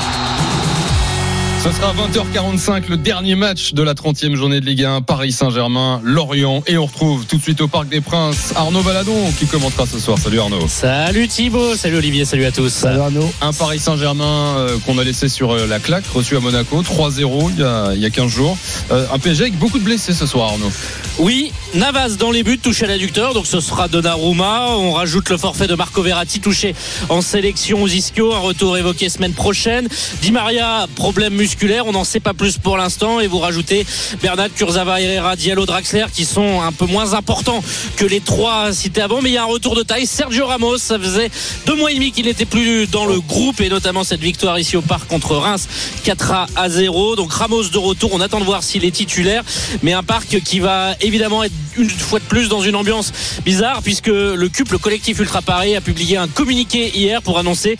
Ce 1.62 1.70
sera 1.72 1.92
20h45, 1.92 2.88
le 2.88 2.96
dernier 2.96 3.34
match 3.34 3.74
de 3.74 3.82
la 3.82 3.92
30e 3.92 4.34
journée 4.34 4.60
de 4.60 4.64
Ligue 4.64 4.82
1, 4.82 5.02
Paris 5.02 5.30
Saint-Germain, 5.30 6.00
Lorient. 6.02 6.62
Et 6.66 6.78
on 6.78 6.86
retrouve 6.86 7.26
tout 7.26 7.36
de 7.36 7.42
suite 7.42 7.60
au 7.60 7.68
Parc 7.68 7.90
des 7.90 8.00
Princes 8.00 8.54
Arnaud 8.56 8.80
Valadon 8.80 9.30
qui 9.38 9.44
commentera 9.44 9.84
ce 9.84 9.98
soir. 9.98 10.16
Salut 10.16 10.40
Arnaud. 10.40 10.66
Salut 10.68 11.28
Thibaut, 11.28 11.74
salut 11.76 11.98
Olivier, 11.98 12.24
salut 12.24 12.46
à 12.46 12.50
tous. 12.50 12.70
Salut 12.70 13.00
Arnaud. 13.00 13.30
Un 13.42 13.52
Paris 13.52 13.78
Saint-Germain 13.78 14.54
euh, 14.56 14.78
qu'on 14.86 14.96
a 14.96 15.04
laissé 15.04 15.28
sur 15.28 15.50
euh, 15.50 15.66
la 15.66 15.80
claque, 15.80 16.06
reçu 16.06 16.34
à 16.34 16.40
Monaco, 16.40 16.80
3-0 16.80 17.50
il 17.50 17.60
y, 17.60 17.62
a, 17.62 17.92
il 17.94 18.00
y 18.00 18.06
a 18.06 18.10
15 18.10 18.26
jours. 18.30 18.56
Euh, 18.90 19.04
un 19.12 19.18
PSG 19.18 19.42
avec 19.42 19.58
beaucoup 19.58 19.78
de 19.78 19.84
blessés 19.84 20.14
ce 20.14 20.24
soir, 20.24 20.52
Arnaud. 20.52 20.72
Oui, 21.18 21.52
Navas 21.74 22.16
dans 22.18 22.32
les 22.32 22.42
buts, 22.42 22.58
touché 22.58 22.84
à 22.84 22.88
l'adducteur, 22.88 23.32
donc 23.32 23.46
ce 23.46 23.60
sera 23.60 23.86
Donnarumma. 23.86 24.70
On 24.70 24.90
rajoute 24.90 25.28
le 25.30 25.36
forfait 25.36 25.68
de 25.68 25.76
Marco 25.76 26.02
Verratti, 26.02 26.40
touché 26.40 26.74
en 27.08 27.22
sélection 27.22 27.80
aux 27.80 27.86
ischio, 27.86 28.34
un 28.34 28.40
retour 28.40 28.76
évoqué 28.76 29.08
semaine 29.08 29.34
prochaine. 29.34 29.86
Di 30.20 30.32
Maria, 30.32 30.88
problème 30.96 31.34
musculaire, 31.34 31.86
on 31.86 31.92
n'en 31.92 32.02
sait 32.02 32.18
pas 32.18 32.34
plus 32.34 32.58
pour 32.58 32.76
l'instant. 32.76 33.20
Et 33.20 33.28
vous 33.28 33.38
rajoutez 33.38 33.86
Bernat, 34.20 34.48
Kurzawa, 34.48 35.00
Herrera, 35.00 35.36
Diallo, 35.36 35.64
Draxler, 35.64 36.06
qui 36.12 36.24
sont 36.24 36.60
un 36.60 36.72
peu 36.72 36.86
moins 36.86 37.14
importants 37.14 37.62
que 37.96 38.04
les 38.04 38.20
trois 38.20 38.72
cités 38.72 39.02
avant. 39.02 39.22
Mais 39.22 39.30
il 39.30 39.34
y 39.34 39.38
a 39.38 39.44
un 39.44 39.46
retour 39.46 39.76
de 39.76 39.84
taille. 39.84 40.06
Sergio 40.06 40.46
Ramos, 40.46 40.78
ça 40.78 40.98
faisait 40.98 41.30
deux 41.66 41.76
mois 41.76 41.92
et 41.92 41.94
demi 41.94 42.10
qu'il 42.10 42.26
n'était 42.26 42.46
plus 42.46 42.88
dans 42.88 43.06
le 43.06 43.20
groupe, 43.20 43.60
et 43.60 43.68
notamment 43.68 44.02
cette 44.02 44.20
victoire 44.20 44.58
ici 44.58 44.76
au 44.76 44.82
parc 44.82 45.06
contre 45.06 45.36
Reims, 45.36 45.68
4 46.02 46.32
à 46.56 46.68
0. 46.68 47.14
Donc 47.14 47.32
Ramos 47.32 47.68
de 47.68 47.78
retour, 47.78 48.10
on 48.12 48.20
attend 48.20 48.40
de 48.40 48.44
voir 48.44 48.64
s'il 48.64 48.84
est 48.84 48.90
titulaire. 48.90 49.44
Mais 49.84 49.92
un 49.92 50.02
parc 50.02 50.40
qui 50.42 50.58
va 50.58 50.96
évidemment 51.00 51.44
être 51.44 51.52
une 51.76 51.88
fois 51.90 52.18
de 52.18 52.24
plus 52.24 52.48
dans 52.48 52.62
une 52.62 52.76
ambiance 52.76 53.12
bizarre 53.44 53.82
puisque 53.82 54.06
le 54.08 54.48
CUP, 54.48 54.70
le 54.72 54.78
collectif 54.78 55.18
Ultra 55.18 55.42
Paris, 55.42 55.76
a 55.76 55.80
publié 55.80 56.16
un 56.16 56.28
communiqué 56.28 56.90
hier 56.96 57.22
pour 57.22 57.38
annoncer 57.38 57.76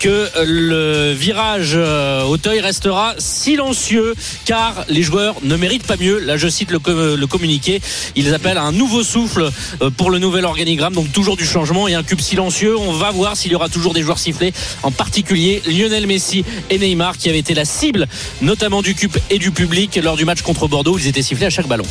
que 0.00 0.28
le 0.44 1.12
virage 1.12 1.72
euh, 1.74 2.22
Auteuil 2.24 2.60
restera 2.60 3.14
silencieux 3.18 4.14
car 4.44 4.84
les 4.88 5.02
joueurs 5.02 5.36
ne 5.42 5.56
méritent 5.56 5.86
pas 5.86 5.96
mieux. 5.96 6.18
Là, 6.18 6.36
je 6.36 6.48
cite 6.48 6.70
le, 6.70 6.78
com- 6.78 7.14
le 7.14 7.26
communiqué. 7.26 7.80
Ils 8.16 8.32
appellent 8.34 8.58
à 8.58 8.62
un 8.62 8.72
nouveau 8.72 9.02
souffle 9.02 9.50
euh, 9.82 9.90
pour 9.90 10.10
le 10.10 10.18
nouvel 10.18 10.44
organigramme, 10.44 10.94
donc 10.94 11.12
toujours 11.12 11.36
du 11.36 11.44
changement 11.46 11.88
et 11.88 11.94
un 11.94 12.02
cube 12.02 12.20
silencieux. 12.20 12.76
On 12.78 12.92
va 12.92 13.10
voir 13.10 13.36
s'il 13.36 13.52
y 13.52 13.54
aura 13.54 13.68
toujours 13.68 13.94
des 13.94 14.02
joueurs 14.02 14.18
sifflés, 14.18 14.52
en 14.82 14.90
particulier 14.90 15.62
Lionel 15.66 16.06
Messi 16.06 16.44
et 16.70 16.78
Neymar 16.78 17.16
qui 17.16 17.28
avaient 17.28 17.38
été 17.38 17.54
la 17.54 17.64
cible, 17.64 18.06
notamment 18.42 18.82
du 18.82 18.94
CUP 18.94 19.18
et 19.30 19.38
du 19.38 19.50
public 19.50 19.98
lors 20.02 20.16
du 20.16 20.24
match 20.24 20.42
contre 20.42 20.68
Bordeaux 20.68 20.94
où 20.94 20.98
ils 20.98 21.06
étaient 21.06 21.22
sifflés 21.22 21.46
à 21.46 21.50
chaque 21.50 21.68
ballon. 21.68 21.84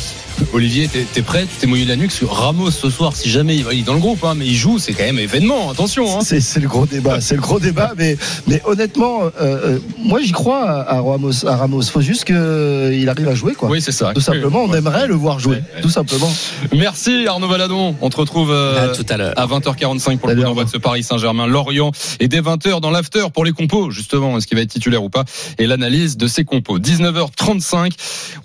Olivier, 0.52 0.88
t'es 0.88 1.22
prêt 1.22 1.43
Tu 1.46 1.56
t'es 1.60 1.66
mouillé 1.66 1.84
la 1.84 1.96
nuque 1.96 2.12
sur 2.12 2.32
Ramos 2.32 2.70
ce 2.70 2.88
soir. 2.88 3.14
Si 3.14 3.28
jamais 3.28 3.56
il 3.56 3.66
il 3.72 3.80
est 3.80 3.82
dans 3.82 3.94
le 3.94 4.00
groupe, 4.00 4.24
hein, 4.24 4.34
mais 4.36 4.46
il 4.46 4.54
joue, 4.54 4.78
c'est 4.78 4.92
quand 4.92 5.04
même 5.04 5.18
événement. 5.18 5.70
Attention. 5.70 6.18
Hein. 6.18 6.22
C'est 6.22 6.40
c'est 6.40 6.60
le 6.60 6.68
gros 6.68 6.86
débat, 6.86 7.20
c'est 7.20 7.34
le 7.34 7.40
gros 7.40 7.60
débat, 7.60 7.92
mais, 7.96 8.16
mais 8.46 8.62
honnêtement, 8.64 9.24
euh, 9.24 9.30
euh, 9.40 9.78
moi 9.98 10.20
j'y 10.22 10.32
crois 10.32 10.62
à, 10.64 11.00
Ramos. 11.00 11.44
À 11.46 11.56
Ramos, 11.56 11.82
faut 11.82 12.00
juste 12.00 12.24
qu'il 12.24 13.08
arrive 13.08 13.28
à 13.28 13.34
jouer, 13.34 13.54
quoi. 13.54 13.68
Oui, 13.68 13.82
c'est 13.82 13.92
ça. 13.92 14.12
Tout 14.14 14.20
simplement, 14.20 14.64
on 14.64 14.74
aimerait 14.74 15.06
le 15.06 15.14
voir 15.14 15.38
jouer, 15.38 15.62
tout 15.82 15.90
simplement. 15.90 16.32
Merci 16.74 17.26
Arnaud 17.26 17.48
Valadon. 17.48 17.96
On 18.00 18.10
te 18.10 18.16
retrouve 18.16 18.50
euh, 18.50 18.92
À 18.92 18.94
tout 18.94 19.06
à 19.08 19.16
l'heure. 19.16 19.34
à 19.36 19.46
20h45 19.46 20.18
pour 20.18 20.28
le 20.28 20.36
coup 20.36 20.42
d'envoi 20.42 20.64
de 20.64 20.70
ce 20.70 20.78
Paris 20.78 21.02
Saint-Germain, 21.02 21.46
Lorient 21.46 21.90
et 22.20 22.28
dès 22.28 22.40
20h 22.40 22.80
dans 22.80 22.90
l'after 22.90 23.26
pour 23.32 23.44
les 23.44 23.52
compos, 23.52 23.90
justement, 23.90 24.38
est-ce 24.38 24.46
qu'il 24.46 24.56
va 24.56 24.62
être 24.62 24.70
titulaire 24.70 25.02
ou 25.02 25.10
pas, 25.10 25.24
et 25.58 25.66
l'analyse 25.66 26.16
de 26.16 26.26
ces 26.26 26.44
compos. 26.44 26.78
19h35. 26.78 27.92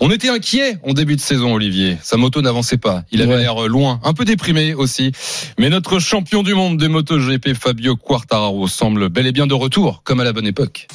On 0.00 0.10
était 0.10 0.28
inquiet 0.28 0.78
en 0.86 0.92
début 0.92 1.16
de 1.16 1.20
saison, 1.20 1.54
Olivier. 1.54 1.98
Sa 2.02 2.16
moto 2.16 2.42
n'avançait 2.42 2.76
pas. 2.76 2.89
Il 3.12 3.22
avait 3.22 3.34
Ouais. 3.34 3.40
l'air 3.40 3.68
loin, 3.68 4.00
un 4.04 4.12
peu 4.12 4.24
déprimé 4.24 4.74
aussi. 4.74 5.12
Mais 5.58 5.68
notre 5.70 5.98
champion 5.98 6.42
du 6.42 6.54
monde 6.54 6.78
de 6.78 6.88
moto 6.88 7.18
GP, 7.18 7.54
Fabio 7.54 7.96
Quartararo, 7.96 8.66
semble 8.68 9.08
bel 9.08 9.26
et 9.26 9.32
bien 9.32 9.46
de 9.46 9.54
retour, 9.54 10.02
comme 10.04 10.20
à 10.20 10.24
la 10.24 10.32
bonne 10.32 10.46
époque. 10.46 10.86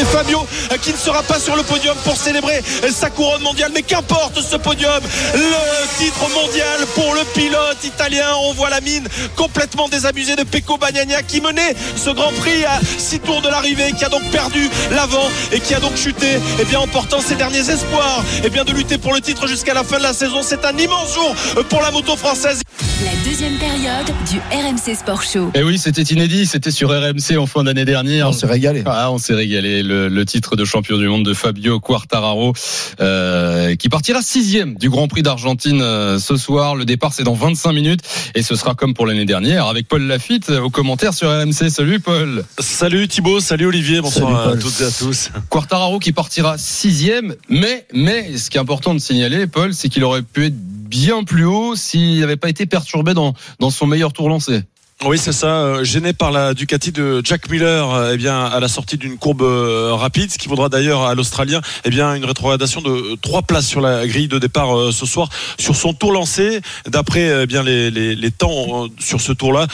Et 0.00 0.04
Fabio 0.04 0.46
qui 0.82 0.92
ne 0.92 0.96
sera 0.96 1.22
pas 1.22 1.40
sur 1.40 1.56
le 1.56 1.62
podium 1.62 1.96
pour 2.04 2.16
célébrer 2.16 2.62
sa 2.90 3.10
couronne 3.10 3.42
mondiale. 3.42 3.72
Mais 3.74 3.82
qu'importe 3.82 4.40
ce 4.40 4.56
podium, 4.56 5.00
le 5.34 5.98
titre 5.98 6.28
mondial 6.34 6.86
pour 6.94 7.14
le 7.14 7.22
pilote 7.34 7.82
italien. 7.84 8.26
On 8.44 8.52
voit 8.52 8.70
la 8.70 8.80
mine 8.80 9.06
complètement 9.36 9.88
désabusée 9.88 10.36
de 10.36 10.44
Pecco 10.44 10.76
Bagnaia 10.76 11.22
qui 11.22 11.40
menait 11.40 11.74
ce 11.96 12.10
Grand 12.10 12.32
Prix 12.32 12.64
à 12.64 12.78
6 12.98 13.20
tours 13.20 13.42
de 13.42 13.48
l'arrivée, 13.48 13.92
qui 13.92 14.04
a 14.04 14.08
donc 14.08 14.22
perdu 14.30 14.68
l'avant 14.92 15.28
et 15.52 15.60
qui 15.60 15.74
a 15.74 15.80
donc 15.80 15.96
chuté 15.96 16.38
eh 16.60 16.64
bien, 16.64 16.80
en 16.80 16.86
portant 16.86 17.20
ses 17.20 17.34
derniers 17.34 17.68
espoirs 17.70 18.22
eh 18.44 18.50
bien, 18.50 18.64
de 18.64 18.72
lutter 18.72 18.98
pour 18.98 19.14
le 19.14 19.20
titre 19.20 19.46
jusqu'à 19.46 19.74
la 19.74 19.84
fin 19.84 19.98
de 19.98 20.04
la 20.04 20.12
saison. 20.12 20.40
C'est 20.42 20.64
un 20.64 20.76
immense 20.76 21.14
jour 21.14 21.34
pour 21.68 21.82
la 21.82 21.90
moto 21.90 22.16
française. 22.16 22.60
La 23.04 23.30
deuxième 23.30 23.56
période 23.58 24.06
du 24.28 24.38
RMC 24.50 24.96
Sport 24.96 25.22
Show. 25.22 25.50
Et 25.54 25.62
oui, 25.62 25.78
c'était 25.78 26.02
inédit, 26.02 26.46
c'était 26.46 26.72
sur 26.72 26.90
RMC 26.90 27.38
en 27.38 27.46
fin 27.46 27.62
d'année 27.62 27.84
dernière. 27.84 28.28
On 28.28 28.32
s'est 28.32 28.46
régalé. 28.46 28.82
Ah, 28.86 29.12
on 29.12 29.18
s'est 29.18 29.34
régalé. 29.34 29.84
Le, 29.88 30.10
le 30.10 30.26
titre 30.26 30.54
de 30.54 30.66
champion 30.66 30.98
du 30.98 31.08
monde 31.08 31.24
de 31.24 31.32
Fabio 31.32 31.80
Quartararo, 31.80 32.52
euh, 33.00 33.74
qui 33.74 33.88
partira 33.88 34.20
sixième 34.20 34.74
du 34.74 34.90
Grand 34.90 35.08
Prix 35.08 35.22
d'Argentine 35.22 35.80
euh, 35.80 36.18
ce 36.18 36.36
soir. 36.36 36.74
Le 36.74 36.84
départ, 36.84 37.14
c'est 37.14 37.22
dans 37.22 37.32
25 37.32 37.72
minutes. 37.72 38.00
Et 38.34 38.42
ce 38.42 38.54
sera 38.54 38.74
comme 38.74 38.92
pour 38.92 39.06
l'année 39.06 39.24
dernière, 39.24 39.66
avec 39.66 39.88
Paul 39.88 40.02
Lafitte 40.02 40.50
euh, 40.50 40.60
aux 40.60 40.68
commentaires 40.68 41.14
sur 41.14 41.30
RMC. 41.30 41.70
Salut 41.70 42.00
Paul. 42.00 42.44
Salut 42.58 43.08
Thibaut, 43.08 43.40
salut 43.40 43.64
Olivier, 43.64 44.02
bonsoir 44.02 44.44
Salut, 44.44 44.58
à 44.58 44.60
toutes 44.60 44.78
et 44.82 44.84
à 44.84 44.90
tous. 44.90 45.30
Quartararo 45.48 45.98
qui 46.00 46.12
partira 46.12 46.58
sixième. 46.58 47.34
Mais, 47.48 47.86
mais, 47.94 48.36
ce 48.36 48.50
qui 48.50 48.58
est 48.58 48.60
important 48.60 48.92
de 48.92 48.98
signaler, 48.98 49.46
Paul, 49.46 49.72
c'est 49.72 49.88
qu'il 49.88 50.04
aurait 50.04 50.20
pu 50.20 50.44
être 50.44 50.56
bien 50.56 51.24
plus 51.24 51.46
haut 51.46 51.76
s'il 51.76 52.20
n'avait 52.20 52.36
pas 52.36 52.50
été 52.50 52.66
perturbé 52.66 53.14
dans, 53.14 53.32
dans 53.58 53.70
son 53.70 53.86
meilleur 53.86 54.12
tour 54.12 54.28
lancé. 54.28 54.64
Oui, 55.04 55.16
c'est 55.16 55.32
ça. 55.32 55.46
euh, 55.60 55.84
Gêné 55.84 56.12
par 56.12 56.32
la 56.32 56.54
Ducati 56.54 56.90
de 56.90 57.20
Jack 57.22 57.48
Miller, 57.48 57.88
euh, 57.94 58.10
eh 58.14 58.16
bien, 58.16 58.44
à 58.44 58.58
la 58.58 58.66
sortie 58.66 58.96
d'une 58.96 59.16
courbe 59.16 59.42
euh, 59.42 59.94
rapide, 59.94 60.32
ce 60.32 60.38
qui 60.38 60.48
vaudra 60.48 60.68
d'ailleurs 60.68 61.02
à 61.02 61.14
l'Australien, 61.14 61.60
eh 61.84 61.90
bien, 61.90 62.14
une 62.16 62.24
rétrogradation 62.24 62.80
de 62.80 63.14
trois 63.22 63.42
places 63.42 63.66
sur 63.66 63.80
la 63.80 64.08
grille 64.08 64.26
de 64.26 64.40
départ 64.40 64.92
ce 64.92 65.06
soir 65.06 65.28
sur 65.56 65.76
son 65.76 65.92
tour 65.92 66.10
lancé. 66.10 66.60
D'après 66.86 67.42
eh 67.42 67.46
bien 67.46 67.62
les, 67.62 67.92
les, 67.92 68.16
les 68.16 68.30
temps 68.32 68.88
sur 68.98 69.20
ce 69.20 69.30
tour-là. 69.30 69.68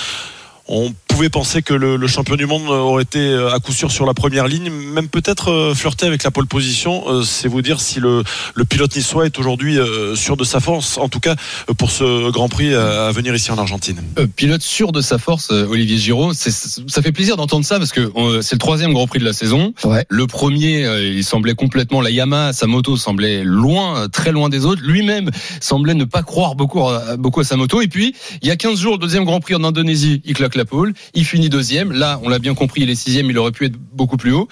On 0.68 0.92
pouvait 1.14 1.28
penser 1.28 1.62
que 1.62 1.74
le, 1.74 1.94
le 1.94 2.06
champion 2.08 2.34
du 2.34 2.44
monde 2.44 2.68
aurait 2.68 3.04
été 3.04 3.20
euh, 3.20 3.54
à 3.54 3.60
coup 3.60 3.70
sûr 3.70 3.92
sur 3.92 4.04
la 4.04 4.14
première 4.14 4.48
ligne, 4.48 4.68
même 4.68 5.06
peut-être 5.08 5.52
euh, 5.52 5.72
flirter 5.72 6.06
avec 6.06 6.24
la 6.24 6.32
pole 6.32 6.48
position. 6.48 7.04
Euh, 7.06 7.22
C'est 7.22 7.46
vous 7.46 7.62
dire 7.62 7.80
si 7.80 8.00
le, 8.00 8.24
le 8.56 8.64
pilote 8.64 8.96
niçois 8.96 9.24
est 9.24 9.38
aujourd'hui 9.38 9.78
sûr 10.16 10.36
de 10.36 10.42
sa 10.42 10.58
force, 10.58 10.98
en 10.98 11.08
tout 11.08 11.20
cas 11.20 11.36
pour 11.78 11.92
ce 11.92 12.32
Grand 12.32 12.48
Prix 12.48 12.74
à 12.74 13.12
venir 13.12 13.32
ici 13.32 13.52
en 13.52 13.58
Argentine. 13.58 14.02
Euh, 14.18 14.26
pilote 14.26 14.62
sûr 14.62 14.90
de 14.90 15.00
sa 15.00 15.18
force, 15.18 15.50
Olivier 15.52 15.98
Giraud. 15.98 16.32
Ça 16.34 17.00
fait 17.00 17.12
plaisir 17.12 17.36
d'entendre 17.36 17.64
ça 17.64 17.78
parce 17.78 17.92
que 17.92 18.10
c'est 18.42 18.56
le 18.56 18.58
troisième 18.58 18.92
Grand 18.92 19.06
Prix 19.06 19.20
de 19.20 19.24
la 19.24 19.32
saison. 19.32 19.72
Ouais. 19.84 20.04
Le 20.08 20.26
premier, 20.26 20.84
il 21.00 21.22
semblait 21.22 21.54
complètement 21.54 22.00
la 22.00 22.10
Yamaha, 22.10 22.52
sa 22.52 22.66
moto 22.66 22.96
semblait 22.96 23.44
loin, 23.44 24.08
très 24.08 24.32
loin 24.32 24.48
des 24.48 24.66
autres. 24.66 24.82
Lui-même 24.82 25.30
semblait 25.60 25.94
ne 25.94 26.04
pas 26.04 26.24
croire 26.24 26.56
beaucoup 26.56 26.80
à, 26.88 27.16
beaucoup 27.16 27.40
à 27.40 27.44
sa 27.44 27.56
moto. 27.56 27.80
Et 27.80 27.88
puis, 27.88 28.16
il 28.42 28.48
y 28.48 28.50
a 28.50 28.56
15 28.56 28.80
jours, 28.80 28.94
le 28.94 28.98
deuxième 28.98 29.24
Grand 29.24 29.38
Prix 29.38 29.54
en 29.54 29.62
Indonésie, 29.62 30.20
il 30.24 30.34
claque 30.34 30.56
la 30.56 30.64
pole, 30.64 30.92
il 31.12 31.24
finit 31.24 31.48
deuxième. 31.48 31.92
Là, 31.92 32.18
on 32.22 32.28
l'a 32.28 32.38
bien 32.38 32.54
compris, 32.54 32.82
il 32.82 32.90
est 32.90 32.94
sixième, 32.94 33.28
il 33.30 33.38
aurait 33.38 33.52
pu 33.52 33.66
être 33.66 33.76
beaucoup 33.76 34.16
plus 34.16 34.32
haut. 34.32 34.48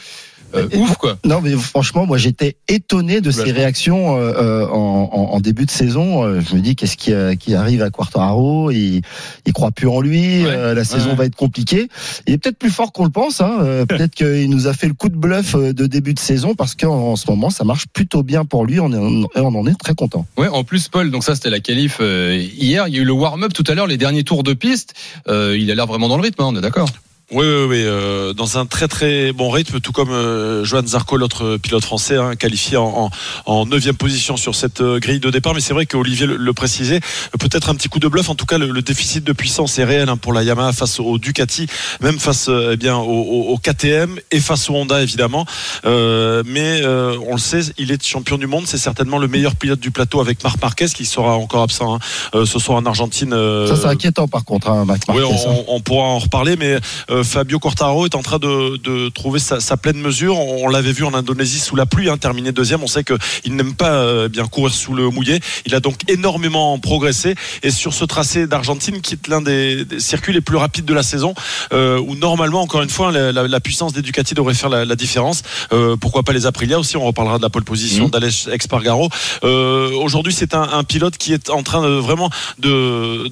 Euh, 0.54 0.68
ouf 0.76 0.96
quoi. 0.96 1.16
Non, 1.24 1.40
mais 1.40 1.52
franchement, 1.52 2.06
moi 2.06 2.18
j'étais 2.18 2.56
étonné 2.68 3.20
de 3.20 3.30
ses 3.30 3.52
réactions 3.52 4.16
euh, 4.16 4.32
euh, 4.36 4.66
en, 4.68 5.08
en- 5.12 5.34
en 5.34 5.40
début 5.40 5.64
de 5.66 5.70
saison. 5.70 6.24
Euh, 6.24 6.40
Je 6.40 6.54
me 6.54 6.60
dis 6.60 6.76
qu'est-ce 6.76 6.96
qui, 6.96 7.12
euh, 7.12 7.34
qui 7.34 7.54
arrive 7.54 7.82
à 7.82 7.90
Quartararo? 7.90 8.70
Il, 8.70 9.02
il 9.46 9.52
croit 9.52 9.70
plus 9.70 9.88
en 9.88 10.00
lui. 10.00 10.44
Ouais. 10.44 10.50
euh, 10.50 10.74
la 10.74 10.84
saison 10.84 11.10
Ouais. 11.10 11.16
va 11.16 11.24
être 11.24 11.36
compliquée. 11.36 11.88
Il 12.26 12.34
est 12.34 12.38
peut-être 12.38 12.58
plus 12.58 12.70
fort 12.70 12.92
qu'on 12.92 13.04
le 13.04 13.10
pense. 13.10 13.40
Hein. 13.40 13.84
Peut-être 13.88 14.14
qu'il 14.14 14.48
nous 14.50 14.66
a 14.66 14.72
fait 14.74 14.88
le 14.88 14.94
coup 14.94 15.08
de 15.08 15.16
bluff 15.16 15.54
de 15.56 15.86
début 15.86 16.14
de 16.14 16.18
saison 16.18 16.54
parce 16.54 16.74
qu'en 16.74 16.94
en 17.12 17.16
ce 17.16 17.28
moment 17.30 17.50
ça 17.50 17.64
marche 17.64 17.86
plutôt 17.92 18.22
bien 18.22 18.44
pour 18.44 18.64
lui. 18.66 18.80
On, 18.80 18.92
est, 18.92 19.26
on 19.36 19.54
en 19.54 19.66
est 19.66 19.74
très 19.78 19.94
content. 19.94 20.26
Ouais, 20.36 20.48
en 20.48 20.64
plus 20.64 20.88
Paul, 20.88 21.10
donc 21.10 21.24
ça 21.24 21.34
c'était 21.34 21.50
la 21.50 21.60
qualif 21.60 21.98
euh, 22.00 22.36
hier. 22.36 22.88
Il 22.88 22.94
y 22.94 22.98
a 22.98 23.02
eu 23.02 23.04
le 23.04 23.12
warm-up 23.12 23.52
tout 23.52 23.64
à 23.68 23.74
l'heure, 23.74 23.86
les 23.86 23.96
derniers 23.96 24.24
tours 24.24 24.42
de 24.42 24.52
piste. 24.54 24.94
Euh, 25.28 25.56
il 25.58 25.70
a 25.70 25.74
l'air 25.74 25.86
vraiment 25.86 26.08
dans 26.08 26.16
le 26.16 26.22
rythme, 26.22 26.42
hein, 26.42 26.46
on 26.48 26.56
est 26.56 26.60
d'accord. 26.60 26.88
Oui, 27.30 27.46
oui, 27.46 27.64
oui, 27.66 27.82
euh, 27.82 28.34
dans 28.34 28.58
un 28.58 28.66
très 28.66 28.88
très 28.88 29.32
bon 29.32 29.48
rythme, 29.48 29.80
tout 29.80 29.92
comme 29.92 30.10
euh, 30.10 30.64
Johan 30.64 30.82
Zarco, 30.86 31.16
l'autre 31.16 31.56
pilote 31.56 31.82
français, 31.82 32.16
hein, 32.16 32.34
qualifié 32.36 32.76
en, 32.76 33.10
en, 33.46 33.52
en 33.52 33.64
9 33.64 33.92
position 33.92 34.36
sur 34.36 34.54
cette 34.54 34.82
euh, 34.82 34.98
grille 34.98 35.18
de 35.20 35.30
départ. 35.30 35.54
Mais 35.54 35.60
c'est 35.62 35.72
vrai 35.72 35.86
qu'Olivier 35.86 36.26
le, 36.26 36.36
le 36.36 36.52
précisait, 36.52 36.96
euh, 36.96 37.38
peut-être 37.38 37.70
un 37.70 37.74
petit 37.74 37.88
coup 37.88 38.00
de 38.00 38.08
bluff. 38.08 38.28
En 38.28 38.34
tout 38.34 38.44
cas, 38.44 38.58
le, 38.58 38.66
le 38.66 38.82
déficit 38.82 39.24
de 39.24 39.32
puissance 39.32 39.78
est 39.78 39.84
réel 39.84 40.10
hein, 40.10 40.18
pour 40.18 40.34
la 40.34 40.42
Yamaha 40.42 40.72
face 40.72 41.00
au 41.00 41.16
Ducati, 41.16 41.68
même 42.02 42.18
face 42.18 42.50
eh 42.50 42.76
bien 42.76 42.96
au, 42.98 43.04
au- 43.08 43.52
au 43.54 43.56
KTM 43.58 44.18
et 44.30 44.40
face 44.40 44.68
au 44.68 44.74
Honda 44.74 45.00
évidemment. 45.02 45.46
Mais 45.84 46.82
on 46.84 47.32
le 47.32 47.38
sait, 47.38 47.60
il 47.78 47.92
est 47.92 48.04
champion 48.04 48.36
du 48.36 48.46
monde. 48.46 48.64
C'est 48.66 48.76
certainement 48.78 49.16
le 49.18 49.28
meilleur 49.28 49.54
pilote 49.56 49.80
du 49.80 49.90
plateau 49.90 50.20
avec 50.20 50.42
Marc 50.44 50.60
Marquez 50.60 50.86
qui 50.88 51.04
sera 51.06 51.36
encore 51.36 51.62
absent 51.62 51.94
hein, 52.34 52.44
ce 52.44 52.58
soir 52.58 52.78
en 52.78 52.84
Argentine. 52.86 53.30
Ça 53.68 53.76
c'est 53.76 53.86
inquiétant 53.86 54.28
par 54.28 54.44
contre, 54.44 54.70
Marc 54.84 55.02
oui, 55.08 55.20
Marquez, 55.20 55.34
hein. 55.48 55.54
on, 55.68 55.76
on 55.76 55.80
pourra 55.80 56.04
en 56.04 56.18
reparler, 56.18 56.56
mais 56.56 56.78
Fabio 57.22 57.58
Quartararo 57.58 58.06
est 58.06 58.14
en 58.14 58.22
train 58.22 58.38
de, 58.38 58.76
de 58.78 59.08
trouver 59.08 59.38
sa, 59.40 59.60
sa 59.60 59.76
pleine 59.76 59.98
mesure. 59.98 60.38
On, 60.38 60.66
on 60.66 60.68
l'avait 60.68 60.92
vu 60.92 61.04
en 61.04 61.14
Indonésie 61.14 61.58
sous 61.58 61.76
la 61.76 61.86
pluie, 61.86 62.08
hein, 62.08 62.16
terminé 62.16 62.52
deuxième. 62.52 62.82
On 62.82 62.86
sait 62.86 63.04
qu'il 63.04 63.54
n'aime 63.56 63.74
pas 63.74 63.90
euh, 63.92 64.28
bien 64.28 64.46
courir 64.46 64.72
sous 64.72 64.94
le 64.94 65.10
mouillé. 65.10 65.40
Il 65.66 65.74
a 65.74 65.80
donc 65.80 65.96
énormément 66.08 66.78
progressé. 66.78 67.34
Et 67.62 67.70
sur 67.70 67.92
ce 67.94 68.04
tracé 68.04 68.46
d'Argentine, 68.46 69.00
qui 69.00 69.14
est 69.14 69.28
l'un 69.28 69.42
des, 69.42 69.84
des 69.84 70.00
circuits 70.00 70.32
les 70.32 70.40
plus 70.40 70.56
rapides 70.56 70.84
de 70.84 70.94
la 70.94 71.02
saison, 71.02 71.34
euh, 71.72 71.98
où 71.98 72.14
normalement, 72.16 72.62
encore 72.62 72.82
une 72.82 72.90
fois, 72.90 73.12
la, 73.12 73.32
la- 73.32 73.48
la 73.48 73.60
puissance 73.60 73.92
des 73.92 74.02
Ducati 74.02 74.34
devrait 74.34 74.54
faire 74.54 74.70
la, 74.70 74.84
la 74.84 74.96
différence. 74.96 75.42
Euh, 75.72 75.96
pourquoi 75.96 76.22
pas 76.22 76.32
les 76.32 76.46
Aprilia 76.46 76.78
aussi? 76.78 76.96
On 76.96 77.04
reparlera 77.04 77.38
de 77.38 77.42
la 77.42 77.50
pole 77.50 77.64
position 77.64 78.04
Mhm. 78.04 78.10
d'Alex 78.10 78.48
Espargaro. 78.52 79.08
Euh, 79.44 79.90
Aujourd'hui, 79.92 80.32
c'est 80.32 80.54
un, 80.54 80.62
un 80.62 80.84
pilote 80.84 81.16
qui 81.18 81.32
est 81.32 81.50
en 81.50 81.62
train 81.62 81.82
de 81.82 81.88
vraiment 81.88 82.30
de 82.58 82.72
de 82.72 83.30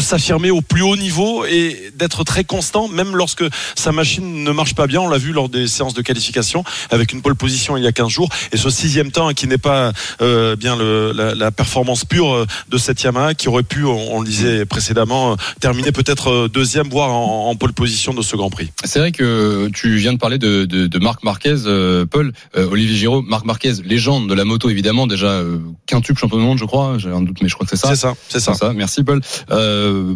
s'affirmer 0.00 0.50
au 0.50 0.60
plus 0.60 0.82
haut 0.82 0.96
niveau 0.96 1.44
et 1.44 1.92
d'être 1.94 2.24
très 2.24 2.44
constant, 2.44 2.88
même 2.88 3.16
lorsque 3.16 3.44
sa 3.74 3.92
machine 3.92 4.44
ne 4.44 4.50
marche 4.50 4.74
pas 4.74 4.86
bien. 4.86 5.00
On 5.00 5.08
l'a 5.08 5.18
vu 5.18 5.32
lors 5.32 5.48
des 5.48 5.66
séances 5.66 5.94
de 5.94 6.02
qualification 6.02 6.64
avec 6.90 7.12
une 7.12 7.22
pole 7.22 7.36
position 7.36 7.76
il 7.76 7.84
y 7.84 7.86
a 7.86 7.92
15 7.92 8.08
jours. 8.08 8.28
Et 8.52 8.56
ce 8.56 8.70
sixième 8.70 9.10
temps 9.10 9.32
qui 9.32 9.46
n'est 9.46 9.58
pas 9.58 9.92
euh, 10.20 10.56
bien 10.56 10.76
le, 10.76 11.12
la, 11.12 11.34
la 11.34 11.50
performance 11.50 12.04
pure 12.04 12.32
euh, 12.32 12.46
de 12.68 12.78
cette 12.78 13.02
Yamaha 13.02 13.34
qui 13.34 13.48
aurait 13.48 13.62
pu, 13.62 13.84
on, 13.84 14.14
on 14.16 14.20
le 14.20 14.26
disait 14.26 14.64
précédemment, 14.66 15.32
euh, 15.32 15.36
terminer 15.60 15.92
peut-être 15.92 16.30
euh, 16.30 16.48
deuxième, 16.48 16.88
voire 16.88 17.10
en, 17.10 17.48
en 17.50 17.56
pole 17.56 17.72
position 17.72 18.14
de 18.14 18.22
ce 18.22 18.36
Grand 18.36 18.50
Prix. 18.50 18.70
C'est 18.84 18.98
vrai 18.98 19.12
que 19.12 19.68
tu 19.72 19.96
viens 19.96 20.12
de 20.12 20.18
parler 20.18 20.38
de, 20.38 20.64
de, 20.64 20.86
de 20.86 20.98
Marc 20.98 21.22
Marquez, 21.22 21.56
euh, 21.66 22.06
Paul, 22.06 22.32
euh, 22.56 22.68
Olivier 22.70 22.96
Giraud, 22.96 23.22
Marc 23.22 23.44
Marquez, 23.44 23.74
légende 23.84 24.28
de 24.28 24.34
la 24.34 24.44
moto 24.44 24.70
évidemment, 24.70 25.06
déjà 25.06 25.42
quintuple 25.86 26.18
champion 26.20 26.38
du 26.38 26.44
monde, 26.44 26.58
je 26.58 26.64
crois. 26.64 26.96
J'ai 26.98 27.10
un 27.10 27.22
doute, 27.22 27.38
mais 27.42 27.48
je 27.48 27.54
crois 27.54 27.66
que 27.66 27.76
c'est 27.76 27.80
ça. 27.80 27.88
C'est 27.88 27.96
ça, 27.96 28.14
c'est 28.28 28.40
ça. 28.40 28.72
Merci 28.72 29.02
Paul. 29.04 29.20
Euh, 29.50 29.81
Euh, 29.82 30.14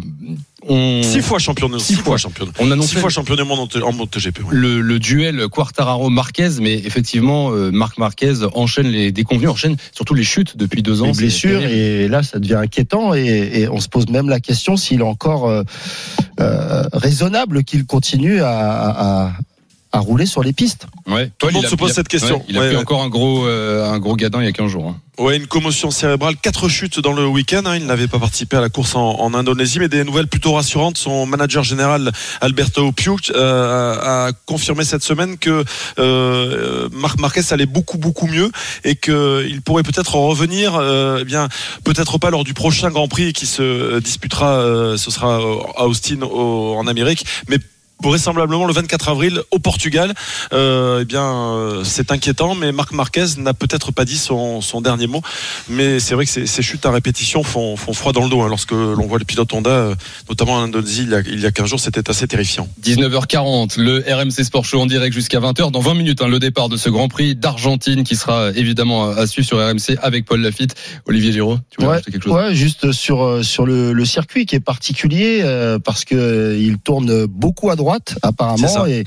on... 0.67 1.01
Six 1.03 1.21
fois 1.21 1.39
champion 1.39 1.69
de 1.69 1.77
Six 1.77 1.85
six 1.87 1.93
fois 1.95 2.03
fois. 2.03 2.17
champion. 2.17 2.47
On 2.59 2.71
annonçait 2.71 2.95
Six 2.95 3.01
fois 3.01 3.09
champion 3.09 3.35
du 3.35 3.43
monde 3.43 3.69
en, 3.75 3.81
en 3.81 3.93
MotoGP. 3.93 4.39
ouais. 4.39 4.45
le, 4.49 4.81
le 4.81 4.99
duel 4.99 5.47
Quartararo-Marquez, 5.47 6.59
mais 6.61 6.73
effectivement, 6.73 7.51
euh, 7.51 7.71
Marc 7.71 7.97
Marquez 7.97 8.33
enchaîne 8.53 8.87
les 8.87 9.11
déconvenus, 9.11 9.49
enchaîne 9.49 9.77
surtout 9.93 10.13
les 10.13 10.23
chutes 10.23 10.57
depuis 10.57 10.81
deux 10.81 11.01
ans. 11.01 11.07
les 11.07 11.11
blessures 11.13 11.61
et 11.63 12.07
là 12.07 12.23
ça 12.23 12.39
devient 12.39 12.55
inquiétant 12.55 13.13
et, 13.13 13.51
et 13.61 13.69
on 13.69 13.79
se 13.79 13.87
pose 13.89 14.07
même 14.09 14.29
la 14.29 14.39
question 14.39 14.75
s'il 14.77 14.99
est 15.01 15.03
encore 15.03 15.47
euh, 15.47 15.63
euh, 16.39 16.83
raisonnable 16.93 17.63
qu'il 17.63 17.85
continue 17.85 18.41
à, 18.41 18.49
à, 18.49 19.31
à 19.91 19.99
rouler 19.99 20.25
sur 20.25 20.43
les 20.43 20.53
pistes. 20.53 20.85
Ouais. 21.07 21.31
Tout 21.37 21.47
le 21.47 21.53
monde 21.53 21.65
se 21.67 21.75
pose 21.75 21.91
cette 21.93 22.07
question. 22.09 22.37
ouais, 22.37 22.43
il 22.49 22.57
a 22.57 22.59
Ouais, 22.59 22.67
pris 22.67 22.75
ouais. 22.75 22.81
encore 22.81 23.01
un 23.03 23.07
gros, 23.09 23.45
euh, 23.45 23.89
un 23.89 23.99
gros 23.99 24.15
gadin 24.15 24.39
il 24.41 24.45
y 24.45 24.49
a 24.49 24.51
15 24.51 24.69
jours. 24.69 24.87
hein. 24.89 24.97
Ouais, 25.17 25.35
une 25.37 25.47
commotion 25.47 25.89
cérébrale, 25.89 26.35
quatre 26.37 26.67
chutes 26.69 26.99
dans 26.99 27.13
le 27.13 27.25
week-end. 27.25 27.63
hein. 27.65 27.75
Il 27.77 27.87
n'avait 27.87 28.07
pas 28.07 28.19
participé 28.19 28.57
à 28.57 28.61
la 28.61 28.69
course 28.69 28.95
en, 28.95 29.15
en 29.19 29.33
Indonésie, 29.33 29.79
mais 29.79 29.87
des 29.89 30.03
nouvelles 30.03 30.27
plutôt 30.27 30.53
rassurantes. 30.53 30.97
Son 30.97 31.25
manager 31.25 31.63
général 31.63 32.11
Alberto 32.41 32.91
Piuk 32.91 33.31
euh, 33.33 34.27
a 34.27 34.31
confirmé 34.45 34.83
cette 34.83 35.03
semaine 35.03 35.37
que 35.39 35.63
euh, 36.11 36.89
Marc 36.91 37.19
Marquez 37.19 37.41
allait 37.51 37.65
beaucoup 37.65 37.97
beaucoup 37.97 38.27
mieux 38.27 38.51
et 38.83 38.95
qu'il 38.95 39.61
pourrait 39.63 39.83
peut-être 39.83 40.15
revenir. 40.15 40.75
euh, 40.75 41.19
eh 41.21 41.25
bien, 41.25 41.47
peut-être 41.83 42.17
pas 42.19 42.29
lors 42.29 42.43
du 42.43 42.53
prochain 42.53 42.89
Grand 42.91 43.07
Prix 43.07 43.33
qui 43.33 43.45
se 43.47 43.99
disputera. 43.99 44.57
euh, 44.59 44.97
ce 44.97 45.09
sera 45.11 45.37
à 45.77 45.85
Austin 45.87 46.21
au- 46.21 46.75
en 46.77 46.85
Amérique, 46.87 47.25
mais 47.49 47.57
vraisemblablement 48.01 48.65
le 48.65 48.73
24 48.73 49.09
avril 49.09 49.41
au 49.51 49.59
Portugal. 49.59 50.13
Euh, 50.53 50.99
eh 51.01 51.05
bien, 51.05 51.23
euh, 51.23 51.83
c'est 51.83 52.11
inquiétant, 52.11 52.55
mais 52.55 52.71
Marc 52.71 52.91
Marquez 52.91 53.25
n'a 53.37 53.53
peut-être 53.53 53.91
pas 53.91 54.05
dit 54.05 54.17
son, 54.17 54.61
son 54.61 54.81
dernier 54.81 55.07
mot. 55.07 55.21
Mais 55.69 55.99
c'est 55.99 56.13
vrai 56.15 56.25
que 56.25 56.31
ces, 56.31 56.45
ces 56.47 56.61
chutes 56.61 56.85
à 56.85 56.91
répétition 56.91 57.43
font, 57.43 57.75
font 57.75 57.93
froid 57.93 58.13
dans 58.13 58.23
le 58.23 58.29
dos. 58.29 58.41
hein. 58.41 58.49
Lorsque 58.49 58.71
l'on 58.71 59.07
voit 59.07 59.19
le 59.19 59.25
pilote 59.25 59.51
Honda, 59.53 59.69
euh, 59.69 59.95
notamment 60.29 60.53
en 60.53 60.63
Indonésie, 60.63 61.03
il 61.03 61.09
y 61.09 61.15
a, 61.15 61.19
il 61.21 61.39
y 61.39 61.45
a 61.45 61.51
15 61.51 61.67
jours, 61.69 61.79
c'était 61.79 62.09
assez 62.09 62.27
terrifiant. 62.27 62.67
19h40, 62.83 63.79
le 63.79 64.03
RMC 64.07 64.43
Sport 64.43 64.65
Show 64.65 64.81
en 64.81 64.85
direct 64.85 65.13
jusqu'à 65.13 65.39
20h. 65.39 65.71
Dans 65.71 65.79
20 65.79 65.93
minutes, 65.95 66.21
hein, 66.21 66.27
le 66.27 66.39
départ 66.39 66.69
de 66.69 66.77
ce 66.77 66.89
Grand 66.89 67.07
Prix 67.07 67.35
d'Argentine 67.35 68.03
qui 68.03 68.15
sera 68.15 68.41
euh, 68.43 68.53
évidemment 68.55 69.09
à 69.09 69.25
suivre 69.27 69.47
sur 69.47 69.57
RMC 69.57 69.97
avec 70.01 70.25
Paul 70.25 70.41
Lafitte. 70.41 70.75
Olivier 71.07 71.31
Giraud, 71.31 71.57
tu 71.69 71.81
veux 71.81 71.87
Ouais, 71.89 72.01
quelque 72.01 72.23
chose? 72.23 72.33
Ouais, 72.33 72.53
juste 72.53 72.91
sur 72.91 73.43
sur 73.43 73.65
le, 73.65 73.93
le 73.93 74.05
circuit 74.05 74.45
qui 74.45 74.55
est 74.55 74.59
particulier 74.59 75.41
euh, 75.43 75.79
parce 75.79 76.03
que 76.05 76.15
euh, 76.15 76.57
il 76.57 76.77
tourne 76.77 77.25
beaucoup 77.25 77.69
à 77.69 77.75
droite 77.75 77.86
Apparemment 78.21 78.85
et, 78.85 79.03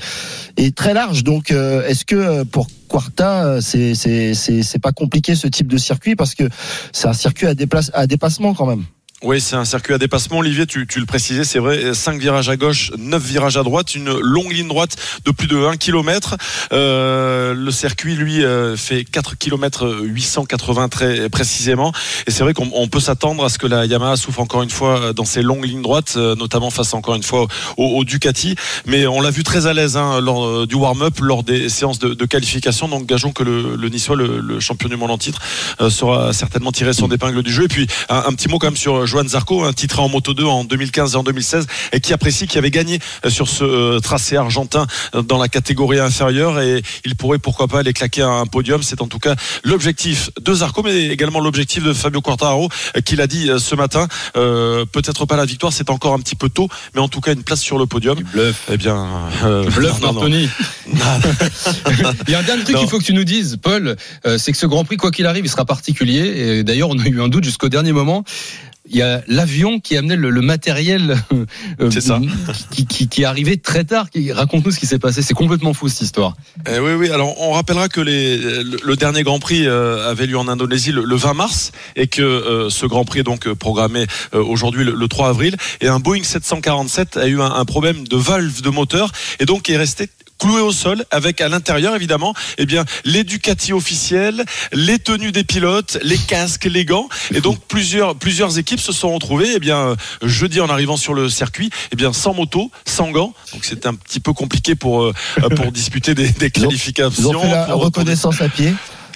et 0.57 0.71
très 0.71 0.93
large. 0.93 1.23
Donc 1.23 1.51
euh, 1.51 1.87
est-ce 1.87 2.05
que 2.05 2.15
euh, 2.15 2.43
pour 2.43 2.67
Quarta 2.87 3.45
euh, 3.45 3.61
c'est 3.61 3.95
c'est 3.95 4.33
c'est 4.33 4.63
c'est 4.63 4.79
pas 4.79 4.91
compliqué 4.91 5.35
ce 5.35 5.47
type 5.47 5.67
de 5.67 5.77
circuit 5.77 6.15
parce 6.15 6.35
que 6.35 6.49
c'est 6.91 7.07
un 7.07 7.13
circuit 7.13 7.47
à 7.47 7.53
déplace 7.53 7.91
à 7.93 8.07
dépassement 8.07 8.53
quand 8.53 8.65
même? 8.65 8.83
Oui, 9.23 9.39
c'est 9.39 9.55
un 9.55 9.65
circuit 9.65 9.93
à 9.93 9.99
dépassement. 9.99 10.39
Olivier, 10.39 10.65
tu, 10.65 10.87
tu 10.87 10.99
le 10.99 11.05
précisais, 11.05 11.43
c'est 11.43 11.59
vrai. 11.59 11.93
5 11.93 12.19
virages 12.19 12.49
à 12.49 12.57
gauche, 12.57 12.91
9 12.97 13.21
virages 13.21 13.55
à 13.55 13.61
droite, 13.61 13.93
une 13.93 14.11
longue 14.11 14.51
ligne 14.51 14.67
droite 14.67 14.95
de 15.25 15.29
plus 15.29 15.47
de 15.47 15.57
1 15.57 15.77
km. 15.77 16.37
Euh, 16.73 17.53
le 17.53 17.71
circuit, 17.71 18.15
lui, 18.15 18.43
euh, 18.43 18.75
fait 18.75 19.03
4 19.03 19.37
km 19.37 19.99
880 20.01 20.89
très 20.89 21.29
précisément. 21.29 21.91
Et 22.25 22.31
c'est 22.31 22.43
vrai 22.43 22.55
qu'on 22.55 22.71
on 22.73 22.87
peut 22.87 22.99
s'attendre 22.99 23.45
à 23.45 23.49
ce 23.49 23.59
que 23.59 23.67
la 23.67 23.85
Yamaha 23.85 24.15
souffre 24.15 24.39
encore 24.39 24.63
une 24.63 24.71
fois 24.71 25.13
dans 25.13 25.25
ces 25.25 25.43
longues 25.43 25.65
lignes 25.65 25.83
droites, 25.83 26.15
euh, 26.17 26.35
notamment 26.35 26.71
face 26.71 26.93
encore 26.95 27.13
une 27.13 27.23
fois 27.23 27.47
au, 27.77 28.03
Ducati. 28.03 28.55
Mais 28.87 29.05
on 29.05 29.21
l'a 29.21 29.29
vu 29.29 29.43
très 29.43 29.67
à 29.67 29.73
l'aise 29.73 29.97
hein, 29.97 30.19
lors 30.19 30.45
euh, 30.45 30.65
du 30.65 30.73
warm-up, 30.73 31.19
lors 31.19 31.43
des 31.43 31.69
séances 31.69 31.99
de, 31.99 32.15
de 32.15 32.25
qualification. 32.25 32.87
Donc 32.87 33.05
gageons 33.05 33.31
que 33.31 33.43
le, 33.43 33.75
le 33.75 33.91
le, 34.15 34.59
champion 34.59 34.89
du 34.89 34.95
monde 34.95 35.11
en 35.11 35.17
titre, 35.17 35.39
euh, 35.79 35.91
sera 35.91 36.33
certainement 36.33 36.71
tiré 36.71 36.93
son 36.93 37.09
épingle 37.11 37.43
du 37.43 37.51
jeu. 37.51 37.65
Et 37.65 37.67
puis 37.67 37.87
un 38.09 38.33
petit 38.33 38.47
mot 38.47 38.57
quand 38.57 38.67
même 38.67 38.77
sur 38.77 39.05
Johan 39.11 39.27
Zarco, 39.27 39.63
un 39.63 39.73
titré 39.73 40.01
en 40.01 40.07
Moto 40.07 40.33
2 40.33 40.45
en 40.45 40.63
2015 40.63 41.13
et 41.13 41.17
en 41.17 41.23
2016, 41.23 41.67
et 41.91 41.99
qui 41.99 42.13
apprécie, 42.13 42.47
qui 42.47 42.57
avait 42.57 42.71
gagné 42.71 42.99
euh, 43.25 43.29
sur 43.29 43.49
ce 43.49 43.63
euh, 43.63 43.99
tracé 43.99 44.37
argentin 44.37 44.87
euh, 45.15 45.21
dans 45.21 45.37
la 45.37 45.49
catégorie 45.49 45.99
inférieure. 45.99 46.61
Et 46.61 46.81
il 47.03 47.15
pourrait 47.15 47.39
pourquoi 47.39 47.67
pas 47.67 47.79
aller 47.79 47.91
claquer 47.91 48.21
un 48.21 48.45
podium. 48.45 48.83
C'est 48.83 49.01
en 49.01 49.07
tout 49.07 49.19
cas 49.19 49.35
l'objectif 49.63 50.29
de 50.39 50.53
Zarco, 50.53 50.81
mais 50.81 51.07
également 51.07 51.41
l'objectif 51.41 51.83
de 51.83 51.91
Fabio 51.91 52.21
Quartararo, 52.21 52.69
qui 53.03 53.15
l'a 53.17 53.27
dit 53.27 53.49
ce 53.59 53.75
matin. 53.75 54.07
Euh, 54.37 54.85
Peut-être 54.85 55.25
pas 55.25 55.35
la 55.35 55.45
victoire, 55.45 55.73
c'est 55.73 55.89
encore 55.89 56.13
un 56.13 56.19
petit 56.19 56.35
peu 56.35 56.49
tôt, 56.49 56.69
mais 56.95 57.01
en 57.01 57.07
tout 57.07 57.21
cas 57.21 57.33
une 57.33 57.43
place 57.43 57.61
sur 57.61 57.77
le 57.77 57.85
podium. 57.85 58.17
Bluff. 58.33 58.67
Eh 58.71 58.77
bien, 58.77 59.07
euh, 59.43 59.63
Bluff, 59.69 59.99
non, 60.01 60.07
non, 60.07 60.13
non. 60.13 60.13
Martoni. 60.13 60.49
Il 62.27 62.31
y 62.31 62.35
a 62.35 62.39
un 62.39 62.43
dernier 62.43 62.63
truc 62.63 62.77
qu'il 62.77 62.87
faut 62.87 62.99
que 62.99 63.03
tu 63.03 63.13
nous 63.13 63.23
dises, 63.23 63.57
Paul, 63.61 63.95
euh, 64.25 64.37
c'est 64.37 64.51
que 64.51 64.57
ce 64.57 64.65
Grand 64.65 64.83
Prix, 64.83 64.97
quoi 64.97 65.11
qu'il 65.11 65.25
arrive, 65.25 65.45
il 65.45 65.49
sera 65.49 65.65
particulier. 65.65 66.19
Et 66.19 66.63
d'ailleurs, 66.63 66.89
on 66.89 66.99
a 66.99 67.07
eu 67.07 67.21
un 67.21 67.27
doute 67.27 67.43
jusqu'au 67.43 67.69
dernier 67.69 67.91
moment. 67.91 68.23
Il 68.93 68.97
y 68.97 69.01
a 69.01 69.23
l'avion 69.27 69.79
qui 69.79 69.95
amenait 69.95 70.17
le, 70.17 70.29
le 70.29 70.41
matériel 70.41 71.15
euh, 71.79 71.89
C'est 71.89 72.01
ça. 72.01 72.19
Qui, 72.71 72.85
qui, 72.85 73.07
qui 73.07 73.21
est 73.21 73.25
arrivé 73.25 73.55
très 73.55 73.85
tard. 73.85 74.07
Raconte-nous 74.31 74.71
ce 74.71 74.79
qui 74.79 74.85
s'est 74.85 74.99
passé. 74.99 75.21
C'est 75.21 75.33
complètement 75.33 75.73
fou 75.73 75.87
cette 75.87 76.01
histoire. 76.01 76.35
Eh 76.69 76.77
oui, 76.79 76.91
oui. 76.93 77.09
Alors, 77.09 77.39
on 77.41 77.51
rappellera 77.53 77.87
que 77.87 78.01
les, 78.01 78.37
le, 78.37 78.77
le 78.83 78.95
dernier 78.97 79.23
Grand 79.23 79.39
Prix 79.39 79.65
euh, 79.65 80.09
avait 80.09 80.27
lieu 80.27 80.37
en 80.37 80.49
Indonésie 80.49 80.91
le, 80.91 81.05
le 81.05 81.15
20 81.15 81.33
mars 81.33 81.71
et 81.95 82.07
que 82.07 82.21
euh, 82.21 82.69
ce 82.69 82.85
Grand 82.85 83.05
Prix 83.05 83.19
est 83.21 83.23
donc 83.23 83.47
euh, 83.47 83.55
programmé 83.55 84.07
euh, 84.33 84.43
aujourd'hui 84.43 84.83
le, 84.83 84.93
le 84.93 85.07
3 85.07 85.29
avril. 85.29 85.55
Et 85.79 85.87
un 85.87 85.99
Boeing 85.99 86.23
747 86.23 87.15
a 87.15 87.27
eu 87.27 87.39
un, 87.39 87.45
un 87.45 87.65
problème 87.65 88.05
de 88.05 88.17
valve 88.17 88.61
de 88.61 88.69
moteur 88.69 89.11
et 89.39 89.45
donc 89.45 89.69
est 89.69 89.77
resté 89.77 90.09
cloué 90.41 90.59
au 90.61 90.71
sol 90.71 91.05
avec 91.11 91.39
à 91.39 91.47
l'intérieur 91.47 91.95
évidemment 91.95 92.33
eh 92.57 92.65
bien 92.65 92.83
les 93.05 93.23
Ducati 93.23 93.73
officiels, 93.73 94.43
les 94.73 94.97
tenues 94.97 95.31
des 95.31 95.43
pilotes, 95.43 95.99
les 96.01 96.17
casques, 96.17 96.65
les 96.65 96.83
gants 96.83 97.07
et 97.33 97.41
donc 97.41 97.59
plusieurs 97.67 98.15
plusieurs 98.15 98.57
équipes 98.57 98.79
se 98.79 98.91
sont 98.91 99.13
retrouvées 99.13 99.53
eh 99.55 99.59
bien 99.59 99.95
jeudi 100.23 100.59
en 100.59 100.69
arrivant 100.69 100.97
sur 100.97 101.13
le 101.13 101.29
circuit 101.29 101.69
eh 101.91 101.95
bien 101.95 102.11
sans 102.11 102.33
moto, 102.33 102.71
sans 102.85 103.11
gants. 103.11 103.33
Donc 103.53 103.65
c'était 103.65 103.87
un 103.87 103.93
petit 103.93 104.19
peu 104.19 104.33
compliqué 104.33 104.75
pour 104.75 105.03
euh, 105.03 105.13
pour 105.55 105.71
disputer 105.71 106.15
des, 106.15 106.29
des 106.29 106.49
qualifications. 106.49 107.31
Ils 107.31 107.35
ont 107.35 107.41
fait 107.41 107.51
la 107.51 107.73
reconnaissance 107.73 108.41
à 108.41 108.49
pied. 108.49 108.73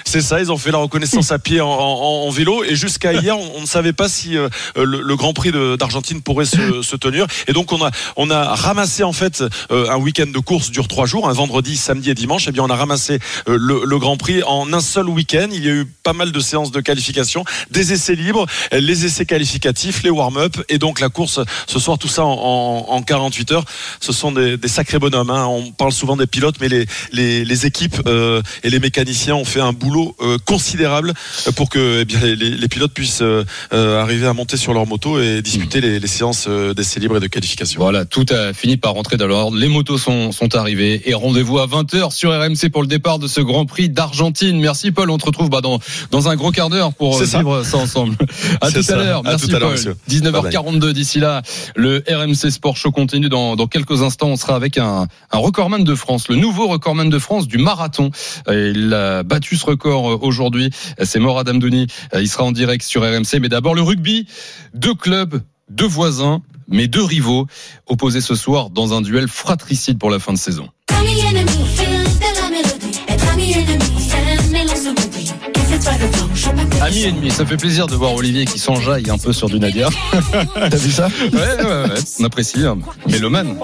C'est 0.08 0.22
ça, 0.22 0.40
ils 0.40 0.52
ont 0.52 0.58
fait 0.58 0.72
la 0.72 0.78
reconnaissance 0.78 1.32
à 1.32 1.40
pied 1.40 1.60
en, 1.62 2.30
vélo 2.30 2.64
et 2.64 2.76
jusqu'à 2.76 3.14
hier, 3.14 3.38
on, 3.38 3.62
ne 3.62 3.66
savait 3.66 3.92
pas 3.92 4.08
si 4.08 4.38
euh, 4.38 4.50
le, 4.78 5.16
Grand 5.16 5.34
Prix 5.34 5.52
d'Argentine 5.78 6.22
pourrait 6.22 6.46
se, 6.46 6.96
tenir. 6.96 7.26
Et 7.48 7.54
donc 7.54 7.72
on 7.74 7.84
a 7.84 7.92
on 8.16 8.30
a 8.30 8.56
ramassé 8.56 9.04
en 9.04 9.14
fait 9.14 9.44
euh, 9.72 9.90
un 9.90 9.98
week-end 9.98 10.28
de 10.28 10.40
course 10.40 10.70
dure 10.70 10.88
trois 10.88 11.06
jours, 11.06 11.28
un 11.28 11.34
vendredi, 11.34 11.76
samedi 11.76 12.12
et 12.12 12.14
dimanche. 12.14 12.48
Et 12.48 12.52
bien 12.52 12.64
on 12.64 12.70
a 12.70 12.76
ramassé 12.76 13.20
euh, 13.50 13.58
le, 13.60 13.98
Grand 13.98 14.16
Prix 14.16 14.44
en 14.44 14.72
un 14.74 14.80
seul 14.80 15.10
week-end. 15.10 15.48
Il 15.52 15.66
y 15.66 15.70
a 15.70 15.74
eu 15.74 15.86
pas 15.86 16.14
mal 16.14 16.32
de 16.32 16.40
séances 16.40 16.72
de 16.72 16.82
qualification, 16.82 17.44
des 17.72 17.92
essais 17.92 18.16
libres, 18.16 18.46
les 18.72 19.06
essais 19.06 19.26
qualificatifs, 19.26 20.04
les 20.04 20.12
warm-up 20.12 20.58
et 20.70 20.78
donc 20.78 21.00
la 21.00 21.10
course 21.10 21.40
ce 21.68 21.80
soir. 21.80 21.98
Tout 21.98 22.08
ça 22.08 22.24
en, 22.24 22.32
en- 22.32 22.94
en 22.94 23.02
48 23.02 23.52
heures. 23.54 23.66
Ce 24.00 24.14
sont 24.14 24.32
des, 24.32 24.58
sacrés 24.68 25.00
bonhommes. 25.00 25.32
hein. 25.32 25.46
On 25.48 25.72
parle 25.72 25.92
souvent 25.92 26.16
des 26.16 26.28
pilotes, 26.28 26.58
mais 26.62 26.70
les 26.70 26.86
les, 27.12 27.66
équipes 27.66 28.02
et 28.64 28.70
les 28.70 28.80
mécaniciens 28.80 29.36
ont 29.36 29.46
fait 29.46 29.62
un 29.62 29.74
boulot 29.74 29.95
euh, 30.22 30.38
considérable 30.46 31.14
pour 31.56 31.70
que 31.70 32.02
eh 32.02 32.06
bien, 32.06 32.20
les, 32.22 32.36
les 32.36 32.68
pilotes 32.68 32.94
puissent 32.94 33.22
euh, 33.22 33.44
euh, 33.74 34.02
arriver 34.02 34.28
à 34.28 34.34
monter 34.34 34.58
sur 34.58 34.74
leur 34.74 34.86
moto 34.88 35.20
et 35.20 35.42
disputer 35.42 35.82
les, 35.82 36.00
les 36.00 36.08
séances 36.08 36.46
euh, 36.48 36.74
d'essais 36.74 37.00
libres 37.00 37.18
et 37.18 37.20
de 37.20 37.28
qualification. 37.28 37.82
Voilà, 37.82 38.06
tout 38.06 38.26
a 38.32 38.54
fini 38.54 38.78
par 38.78 38.94
rentrer 38.94 39.18
dans 39.18 39.28
l'ordre. 39.28 39.58
Les 39.58 39.68
motos 39.68 39.98
sont, 39.98 40.32
sont 40.32 40.56
arrivées 40.56 41.02
et 41.10 41.14
rendez-vous 41.14 41.60
à 41.60 41.68
20h 41.68 42.12
sur 42.14 42.32
RMC 42.32 42.70
pour 42.72 42.82
le 42.82 42.88
départ 42.88 43.20
de 43.20 43.28
ce 43.28 43.42
Grand 43.42 43.66
Prix 43.66 43.90
d'Argentine. 43.90 44.60
Merci 44.60 44.92
Paul, 44.92 45.10
on 45.10 45.18
te 45.18 45.26
retrouve 45.26 45.50
bah, 45.50 45.62
dans, 45.62 45.80
dans 46.12 46.30
un 46.30 46.36
gros 46.36 46.52
quart 46.52 46.70
d'heure 46.70 46.94
pour 46.94 47.20
euh, 47.22 47.26
ça. 47.26 47.38
vivre 47.40 47.64
ça 47.64 47.78
ensemble. 47.78 48.16
À 48.62 48.72
tout 48.72 48.82
ça. 48.82 48.94
à 49.00 49.04
l'heure. 49.04 49.24
Merci 49.24 49.54
à 49.54 49.60
Paul. 49.60 49.72
monsieur. 49.72 49.96
19h42 50.10 50.92
d'ici 50.92 51.20
là, 51.20 51.42
le 51.76 52.04
RMC 52.10 52.50
Sport 52.52 52.78
Show 52.78 52.92
continue 52.92 53.30
dans, 53.30 53.56
dans 53.56 53.68
quelques 53.68 54.02
instants. 54.02 54.28
On 54.30 54.36
sera 54.38 54.56
avec 54.56 54.78
un, 54.78 55.08
un 55.32 55.38
recordman 55.38 55.84
de 55.84 55.96
France, 55.96 56.28
le 56.30 56.36
nouveau 56.36 56.68
recordman 56.68 57.10
de 57.10 57.20
France 57.20 57.48
du 57.48 57.58
marathon. 57.58 58.12
Euh, 58.48 58.72
Il 58.76 58.94
a 58.94 59.24
battu 59.24 59.56
ce 59.58 59.66
record 59.66 59.85
euh, 59.90 60.18
aujourd'hui. 60.22 60.72
C'est 61.04 61.20
Morad 61.20 61.48
Amdouni. 61.50 61.88
Euh, 62.14 62.22
Il 62.22 62.28
sera 62.28 62.44
en 62.44 62.52
direct 62.52 62.84
sur 62.84 63.02
RMC. 63.02 63.40
Mais 63.42 63.50
d'abord 63.50 63.76
le 63.76 63.82
rugby. 63.82 64.28
Deux 64.74 64.96
clubs, 64.96 65.42
deux 65.70 65.88
voisins, 65.88 66.42
mais 66.68 66.88
deux 66.88 67.04
rivaux 67.04 67.48
opposés 67.88 68.22
ce 68.22 68.36
soir 68.36 68.70
dans 68.70 68.94
un 68.94 69.02
duel 69.02 69.28
fratricide 69.28 69.98
pour 70.00 70.10
la 70.10 70.20
fin 70.20 70.34
de 70.34 70.38
saison. 70.38 70.70
Ami. 76.82 76.82
Et 76.82 76.82
cette 76.82 76.82
fois 76.82 76.82
de 76.82 76.82
blanche, 76.82 76.82
on 76.82 76.82
m'appelle 76.82 76.82
Ami 76.82 77.04
ennemi, 77.04 77.32
ça 77.32 77.46
fait 77.46 77.58
plaisir 77.58 77.88
de 77.88 77.96
voir 77.96 78.14
Olivier 78.14 78.46
qui 78.46 78.60
s'enjaille 78.60 79.10
un 79.10 79.18
peu 79.18 79.34
sur 79.34 79.50
du 79.50 79.60
Nadia. 79.60 79.90
T'as 80.56 80.76
vu 80.78 80.92
ça 80.92 81.08
Ouais, 81.34 81.40
ouais, 81.40 81.64
ouais, 81.66 82.00
on 82.20 82.24
apprécie. 82.24 82.64
hein. 82.66 82.78
Mélomane. 83.10 83.56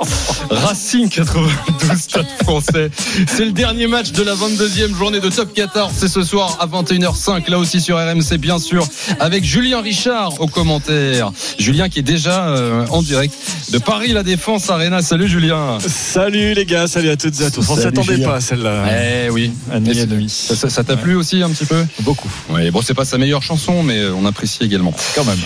Racing 0.49 1.09
92. 1.09 1.97
Stade 1.99 2.25
français. 2.43 2.89
C'est 3.27 3.45
le 3.45 3.51
dernier 3.51 3.87
match 3.87 4.11
de 4.11 4.23
la 4.23 4.33
22e 4.33 4.95
journée 4.97 5.19
de 5.19 5.29
Top 5.29 5.53
14. 5.53 5.91
C'est 5.95 6.07
ce 6.07 6.23
soir 6.23 6.57
à 6.59 6.67
21h05, 6.67 7.49
là 7.49 7.59
aussi 7.59 7.79
sur 7.81 7.97
RMC, 7.97 8.37
bien 8.39 8.59
sûr, 8.59 8.87
avec 9.19 9.43
Julien 9.43 9.81
Richard 9.81 10.39
au 10.41 10.47
commentaire. 10.47 11.31
Julien 11.59 11.89
qui 11.89 11.99
est 11.99 12.03
déjà 12.03 12.47
euh, 12.47 12.85
en 12.89 13.01
direct 13.01 13.35
de 13.71 13.77
Paris 13.77 14.13
La 14.13 14.23
Défense 14.23 14.69
Arena. 14.69 15.01
Salut 15.01 15.27
Julien. 15.27 15.77
Salut 15.79 16.53
les 16.53 16.65
gars, 16.65 16.87
salut 16.87 17.09
à 17.09 17.17
toutes 17.17 17.39
et 17.41 17.45
à 17.45 17.51
tous. 17.51 17.69
On 17.69 17.75
s'attendait 17.75 18.17
pas 18.19 18.35
à 18.35 18.41
celle-là. 18.41 18.85
Eh 19.25 19.29
oui. 19.29 19.51
Et 19.75 20.05
demi. 20.05 20.29
Ça 20.29 20.83
t'a 20.83 20.97
plu 20.97 21.15
aussi 21.15 21.41
un 21.43 21.49
petit 21.49 21.65
peu? 21.65 21.85
Beaucoup, 22.01 22.29
Oui, 22.49 22.69
bon, 22.71 22.81
c'est 22.81 22.93
pas 22.93 23.00
sa 23.05 23.17
meilleure 23.17 23.43
chanson, 23.43 23.83
mais 23.83 24.05
on 24.07 24.25
apprécie 24.25 24.63
également. 24.63 24.93
quand 25.15 25.25
même. 25.25 25.39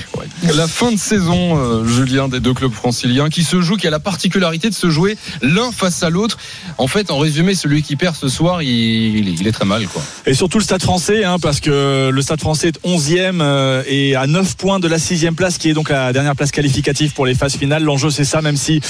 La 0.56 0.68
fin 0.68 0.91
de 0.91 0.97
saison, 0.97 1.58
euh, 1.58 1.86
Julien, 1.86 2.28
des 2.28 2.39
deux 2.39 2.53
clubs 2.53 2.72
franciliens, 2.74 3.30
qui 3.30 3.43
se 3.43 3.62
joue, 3.62 3.76
qui 3.78 3.88
a 3.88 3.89
la 3.89 3.99
particularité 3.99 4.70
de 4.70 4.76
se 4.76 4.89
jouer 4.89 5.18
l'un 5.41 5.72
face 5.72 6.03
à 6.03 6.10
l'autre. 6.10 6.38
En 6.78 6.88
fait, 6.88 7.12
en 7.12 7.18
résumé, 7.18 7.56
celui 7.56 7.82
qui 7.84 7.95
perd 7.95 8.16
ce 8.16 8.28
soir, 8.28 8.62
il, 8.62 8.70
il 8.70 9.30
est- 9.30 9.34
il 9.41 9.47
est 9.47 9.51
très 9.51 9.66
mal, 9.66 9.88
quoi. 9.88 10.01
Et 10.26 10.34
surtout 10.34 10.58
le 10.60 10.64
Stade 10.64 10.82
français, 10.82 11.24
hein, 11.24 11.38
parce 11.41 11.60
que 11.60 12.10
le 12.12 12.22
Stade 12.22 12.41
français 12.41 12.70
est 12.70 12.80
11e 12.84 13.39
euh, 13.41 13.84
et 13.88 14.16
à 14.16 14.28
9 14.28 14.56
points 14.56 14.80
de 14.80 14.88
la 14.88 14.99
6 14.99 15.26
place, 15.36 15.58
qui 15.58 15.70
est 15.70 15.74
donc 15.74 15.89
la 15.89 16.14
dernière 16.14 16.36
place 16.36 16.51
qualificative 16.51 17.14
pour 17.14 17.26
les 17.26 17.36
phases 17.36 17.56
finales. 17.56 17.84
L'enjeu, 17.84 18.10
c'est 18.10 18.26
ça, 18.26 18.41
même 18.41 18.58
si. 18.58 18.82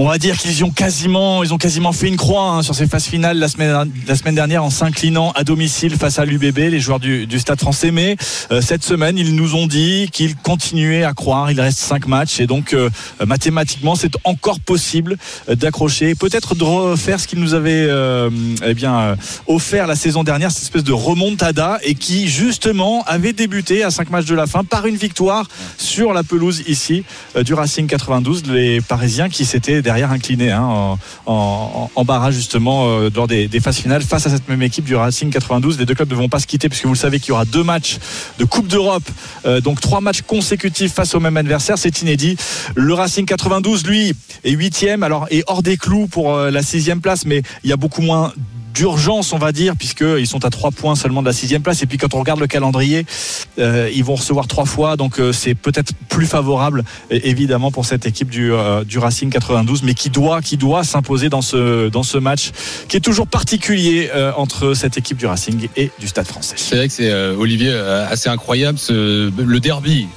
On 0.00 0.06
va 0.06 0.16
dire 0.18 0.38
qu'ils 0.38 0.64
ont 0.64 0.70
quasiment, 0.70 1.42
ils 1.42 1.52
ont 1.52 1.58
quasiment 1.58 1.90
fait 1.90 2.06
une 2.06 2.16
croix 2.16 2.50
hein, 2.50 2.62
sur 2.62 2.72
ces 2.72 2.86
phases 2.86 3.06
finales 3.06 3.36
la 3.36 3.48
semaine, 3.48 3.90
la 4.06 4.14
semaine 4.14 4.36
dernière 4.36 4.62
en 4.62 4.70
s'inclinant 4.70 5.32
à 5.32 5.42
domicile 5.42 5.96
face 5.96 6.20
à 6.20 6.24
l'UBB, 6.24 6.56
les 6.56 6.78
joueurs 6.78 7.00
du, 7.00 7.26
Stade 7.40 7.58
français. 7.58 7.90
Mais 7.90 8.16
euh, 8.52 8.60
cette 8.60 8.84
semaine, 8.84 9.18
ils 9.18 9.34
nous 9.34 9.56
ont 9.56 9.66
dit 9.66 10.08
qu'ils 10.12 10.36
continuaient 10.36 11.02
à 11.02 11.14
croire. 11.14 11.50
Il 11.50 11.60
reste 11.60 11.80
5 11.80 12.06
matchs 12.06 12.38
et 12.38 12.46
donc 12.46 12.74
euh, 12.74 12.90
mathématiquement, 13.26 13.96
c'est 13.96 14.12
encore 14.22 14.60
possible 14.60 15.16
euh, 15.48 15.56
d'accrocher, 15.56 16.14
peut-être 16.14 16.54
de 16.54 16.62
refaire 16.62 17.18
ce 17.18 17.26
qu'ils 17.26 17.40
nous 17.40 17.54
avaient 17.54 17.88
euh, 17.88 18.30
eh 18.64 18.74
bien 18.74 19.16
offert 19.48 19.88
la 19.88 19.96
saison 19.96 20.22
dernière, 20.22 20.52
cette 20.52 20.62
espèce 20.62 20.84
de 20.84 20.92
remontada 20.92 21.80
et 21.82 21.96
qui 21.96 22.28
justement 22.28 23.02
avait 23.08 23.32
débuté 23.32 23.82
à 23.82 23.90
5 23.90 24.10
matchs 24.10 24.26
de 24.26 24.36
la 24.36 24.46
fin 24.46 24.62
par 24.62 24.86
une 24.86 24.96
victoire 24.96 25.48
sur 25.76 26.12
la 26.12 26.22
pelouse 26.22 26.62
ici 26.68 27.02
du 27.44 27.52
Racing 27.52 27.88
92, 27.88 28.44
les 28.46 28.80
Parisiens 28.80 29.28
qui 29.28 29.44
s'étaient 29.44 29.82
derrière 29.88 30.12
inclinés 30.12 30.50
hein, 30.50 30.98
en, 31.24 31.90
en- 31.94 32.04
barrage 32.04 32.34
justement 32.34 32.88
euh, 32.88 33.08
lors 33.14 33.26
des, 33.26 33.48
des 33.48 33.58
phases 33.60 33.78
finales 33.78 34.02
face 34.02 34.26
à 34.26 34.30
cette 34.30 34.46
même 34.50 34.60
équipe 34.60 34.84
du 34.84 34.94
Racing 34.94 35.30
92. 35.30 35.78
Les 35.78 35.86
deux 35.86 35.94
clubs 35.94 36.10
ne 36.10 36.14
vont 36.14 36.28
pas 36.28 36.40
se 36.40 36.46
quitter 36.46 36.68
puisque 36.68 36.84
vous 36.84 36.92
le 36.92 36.98
savez 36.98 37.20
qu'il 37.20 37.30
y 37.30 37.32
aura 37.32 37.46
deux 37.46 37.62
matchs 37.64 37.96
de 38.38 38.44
Coupe 38.44 38.68
d'Europe, 38.68 39.08
euh, 39.46 39.62
donc 39.62 39.80
trois 39.80 40.02
matchs 40.02 40.20
consécutifs 40.20 40.92
face 40.92 41.14
au 41.14 41.20
même 41.20 41.38
adversaire, 41.38 41.78
c'est 41.78 42.02
inédit. 42.02 42.36
Le 42.74 42.92
Racing 42.92 43.24
92, 43.24 43.86
lui, 43.86 44.12
est 44.44 44.50
huitième, 44.50 45.02
alors 45.02 45.26
est 45.30 45.42
hors 45.46 45.62
des 45.62 45.78
clous 45.78 46.06
pour 46.06 46.34
euh, 46.34 46.50
la 46.50 46.62
sixième 46.62 47.00
place, 47.00 47.24
mais 47.24 47.40
il 47.64 47.70
y 47.70 47.72
a 47.72 47.76
beaucoup 47.78 48.02
moins 48.02 48.32
d'urgence, 48.78 49.32
on 49.32 49.38
va 49.38 49.50
dire, 49.50 49.74
puisqu'ils 49.76 50.28
sont 50.28 50.44
à 50.44 50.50
trois 50.50 50.70
points 50.70 50.94
seulement 50.94 51.20
de 51.20 51.26
la 51.26 51.32
sixième 51.32 51.62
place. 51.62 51.82
Et 51.82 51.86
puis 51.86 51.98
quand 51.98 52.14
on 52.14 52.20
regarde 52.20 52.38
le 52.38 52.46
calendrier, 52.46 53.06
euh, 53.58 53.90
ils 53.92 54.04
vont 54.04 54.14
recevoir 54.14 54.46
trois 54.46 54.66
fois, 54.66 54.96
donc 54.96 55.18
euh, 55.18 55.32
c'est 55.32 55.56
peut-être 55.56 55.92
plus 56.08 56.26
favorable, 56.26 56.84
évidemment, 57.10 57.72
pour 57.72 57.84
cette 57.84 58.06
équipe 58.06 58.30
du, 58.30 58.52
euh, 58.52 58.84
Racing 58.96 59.30
92, 59.30 59.82
mais 59.82 59.94
qui 59.94 60.10
doit, 60.10 60.42
qui 60.42 60.56
doit 60.56 60.84
s'imposer 60.84 61.28
dans 61.28 61.42
ce, 61.42 61.88
dans 61.88 62.04
ce 62.04 62.18
match, 62.18 62.52
qui 62.88 62.96
est 62.96 63.00
toujours 63.00 63.26
particulier 63.26 64.10
entre 64.36 64.74
cette 64.74 64.96
équipe 64.96 65.16
du 65.16 65.26
Racing 65.26 65.68
et 65.76 65.90
du 65.98 66.06
Stade 66.06 66.26
français. 66.26 66.54
C'est 66.56 66.76
vrai 66.76 66.88
que 66.88 66.94
c'est 66.94 67.12
Olivier 67.12 67.72
assez 67.72 68.28
incroyable 68.28 68.78
le 68.90 69.58
derby 69.58 70.08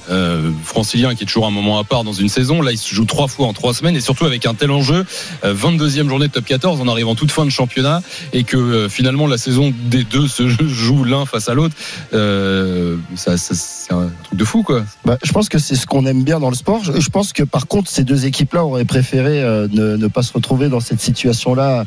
francilien 0.64 1.14
qui 1.14 1.24
est 1.24 1.26
toujours 1.26 1.46
un 1.46 1.50
moment 1.50 1.78
à 1.78 1.84
part 1.84 2.04
dans 2.04 2.12
une 2.12 2.28
saison. 2.28 2.62
Là, 2.62 2.72
il 2.72 2.78
se 2.78 2.94
joue 2.94 3.04
trois 3.04 3.28
fois 3.28 3.46
en 3.46 3.52
trois 3.52 3.74
semaines 3.74 3.96
et 3.96 4.00
surtout 4.00 4.24
avec 4.24 4.46
un 4.46 4.54
tel 4.54 4.70
enjeu. 4.70 5.04
Euh, 5.44 5.54
22e 5.54 6.08
journée 6.08 6.28
de 6.28 6.32
top 6.32 6.44
14 6.44 6.80
en 6.80 6.88
arrivant 6.88 7.14
toute 7.14 7.30
fin 7.30 7.44
de 7.44 7.50
championnat 7.50 8.02
et 8.32 8.44
que 8.44 8.51
euh, 8.56 8.88
finalement 8.88 9.26
la 9.26 9.38
saison 9.38 9.72
des 9.84 10.04
deux 10.04 10.28
se 10.28 10.48
joue 10.66 11.04
l'un 11.04 11.26
face 11.26 11.48
à 11.48 11.54
l'autre. 11.54 11.74
Euh, 12.12 12.96
ça, 13.14 13.36
c'est 13.36 13.92
un 13.92 14.10
truc 14.22 14.38
de 14.38 14.44
fou 14.44 14.62
quoi. 14.62 14.84
Bah, 15.04 15.18
je 15.22 15.32
pense 15.32 15.48
que 15.48 15.58
c'est 15.58 15.76
ce 15.76 15.86
qu'on 15.86 16.06
aime 16.06 16.22
bien 16.22 16.40
dans 16.40 16.50
le 16.50 16.56
sport. 16.56 16.82
Je, 16.84 17.08
pense 17.10 17.32
que 17.32 17.42
par 17.42 17.66
contre, 17.66 17.90
ces 17.90 18.04
deux 18.04 18.26
équipes-là 18.26 18.64
auraient 18.64 18.84
préféré 18.84 19.42
euh, 19.42 19.68
ne, 19.70 20.06
pas 20.08 20.22
se 20.22 20.32
retrouver 20.32 20.68
dans 20.68 20.80
cette 20.80 21.00
situation-là 21.00 21.84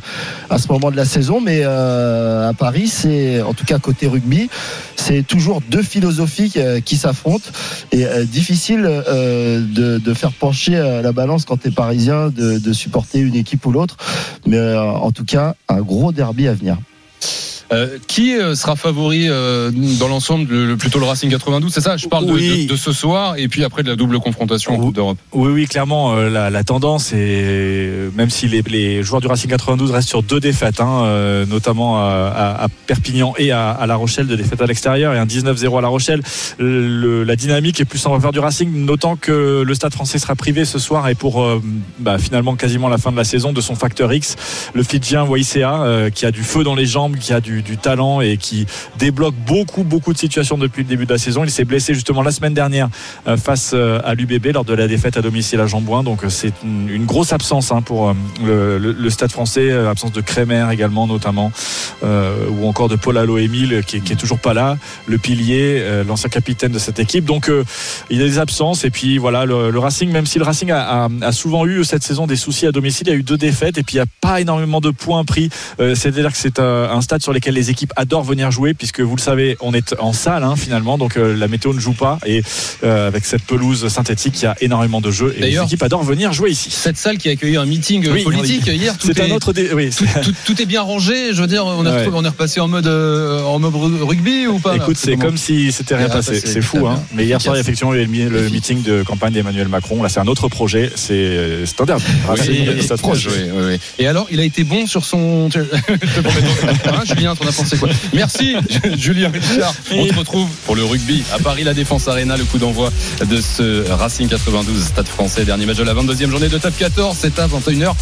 à 0.50 0.58
ce 0.58 0.68
moment 0.72 0.92
de 0.92 0.96
la 0.96 1.06
saison. 1.06 1.42
Mais 1.42 1.64
à 1.64 2.52
Paris, 2.58 2.88
c'est 2.88 3.42
en 3.42 3.54
tout 3.54 3.66
cas 3.66 3.80
côté 3.80 4.08
rugby, 4.08 4.50
c'est 5.06 5.22
toujours 5.22 5.62
deux 5.70 5.84
philosophies 5.84 6.54
euh, 6.58 6.80
qui 6.80 6.98
s'affrontent 6.98 7.52
et 7.92 8.08
euh, 8.08 8.26
difficile 8.26 8.86
euh, 8.88 9.62
de, 9.62 10.14
faire 10.16 10.32
pencher 10.32 10.72
la 10.72 11.12
balance 11.12 11.46
quand 11.46 11.58
tu 11.58 11.68
es 11.68 11.72
parisien 11.72 12.30
de, 12.30 12.74
supporter 12.74 13.20
une 13.20 13.36
équipe 13.36 13.66
ou 13.66 13.72
l'autre. 13.72 13.98
Mais 14.48 14.76
en 14.76 15.12
tout 15.12 15.26
cas, 15.26 15.56
un 15.68 15.82
gros 15.82 16.12
derby 16.12 16.48
à 16.48 16.54
venir. 16.54 16.78
Euh, 17.72 17.98
qui 18.08 18.36
euh, 18.36 18.54
sera 18.54 18.76
favori 18.76 19.26
euh, 19.28 19.72
dans 20.00 20.08
l'ensemble 20.08 20.46
le, 20.52 20.68
le- 20.68 20.78
plutôt 20.78 21.00
le 21.00 21.06
Racing 21.06 21.32
92 21.32 21.74
C'est 21.74 21.82
ça? 21.82 21.98
Je 21.98 22.08
parle 22.08 22.28
de, 22.28 22.32
Oui. 22.34 22.68
de- 22.68 22.72
de 22.74 22.76
ce 22.78 22.92
soir 22.94 23.36
et 23.38 23.48
puis 23.48 23.64
après 23.64 23.82
de 23.82 23.90
la 23.90 23.96
double 23.96 24.20
confrontation 24.20 24.74
en 24.74 24.78
Coupe 24.78 24.94
d'Europe. 24.94 25.18
Oui, 25.34 25.52
oui, 25.52 25.66
clairement, 25.66 26.14
euh, 26.16 26.30
la, 26.30 26.52
la 26.52 26.64
tendance 26.64 27.12
est, 27.14 28.16
même 28.16 28.30
si 28.30 28.48
les, 28.48 28.62
les 28.62 29.02
joueurs 29.02 29.20
du 29.20 29.26
Racing 29.28 29.50
92 29.50 29.90
restent 29.90 30.10
sur 30.10 30.22
deux 30.22 30.40
défaites, 30.40 30.80
hein, 30.80 31.02
euh, 31.06 31.46
notamment 31.48 31.98
à, 31.98 32.04
à- 32.36 32.64
à 32.66 32.68
Perpignan 32.86 33.34
et 33.40 33.50
à, 33.52 33.72
à 33.72 33.88
La 33.88 33.96
Rochelle, 33.96 34.28
de 34.28 34.36
défaites 34.36 34.62
à 34.62 34.68
l'extérieur 34.68 35.14
et 35.16 35.18
un 35.18 35.26
19-0 35.26 35.78
à 35.78 35.82
La 35.82 35.88
Rochelle, 35.88 36.22
le- 36.60 37.24
la 37.24 37.36
dynamique 37.36 37.80
est 37.82 37.86
plus 37.86 38.06
en 38.06 38.14
faveur 38.14 38.32
du 38.32 38.40
Racing, 38.40 38.86
notant 38.86 39.16
que 39.16 39.64
le 39.66 39.74
Stade 39.74 39.94
français 39.94 40.20
sera 40.20 40.36
privé 40.36 40.66
ce 40.66 40.78
soir 40.78 41.08
et 41.10 41.16
pour 41.16 41.42
euh, 41.42 41.62
bah, 42.00 42.20
finalement 42.20 42.56
quasiment 42.56 42.90
la 42.90 42.98
fin 43.00 43.12
de 43.12 43.18
la 43.18 43.24
saison 43.24 43.54
de 43.54 43.62
son 43.62 43.74
facteur 43.76 44.14
X, 44.14 44.36
le 44.76 44.84
Fidjien 44.84 45.24
Waïsea, 45.24 45.82
euh, 45.84 46.10
qui 46.12 46.26
a 46.28 46.32
du 46.32 46.44
feu 46.44 46.64
dans 46.64 46.76
les 46.76 46.86
jambes, 46.86 47.16
qui 47.18 47.34
a 47.34 47.42
du, 47.42 47.62
du 47.66 47.78
talent 47.78 48.22
et 48.22 48.38
qui 48.38 48.66
débloque 48.98 49.36
beaucoup, 49.46 49.84
beaucoup 49.84 50.14
de 50.14 50.18
situations 50.18 50.58
depuis 50.58 50.84
le 50.84 50.88
début 50.88 51.06
de 51.06 51.12
la 51.12 51.18
saison. 51.18 51.44
Il 51.44 51.52
s'est 51.52 51.66
blessé 51.66 51.94
justement 51.94 52.22
la 52.22 52.32
semaine 52.32 52.54
dernière 52.54 52.90
euh, 53.28 53.36
face 53.36 53.72
euh, 53.74 54.00
à 54.06 54.14
l'UBB 54.14 54.54
lors 54.54 54.64
de 54.64 54.74
la 54.74 54.88
défaite 54.88 55.18
à 55.18 55.22
domicile 55.22 55.60
à 55.60 55.68
Jambouin. 55.68 56.04
Donc 56.04 56.24
euh, 56.24 56.30
c'est 56.30 56.54
une, 56.64 57.06
grosse 57.06 57.34
absence 57.34 57.72
hein, 57.72 57.82
pour 57.82 58.16
le, 58.44 59.10
Stade 59.10 59.32
français, 59.32 59.72
absence 59.72 60.12
de 60.12 60.22
Crémer 60.22 60.66
également 60.72 61.08
notamment, 61.08 61.52
ou 62.04 62.68
encore 62.68 62.90
de 62.90 62.96
Paul 62.96 63.18
Allo 63.18 63.38
Émile 63.38 63.84
qui, 63.86 64.02
qui 64.02 64.14
est 64.14 64.16
toujours 64.16 64.40
pas 64.40 64.54
là, 64.54 64.78
le 65.08 65.18
pilier, 65.18 65.84
l'ancien 66.08 66.30
capitaine 66.30 66.72
de 66.72 66.80
cette 66.80 67.00
équipe. 67.00 67.26
Donc 67.26 67.50
il 68.10 68.18
y 68.18 68.22
a 68.22 68.26
des 68.26 68.40
absences 68.40 68.84
et 68.84 68.90
puis 68.90 69.18
voilà 69.18 69.46
le, 69.46 69.78
Racing, 69.78 70.12
même 70.12 70.26
si 70.26 70.40
le 70.40 70.46
Racing 70.46 70.72
a, 70.72 71.10
souvent 71.32 71.66
eu 71.66 71.84
cette 71.84 72.04
saison 72.04 72.28
des 72.28 72.36
soucis 72.36 72.66
à 72.66 72.72
domicile, 72.72 73.08
il 73.08 73.12
y 73.12 73.14
a 73.14 73.20
eu 73.20 73.24
deux 73.24 73.38
défaites 73.38 73.78
et 73.78 73.84
puis 73.84 73.96
il 73.96 74.00
n'y 74.00 74.04
a 74.04 74.12
pas 74.20 74.42
énormément 74.42 74.82
de 74.82 74.90
points 74.90 75.24
pris. 75.24 75.50
C'est-à-dire 75.78 76.32
que 76.32 76.38
c'est 76.38 76.60
euh, 76.60 76.90
un 76.90 77.02
stade 77.02 77.22
sur 77.22 77.34
les 77.52 77.70
équipes 77.70 77.94
adorent 77.96 78.24
venir 78.24 78.52
jouer 78.52 78.74
puisque 78.74 79.00
vous 79.02 79.16
le 79.16 79.22
savez, 79.22 79.58
on 79.62 79.74
est 79.74 79.96
en 80.00 80.14
salle 80.14 80.44
hein, 80.44 80.56
finalement, 80.56 80.98
donc 80.98 81.18
euh, 81.18 81.36
la 81.36 81.48
météo 81.48 81.74
ne 81.74 81.80
joue 81.80 81.94
pas 81.94 82.20
et 82.26 82.44
euh, 82.84 83.08
avec 83.08 83.26
cette 83.26 83.44
pelouse 83.44 83.88
synthétique, 83.88 84.42
il 84.42 84.44
y 84.46 84.48
a 84.48 84.56
énormément 84.62 85.02
de 85.02 85.12
jeux 85.12 85.34
et 85.38 85.42
les 85.42 85.58
équipes 85.62 85.84
adorent 85.84 86.04
venir 86.04 86.34
jouer 86.34 86.52
ici. 86.52 86.70
Cette 86.72 86.98
salle 86.98 87.18
qui 87.18 87.30
a 87.30 87.32
accueilli 87.34 87.58
un 87.58 87.66
meeting 87.66 88.08
Oui, 88.10 88.24
politique 88.24 88.64
oui. 88.68 88.76
hier, 88.78 88.98
tout 88.98 89.08
C'est 89.08 89.22
un 89.22 89.26
est- 89.28 89.32
autre 89.32 89.54
dé- 89.54 89.70
oui. 89.74 89.90
tout, 89.90 90.06
tout- 90.24 90.34
tout 90.46 90.62
est 90.62 90.66
bien 90.66 90.82
rangé. 90.82 91.34
Je 91.34 91.42
veux 91.42 91.48
dire, 91.48 91.66
on, 91.66 91.86
a 91.86 91.92
Ouais. 91.92 91.98
retrouvé- 92.06 92.18
on 92.18 92.24
est 92.26 92.30
repassé 92.30 92.60
en 92.60 92.68
mode 92.68 92.88
euh, 92.88 93.42
en 93.44 93.60
mode 93.60 93.74
rugby 94.02 94.48
ou 94.48 94.60
pas 94.60 94.76
Écoute, 94.76 94.98
c'est 94.98 95.12
comment 95.14 95.26
comme 95.26 95.38
si 95.38 95.72
c'était 95.72 95.96
rien 95.96 96.08
Ah, 96.10 96.14
passé. 96.14 96.40
c'est 96.44 96.62
fou, 96.62 96.86
hein. 96.88 97.02
Mais 97.14 97.26
hier 97.26 97.42
soir, 97.42 97.56
effectivement, 97.58 97.94
il 97.94 98.00
y 98.00 98.04
a 98.22 98.26
eu 98.26 98.30
le, 98.30 98.50
meeting 98.50 98.84
de 98.84 99.04
campagne 99.04 99.34
d'Emmanuel 99.34 99.68
Macron. 99.68 100.02
Là, 100.04 100.10
c'est 100.10 100.20
un 100.20 100.28
autre 100.28 100.48
projet. 100.50 100.92
C'est 100.96 101.64
derby. 101.86 102.04
Racing, 102.28 102.68
Oui, 102.68 103.28
oui, 103.28 103.64
oui. 103.74 103.80
Et 104.00 104.08
alors, 104.08 104.28
il 104.32 104.40
a 104.40 104.44
été 104.44 104.64
bon 104.64 104.88
sur 104.88 105.06
son. 105.06 105.50
Je. 105.52 105.60
Hein, 105.60 107.04
Julien, 107.36 107.46
t'en 107.46 107.48
as 107.48 107.52
pensé 107.52 107.78
quoi 107.78 107.90
Merci, 108.14 108.56
Julien 108.98 109.30
Richard. 109.30 109.74
On 109.92 110.08
se 110.08 110.14
retrouve 110.14 110.50
pour 110.66 110.76
le 110.76 110.84
rugby 110.84 111.24
à 111.34 111.40
Paris, 111.40 111.64
la 111.64 111.74
Défense 111.74 112.08
Arena, 112.08 112.38
le 112.38 112.46
coup 112.46 112.58
d'envoi 112.58 112.92
de 113.26 113.42
ce 113.42 113.90
Racing 113.90 114.28
92 114.28 114.84
Stade 114.84 115.08
français. 115.08 115.46
Dernier 115.46 115.66
match 115.66 115.78
de 115.78 115.84
la 115.84 115.94
22e 115.94 116.30
journée 116.30 116.50
de 116.50 116.58
Top 116.58 116.74
14. 116.78 117.18
C'est 117.20 117.40
à 117.40 117.48
21h05 117.48 117.94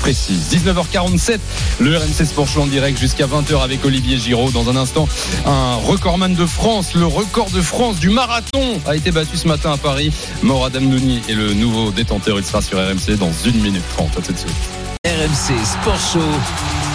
précise. 0.00 0.46
19h47, 0.52 1.38
le 1.80 1.96
RMC 1.96 2.24
Sport 2.26 2.48
Show 2.48 2.62
en 2.62 2.66
direct 2.66 2.98
jusqu'à 2.98 3.26
20h 3.26 3.62
avec 3.62 3.84
Olivier 3.84 4.18
Giraud. 4.18 4.50
Dans 4.50 4.68
un 4.68 4.76
instant, 4.76 5.08
un 5.44 5.76
recordman 5.76 6.34
de 6.34 6.46
France, 6.46 6.94
le 6.94 7.06
record 7.06 7.50
de 7.50 7.60
France 7.60 7.98
du 7.98 8.10
marathon 8.10 8.80
a 8.86 8.96
été 8.96 9.10
battu 9.10 9.36
ce 9.36 9.48
matin 9.48 9.72
à 9.72 9.76
Paris. 9.76 10.12
Morad 10.42 10.76
Amdouni 10.76 11.22
est 11.28 11.34
le 11.34 11.54
nouveau 11.54 11.90
détenteur. 11.90 12.38
Il 12.38 12.44
sera 12.44 12.62
sur 12.62 12.78
RMC 12.78 13.16
dans 13.18 13.30
1 13.30 13.50
minute 13.62 13.84
30. 13.96 14.18
À 14.18 14.20
tout 14.22 14.32
de 14.32 14.38
suite. 14.38 14.95
RMC 15.06 15.64
Sport 15.64 16.00
Show. 16.00 16.18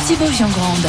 Thibaut 0.06 0.30
Giangrande. 0.34 0.86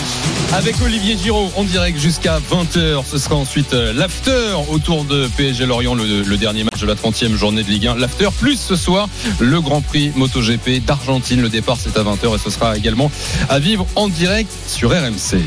Avec 0.55 0.75
Olivier 0.83 1.17
Giraud 1.17 1.53
en 1.55 1.63
direct 1.63 1.97
jusqu'à 1.97 2.41
20h. 2.51 3.05
Ce 3.09 3.17
sera 3.17 3.37
ensuite 3.37 3.75
euh, 3.75 3.93
l'after 3.93 4.57
autour 4.69 5.05
de 5.05 5.29
PSG 5.37 5.67
Lorient, 5.67 5.95
le, 5.95 6.23
le 6.23 6.37
dernier 6.37 6.65
match 6.65 6.81
de 6.81 6.87
la 6.87 6.97
30e 6.97 7.37
journée 7.37 7.63
de 7.63 7.69
Ligue 7.69 7.87
1. 7.87 7.95
L'after, 7.95 8.31
plus 8.41 8.57
ce 8.59 8.75
soir, 8.75 9.09
le 9.39 9.61
Grand 9.61 9.83
Prix 9.83 10.11
MotoGP 10.17 10.85
d'Argentine. 10.85 11.41
Le 11.41 11.49
départ, 11.49 11.77
c'est 11.79 11.97
à 11.97 12.03
20h 12.03 12.35
et 12.35 12.39
ce 12.43 12.51
sera 12.51 12.77
également 12.77 13.09
à 13.49 13.61
vivre 13.61 13.87
en 13.95 14.09
direct 14.09 14.51
sur 14.67 14.91
RMC. 14.91 15.39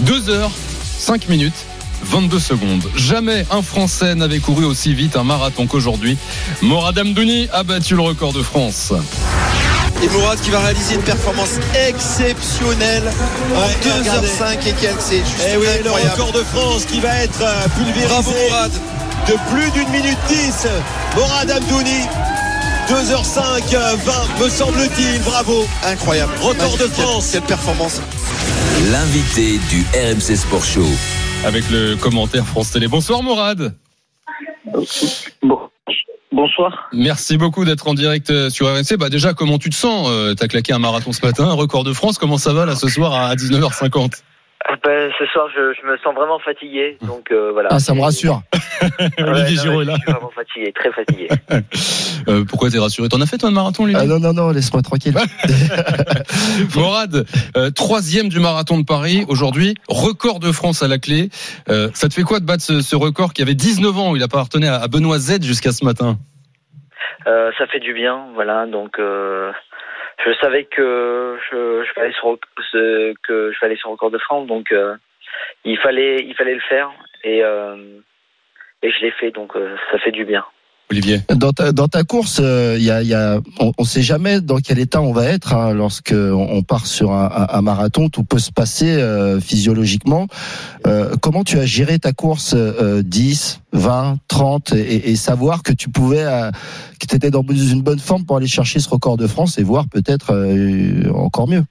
2 0.00 0.30
heures, 0.30 0.52
5 0.98 1.28
minutes. 1.28 1.66
22 2.02 2.38
secondes. 2.38 2.88
Jamais 2.96 3.44
un 3.50 3.62
Français 3.62 4.14
n'avait 4.14 4.38
couru 4.40 4.64
aussi 4.64 4.94
vite 4.94 5.16
un 5.16 5.24
marathon 5.24 5.66
qu'aujourd'hui. 5.66 6.16
Morad 6.62 6.98
Amdouni 6.98 7.48
a 7.52 7.62
battu 7.62 7.94
le 7.96 8.02
record 8.02 8.32
de 8.32 8.42
France. 8.42 8.92
Et 10.02 10.08
Mourad 10.10 10.40
qui 10.40 10.50
va 10.50 10.60
réaliser 10.60 10.94
une 10.94 11.02
performance 11.02 11.54
exceptionnelle 11.88 13.10
en 13.56 13.60
Ouais, 13.60 13.76
2h05 13.82 14.68
et 14.68 14.72
quelques. 14.72 15.00
C'est 15.00 15.18
juste 15.18 15.40
Eh 15.52 15.56
oui, 15.56 15.66
le 15.82 15.86
incroyable. 15.90 16.10
record 16.12 16.32
de 16.32 16.44
France 16.44 16.84
qui 16.84 17.00
va 17.00 17.16
être 17.16 17.42
euh, 17.42 17.66
pulvérisé 17.76 18.06
Bravo 18.08 18.30
Mourad. 18.30 18.70
de 19.26 19.32
plus 19.52 19.70
d'une 19.72 19.88
minute 19.90 20.18
10. 20.28 20.68
Morad 21.16 21.50
Amdouni, 21.50 22.06
2h05, 22.88 23.74
euh, 23.74 23.96
20, 24.38 24.44
me 24.44 24.48
semble-t-il. 24.48 25.20
Bravo. 25.22 25.66
Incroyable. 25.84 26.32
Record 26.42 26.76
de 26.76 26.82
Magnifique. 26.84 27.02
France. 27.02 27.28
Quelle 27.32 27.42
performance. 27.42 28.00
L'invité 28.92 29.58
du 29.68 29.84
RMC 29.94 30.36
Sport 30.36 30.64
Show. 30.64 30.86
Avec 31.44 31.70
le 31.70 31.94
commentaire 31.96 32.44
France 32.46 32.72
Télé. 32.72 32.88
Bonsoir 32.88 33.22
Morad. 33.22 33.74
Bonsoir. 36.32 36.88
Merci 36.92 37.36
beaucoup 37.38 37.64
d'être 37.64 37.88
en 37.88 37.94
direct 37.94 38.30
euh, 38.30 38.50
sur 38.50 38.66
RMC. 38.68 38.96
Bah 38.98 39.08
déjà, 39.08 39.32
comment 39.34 39.58
tu 39.58 39.70
te 39.70 39.74
sens 39.74 40.08
Euh, 40.10 40.34
T'as 40.34 40.46
claqué 40.46 40.72
un 40.72 40.78
marathon 40.78 41.12
ce 41.12 41.24
matin, 41.24 41.44
un 41.44 41.52
record 41.54 41.84
de 41.84 41.92
France. 41.92 42.18
Comment 42.18 42.38
ça 42.38 42.52
va 42.52 42.66
là 42.66 42.74
ce 42.76 42.88
soir 42.88 43.14
à 43.14 43.34
19h50 43.34 44.10
Ah 44.14 44.18
ben, 44.84 45.10
ce 45.18 45.26
soir, 45.26 45.48
je, 45.54 45.72
je 45.80 45.86
me 45.86 45.96
sens 45.98 46.14
vraiment 46.14 46.38
fatigué, 46.38 46.98
donc 47.02 47.30
euh, 47.32 47.50
voilà. 47.52 47.68
Ah, 47.72 47.78
ça 47.78 47.94
me 47.94 48.00
rassure. 48.00 48.42
Ouais, 48.80 49.24
Olivier 49.24 49.56
non, 49.56 49.62
Giraud 49.62 49.76
mais 49.78 49.82
est 49.82 49.86
là. 49.86 49.94
Je 49.96 50.00
suis 50.02 50.12
vraiment 50.12 50.30
fatigué, 50.30 50.72
très 50.72 50.92
fatigué. 50.92 51.28
Euh, 52.28 52.44
Pourquoi 52.44 52.68
t'es 52.68 52.78
rassuré? 52.78 53.08
T'en 53.08 53.20
as 53.22 53.26
fait 53.26 53.38
toi 53.38 53.48
un 53.48 53.52
marathon, 53.52 53.84
Olivier 53.84 54.02
Ah 54.02 54.06
non, 54.06 54.18
non, 54.20 54.34
non, 54.34 54.50
laisse-moi 54.50 54.82
tranquille. 54.82 55.14
Morad, 56.76 57.24
euh, 57.56 57.70
troisième 57.70 58.28
du 58.28 58.38
marathon 58.38 58.78
de 58.78 58.84
Paris 58.84 59.24
aujourd'hui, 59.28 59.74
record 59.88 60.38
de 60.38 60.52
France 60.52 60.82
à 60.82 60.88
la 60.88 60.98
clé. 60.98 61.30
Euh, 61.70 61.88
ça 61.94 62.08
te 62.08 62.14
fait 62.14 62.22
quoi 62.22 62.40
de 62.40 62.44
battre 62.44 62.62
ce, 62.62 62.82
ce 62.82 62.96
record 62.96 63.32
qui 63.32 63.40
avait 63.40 63.54
19 63.54 63.96
ans? 63.98 64.14
Il 64.16 64.22
appartenait 64.22 64.68
à, 64.68 64.76
à 64.76 64.88
Benoît 64.88 65.18
Z 65.18 65.42
jusqu'à 65.42 65.72
ce 65.72 65.84
matin. 65.84 66.18
Euh, 67.26 67.50
ça 67.58 67.66
fait 67.66 67.80
du 67.80 67.94
bien, 67.94 68.26
voilà. 68.34 68.66
Donc, 68.66 68.98
euh, 68.98 69.50
je 70.24 70.32
savais 70.40 70.64
que 70.64 71.38
je, 71.50 71.84
je 71.84 72.00
vais 72.00 72.12
sur 72.12 72.38
que 73.22 73.52
je 73.52 73.60
vais 73.60 73.66
aller 73.66 73.76
sur 73.76 73.90
record 73.90 74.10
de 74.10 74.18
France, 74.18 74.46
donc 74.46 74.72
euh, 74.72 74.96
il 75.64 75.78
fallait, 75.78 76.16
il 76.20 76.34
fallait 76.34 76.54
le 76.54 76.60
faire 76.60 76.90
et 77.24 77.42
euh, 77.44 77.76
et 78.82 78.90
je 78.90 79.00
l'ai 79.00 79.10
fait, 79.12 79.30
donc 79.30 79.56
euh, 79.56 79.76
ça 79.90 79.98
fait 79.98 80.12
du 80.12 80.24
bien. 80.24 80.44
Olivier. 80.90 81.18
Dans 81.28 81.52
ta, 81.52 81.72
dans 81.72 81.88
ta 81.88 82.02
course, 82.02 82.40
euh, 82.42 82.76
il 82.78 82.84
y 82.84 82.90
a, 82.90 83.02
il 83.02 83.08
y 83.08 83.14
a, 83.14 83.40
on 83.60 83.72
ne 83.78 83.84
sait 83.84 84.00
jamais 84.02 84.40
dans 84.40 84.56
quel 84.58 84.78
état 84.78 85.02
on 85.02 85.12
va 85.12 85.26
être 85.26 85.52
hein, 85.54 85.74
lorsque 85.74 86.14
on 86.14 86.62
part 86.62 86.86
sur 86.86 87.12
un, 87.12 87.26
un- 87.26 87.46
un 87.58 87.60
marathon. 87.62 88.08
Tout 88.08 88.24
peut 88.24 88.38
se 88.38 88.50
passer 88.50 88.96
euh, 88.96 89.38
physiologiquement. 89.38 90.26
Euh, 90.86 91.14
comment 91.20 91.44
tu 91.44 91.58
as 91.58 91.66
géré 91.66 91.98
ta 91.98 92.12
course 92.12 92.54
euh, 92.56 93.02
10, 93.04 93.60
20, 93.72 94.16
30 94.28 94.72
et, 94.72 95.10
et 95.10 95.16
savoir 95.16 95.62
que 95.62 95.72
tu 95.72 95.90
pouvais, 95.90 96.24
euh, 96.24 96.50
que 97.00 97.06
tu 97.06 97.14
étais 97.16 97.30
dans 97.30 97.42
une 97.42 97.82
bonne 97.82 97.98
forme 97.98 98.24
pour 98.24 98.38
aller 98.38 98.46
chercher 98.46 98.78
ce 98.80 98.88
record 98.88 99.18
de 99.18 99.26
France 99.26 99.58
et 99.58 99.62
voir 99.62 99.84
peut-être 99.92 100.32
euh, 100.32 101.10
encore 101.14 101.48
mieux? 101.48 101.64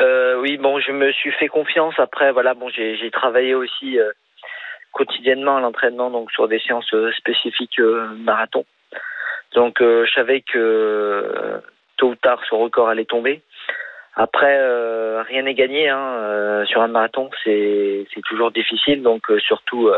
Euh, 0.00 0.40
oui, 0.42 0.58
bon, 0.62 0.80
je 0.80 0.92
me 0.92 1.12
suis 1.12 1.30
fait 1.38 1.48
confiance. 1.48 1.94
Après, 1.98 2.32
voilà, 2.32 2.54
bon, 2.54 2.66
j'ai 2.74 2.96
j'ai 3.00 3.10
travaillé 3.10 3.54
aussi 3.54 3.98
euh, 3.98 4.10
quotidiennement 4.98 5.58
à 5.58 5.60
l'entraînement, 5.60 6.10
donc 6.10 6.30
sur 6.32 6.48
des 6.48 6.58
séances 6.58 6.92
euh, 6.92 7.12
spécifiques 7.12 7.78
euh, 7.78 8.08
marathon. 8.16 8.64
Donc, 9.54 9.80
euh, 9.80 10.04
je 10.04 10.12
savais 10.12 10.40
que 10.40 11.62
tôt 11.96 12.08
ou 12.08 12.14
tard, 12.16 12.40
ce 12.48 12.54
record 12.54 12.88
allait 12.88 13.04
tomber. 13.04 13.40
Après, 14.16 14.56
euh, 14.58 15.22
rien 15.22 15.42
n'est 15.42 15.54
gagné 15.54 15.88
hein, 15.88 16.14
euh, 16.18 16.66
sur 16.66 16.82
un 16.82 16.88
marathon. 16.88 17.30
C'est 17.44 18.06
toujours 18.28 18.50
difficile, 18.50 19.02
donc 19.02 19.30
euh, 19.30 19.38
surtout 19.38 19.90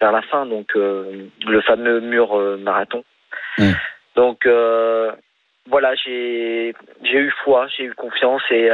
vers 0.00 0.12
la 0.12 0.22
fin, 0.22 0.44
donc 0.46 0.74
le 0.74 1.60
fameux 1.64 2.00
mur 2.00 2.36
marathon. 2.58 3.04
Donc 4.16 4.44
euh, 4.46 5.12
voilà, 5.68 5.94
j'ai 5.94 6.74
eu 7.02 7.32
foi, 7.44 7.68
j'ai 7.68 7.84
eu 7.84 7.94
confiance 7.94 8.42
et 8.50 8.68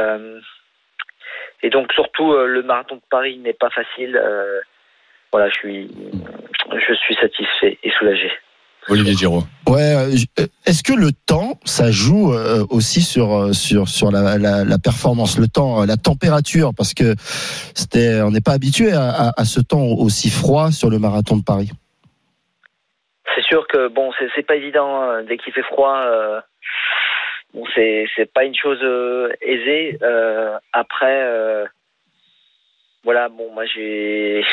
et 1.61 1.69
donc 1.69 1.93
surtout 1.93 2.35
le 2.35 2.63
marathon 2.63 2.95
de 2.95 3.07
Paris 3.09 3.37
n'est 3.37 3.53
pas 3.53 3.69
facile. 3.69 4.19
Voilà, 5.33 5.49
je 5.49 5.55
suis 5.55 5.91
je 6.87 6.93
suis 6.93 7.15
satisfait 7.15 7.77
et 7.83 7.91
soulagé. 7.99 8.31
Olivier 8.89 9.13
Giraud. 9.13 9.43
Ouais. 9.67 9.95
euh, 9.95 10.15
euh, 10.39 10.47
Est-ce 10.65 10.83
que 10.83 10.91
le 10.93 11.11
temps, 11.25 11.57
ça 11.63 11.89
joue 11.89 12.33
euh, 12.33 12.65
aussi 12.69 13.01
sur 13.01 13.53
sur 13.55 13.87
sur 13.87 14.11
la, 14.11 14.37
la, 14.37 14.63
la 14.65 14.77
performance, 14.77 15.37
le 15.39 15.47
temps, 15.47 15.85
la 15.85 15.95
température, 15.97 16.71
parce 16.75 16.93
que 16.93 17.15
c'était, 17.73 18.21
on 18.21 18.31
n'est 18.31 18.41
pas 18.41 18.51
habitué 18.51 18.91
à, 18.91 19.09
à, 19.09 19.41
à 19.41 19.45
ce 19.45 19.61
temps 19.61 19.85
aussi 19.85 20.29
froid 20.29 20.71
sur 20.71 20.89
le 20.89 20.99
marathon 20.99 21.37
de 21.37 21.43
Paris. 21.43 21.71
C'est 23.35 23.43
sûr 23.43 23.65
que 23.67 23.87
bon, 23.87 24.11
c'est 24.19 24.27
c'est 24.35 24.45
pas 24.45 24.55
évident 24.55 25.01
hein, 25.01 25.23
dès 25.23 25.37
qu'il 25.37 25.53
fait 25.53 25.63
froid. 25.63 25.95
euh, 26.05 26.41
bon, 27.53 27.63
c'est 27.73 28.05
c'est 28.15 28.31
pas 28.31 28.43
une 28.43 28.55
chose 28.55 28.79
euh, 28.83 29.29
aisée. 29.41 29.97
Euh, 30.01 30.57
après, 30.73 31.23
euh, 31.23 31.65
voilà, 33.05 33.29
bon, 33.29 33.51
moi 33.53 33.63
j'ai 33.65 34.43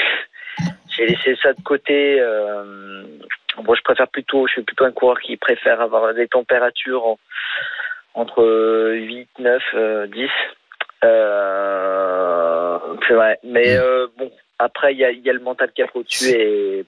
j'ai 1.00 1.06
laissé 1.06 1.36
ça 1.42 1.52
de 1.52 1.62
côté. 1.62 2.20
Euh, 2.20 3.02
bon, 3.62 3.74
je 3.74 3.82
préfère 3.82 4.08
plutôt, 4.08 4.46
je 4.46 4.52
suis 4.52 4.62
plutôt 4.62 4.84
un 4.84 4.92
coureur 4.92 5.18
qui 5.20 5.36
préfère 5.36 5.80
avoir 5.80 6.12
des 6.14 6.28
températures 6.28 7.06
en- 7.06 7.18
entre 8.14 8.44
8, 8.92 9.28
9, 9.38 9.62
euh, 9.74 10.06
10. 10.06 10.28
Euh, 11.04 12.78
c'est 13.06 13.14
vrai. 13.14 13.38
Mais 13.44 13.76
euh, 13.76 14.06
bon, 14.18 14.30
après, 14.58 14.92
il 14.92 14.98
y 14.98 15.04
a, 15.04 15.10
il 15.10 15.20
y 15.20 15.30
a 15.30 15.32
le 15.32 15.40
mental 15.40 15.70
qui 15.72 15.82
a 15.82 15.86
au-dessus 15.94 16.30
et 16.30 16.84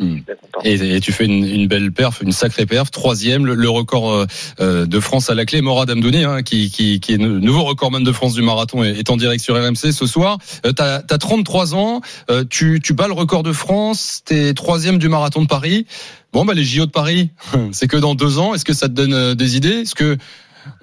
Et, 0.00 0.96
et 0.96 1.00
tu 1.00 1.12
fais 1.12 1.24
une, 1.24 1.44
une 1.44 1.66
belle 1.66 1.90
perf, 1.92 2.20
une 2.22 2.32
sacrée 2.32 2.66
perf, 2.66 2.90
troisième, 2.90 3.46
le, 3.46 3.54
le 3.54 3.68
record 3.68 4.12
euh, 4.12 4.26
euh, 4.60 4.86
de 4.86 5.00
France 5.00 5.28
à 5.30 5.34
la 5.34 5.44
clé. 5.44 5.60
Morad 5.60 5.90
Amdouni, 5.90 6.24
hein, 6.24 6.42
qui, 6.42 6.70
qui, 6.70 7.00
qui 7.00 7.14
est 7.14 7.16
le 7.16 7.40
nouveau 7.40 7.64
recordman 7.64 8.04
de 8.04 8.12
France 8.12 8.34
du 8.34 8.42
marathon, 8.42 8.84
est, 8.84 8.98
est 8.98 9.10
en 9.10 9.16
direct 9.16 9.42
sur 9.42 9.56
RMC 9.56 9.92
ce 9.92 10.06
soir. 10.06 10.38
Euh, 10.64 10.72
t'as 10.72 10.98
as 10.98 11.18
33 11.18 11.74
ans, 11.74 12.00
euh, 12.30 12.44
tu, 12.48 12.80
tu 12.82 12.92
bats 12.92 13.08
le 13.08 13.12
record 13.12 13.42
de 13.42 13.52
France, 13.52 14.22
t'es 14.24 14.54
troisième 14.54 14.98
du 14.98 15.08
marathon 15.08 15.42
de 15.42 15.48
Paris. 15.48 15.86
Bon, 16.32 16.44
bah 16.44 16.54
les 16.54 16.64
JO 16.64 16.86
de 16.86 16.90
Paris, 16.90 17.30
c'est 17.72 17.88
que 17.88 17.96
dans 17.96 18.14
deux 18.14 18.38
ans. 18.38 18.54
Est-ce 18.54 18.64
que 18.64 18.74
ça 18.74 18.88
te 18.88 18.94
donne 18.94 19.34
des 19.34 19.56
idées? 19.56 19.80
Est-ce 19.80 19.94
que 19.94 20.16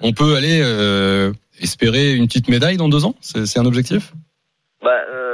on 0.00 0.12
peut 0.12 0.36
aller 0.36 0.60
espérer 1.60 2.14
une 2.14 2.26
petite 2.26 2.48
médaille 2.48 2.76
dans 2.76 2.88
deux 2.88 3.04
ans? 3.04 3.14
C'est 3.20 3.46
c'est 3.46 3.58
un 3.58 3.66
objectif? 3.66 4.12
Bah, 4.82 4.90
euh, 5.12 5.25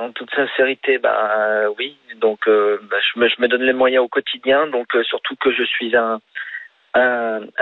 en 0.00 0.12
toute 0.12 0.30
sincérité, 0.34 0.98
bah 0.98 1.30
euh, 1.38 1.74
oui. 1.78 1.96
Donc, 2.16 2.46
euh, 2.48 2.78
bah, 2.90 2.96
je, 3.00 3.20
me, 3.20 3.48
donne 3.48 3.62
les 3.62 3.72
moyens 3.72 4.04
au 4.04 4.08
quotidien. 4.08 4.66
Donc, 4.66 4.94
euh, 4.94 5.02
surtout 5.04 5.36
que 5.36 5.52
je 5.52 5.62
suis 5.64 5.94
un, 5.96 6.20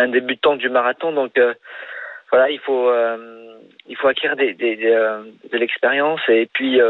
débutant 0.09 0.57
du 0.57 0.69
marathon. 0.69 1.13
Donc, 1.13 1.39
voilà, 2.31 2.51
il 2.51 2.61
faut 2.61 2.89
acquérir 4.05 4.37
de 4.37 5.57
l'expérience. 5.57 6.21
Et 6.29 6.49
puis, 6.53 6.81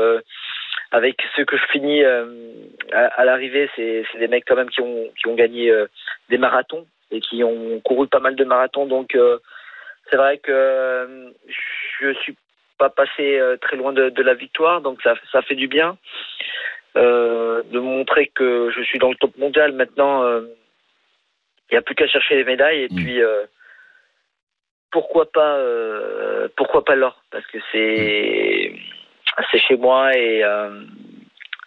avec 0.91 1.23
ceux 1.37 1.45
que 1.45 1.57
je 1.57 1.67
finis 1.67 2.05
à, 2.05 3.25
l'arrivée, 3.25 3.69
c'est 3.77 4.05
des 4.19 4.29
mecs 4.29 4.45
quand 4.47 4.57
même 4.57 4.71
qui 4.71 4.81
ont 4.81 5.35
gagné 5.35 5.73
des 6.29 6.39
marathons 6.39 6.87
et 7.11 7.21
qui 7.21 7.43
ont 7.43 7.81
couru 7.81 8.07
pas 8.07 8.21
mal 8.21 8.37
de 8.37 8.45
marathons. 8.45 8.87
Donc, 8.87 9.17
c'est 10.11 10.17
vrai 10.17 10.39
que 10.39 11.33
je 12.01 12.13
suis 12.15 12.37
pas 12.79 12.91
passé 12.91 13.39
euh, 13.39 13.57
très 13.57 13.77
loin 13.77 13.93
de, 13.93 14.09
de 14.09 14.23
la 14.23 14.35
victoire, 14.35 14.81
donc 14.81 15.03
ça, 15.03 15.15
ça 15.33 15.43
fait 15.43 15.55
du 15.55 15.69
bien 15.69 15.99
euh, 16.97 17.63
de 17.71 17.79
montrer 17.79 18.29
que 18.35 18.71
je 18.75 18.83
suis 18.83 18.99
dans 18.99 19.11
le 19.11 19.17
top 19.17 19.37
mondial. 19.37 19.73
Maintenant, 19.73 20.23
euh, 20.23 20.43
il 21.71 21.75
n'y 21.75 21.79
a 21.79 21.83
plus 21.83 21.95
qu'à 21.95 22.07
chercher 22.07 22.37
les 22.37 22.45
médailles 22.45 22.85
et 22.85 22.89
puis 22.89 23.23
euh, 23.23 23.45
pourquoi 24.91 25.31
pas, 25.31 25.57
euh, 25.57 26.49
pourquoi 26.57 26.85
pas 26.85 26.95
l'or 26.95 27.23
parce 27.31 27.47
que 27.47 27.59
c'est 27.73 28.73
c'est 29.51 29.59
chez 29.59 29.77
moi 29.77 30.17
et 30.17 30.43
euh, 30.43 30.83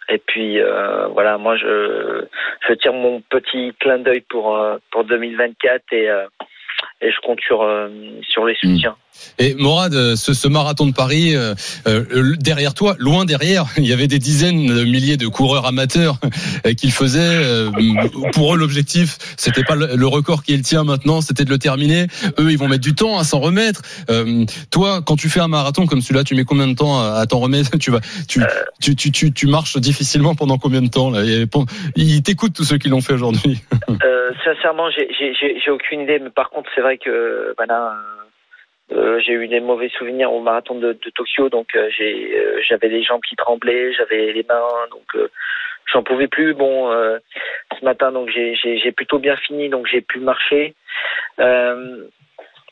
et 0.08 0.18
puis 0.18 0.60
euh, 0.60 1.06
voilà, 1.08 1.38
moi 1.38 1.56
je 1.56 2.24
je 2.68 2.72
tire 2.74 2.92
mon 2.92 3.20
petit 3.20 3.72
clin 3.78 3.98
d'œil 3.98 4.22
pour 4.22 4.56
euh, 4.56 4.78
pour 4.90 5.04
2024 5.04 5.92
et 5.92 6.10
euh, 6.10 6.26
et 7.02 7.10
je 7.10 7.20
compte 7.26 7.40
sur 7.40 7.62
euh, 7.62 7.88
sur 8.28 8.44
les 8.44 8.54
soutiens. 8.54 8.96
Et 9.38 9.54
Morad, 9.54 9.94
euh, 9.94 10.16
ce, 10.16 10.32
ce 10.32 10.48
marathon 10.48 10.86
de 10.86 10.94
Paris, 10.94 11.36
euh, 11.36 11.54
euh, 11.86 12.34
derrière 12.40 12.72
toi, 12.72 12.96
loin 12.98 13.24
derrière, 13.26 13.66
il 13.76 13.86
y 13.86 13.92
avait 13.92 14.06
des 14.08 14.18
dizaines 14.18 14.66
de 14.66 14.84
milliers 14.84 15.18
de 15.18 15.26
coureurs 15.28 15.66
amateurs 15.66 16.16
euh, 16.66 16.72
qui 16.72 16.86
le 16.86 16.92
faisaient. 16.92 17.20
euh, 17.20 17.70
Pour 18.32 18.54
eux, 18.54 18.58
l'objectif, 18.58 19.18
c'était 19.36 19.64
pas 19.64 19.74
le 19.74 19.96
le 19.96 20.06
record 20.06 20.42
qui 20.42 20.54
est 20.54 20.56
le 20.56 20.62
tien 20.62 20.82
maintenant, 20.84 21.20
c'était 21.20 21.44
de 21.44 21.50
le 21.50 21.58
terminer. 21.58 22.06
Eux, 22.38 22.50
ils 22.50 22.58
vont 22.58 22.68
mettre 22.68 22.82
du 22.82 22.94
temps 22.94 23.18
à 23.18 23.24
s'en 23.24 23.40
remettre. 23.40 23.82
Euh, 24.10 24.44
toi, 24.70 25.02
quand 25.04 25.16
tu 25.16 25.28
fais 25.28 25.40
un 25.40 25.48
marathon 25.48 25.86
comme 25.86 26.00
celui-là, 26.00 26.24
tu 26.24 26.34
mets 26.34 26.44
combien 26.44 26.66
de 26.66 26.74
temps 26.74 26.98
à 27.00 27.18
à 27.20 27.26
t'en 27.26 27.40
remettre? 27.40 27.70
Tu 27.78 27.90
vas, 27.90 28.00
tu, 28.28 28.40
tu, 28.80 28.96
tu, 28.96 29.10
tu, 29.12 29.32
tu 29.32 29.46
marches 29.46 29.76
difficilement 29.76 30.34
pendant 30.34 30.56
combien 30.56 30.80
de 30.82 30.88
temps 30.88 31.10
là? 31.10 31.22
Ils 31.96 32.22
t'écoutent 32.22 32.54
tous 32.54 32.64
ceux 32.64 32.78
qui 32.78 32.88
l'ont 32.88 33.00
fait 33.02 33.12
aujourd'hui. 33.12 33.60
Euh, 34.04 34.30
sincèrement, 34.44 34.88
j'ai 34.90 35.70
aucune 35.70 36.00
idée, 36.00 36.18
mais 36.18 36.30
par 36.30 36.50
contre, 36.50 36.70
c'est 36.74 36.80
vrai 36.80 36.91
que 36.98 37.54
voilà, 37.56 37.96
euh, 38.92 39.20
j'ai 39.20 39.32
eu 39.32 39.48
des 39.48 39.60
mauvais 39.60 39.88
souvenirs 39.88 40.32
au 40.32 40.40
marathon 40.40 40.74
de, 40.74 40.92
Tokyo, 41.14 41.48
donc 41.48 41.74
euh, 41.74 41.88
j'ai, 41.96 42.38
euh, 42.38 42.60
j'avais 42.68 42.88
les 42.88 43.02
jambes 43.02 43.22
qui 43.22 43.36
tremblaient, 43.36 43.92
j'avais 43.92 44.32
les 44.32 44.44
mains, 44.48 44.68
donc 44.90 45.04
euh, 45.14 45.28
j'en 45.92 46.02
pouvais 46.02 46.28
plus. 46.28 46.54
Bon, 46.54 46.90
euh, 46.90 47.18
ce 47.78 47.84
matin, 47.84 48.12
donc 48.12 48.28
j'ai 48.30 48.92
plutôt 48.92 49.18
bien 49.18 49.36
fini, 49.36 49.68
donc 49.68 49.86
j'ai 49.86 50.00
pu 50.00 50.18
marcher. 50.18 50.74
Euh, 51.40 52.04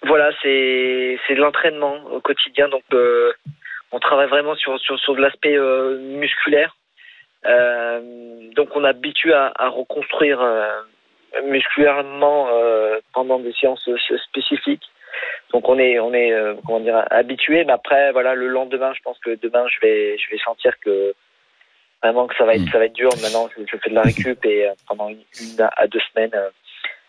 voilà, 0.03 0.31
c'est 0.43 1.19
de 1.31 1.41
l'entraînement 1.41 2.05
au 2.13 2.21
quotidien, 2.21 2.69
donc 2.69 2.83
euh, 2.93 3.33
on 3.93 3.99
travaille 3.99 4.29
vraiment 4.29 4.55
sur 4.57 4.79
sur 4.81 4.99
sur 4.99 5.15
de 5.15 5.21
l'aspect 5.21 5.57
euh, 5.57 5.99
musculaire. 5.99 6.77
Euh, 7.47 8.51
donc 8.55 8.69
on 8.75 8.85
est 8.85 9.33
à, 9.33 9.69
reconstruire 9.69 10.41
euh, 10.43 10.83
musculairement 11.45 12.49
euh, 12.51 12.99
pendant 13.13 13.39
des 13.39 13.53
séances 13.53 13.89
spécifiques. 14.29 14.85
Donc 15.53 15.69
on 15.69 15.79
est 15.79 15.99
on 15.99 16.13
est 16.15 16.33
euh, 16.33 16.55
comment 16.65 16.81
dire 16.81 17.05
habitué, 17.11 17.65
mais 17.65 17.73
après 17.73 18.13
voilà 18.13 18.35
le 18.35 18.49
lendemain, 18.49 18.93
je 18.95 19.03
pense 19.03 19.19
que 19.19 19.39
demain 19.43 19.65
je 19.69 19.81
vais 19.81 20.17
je 20.19 20.31
vais 20.31 20.39
sentir 20.39 20.79
que 20.81 21.15
vraiment 22.03 22.27
que 22.27 22.37
ça 22.37 22.45
va 22.45 22.55
être 22.55 22.71
ça 22.71 22.79
va 22.79 22.87
être 22.87 22.95
dur. 22.95 23.11
Maintenant 23.23 23.49
je, 23.57 23.63
je 23.71 23.77
fais 23.79 23.91
de 23.91 23.95
la 23.95 24.03
récup 24.03 24.45
et 24.45 24.69
euh, 24.69 24.73
pendant 24.89 25.09
une, 25.09 25.23
une 25.41 25.69
à 25.77 25.87
deux 25.87 26.01
semaines 26.13 26.31
euh, 26.35 26.51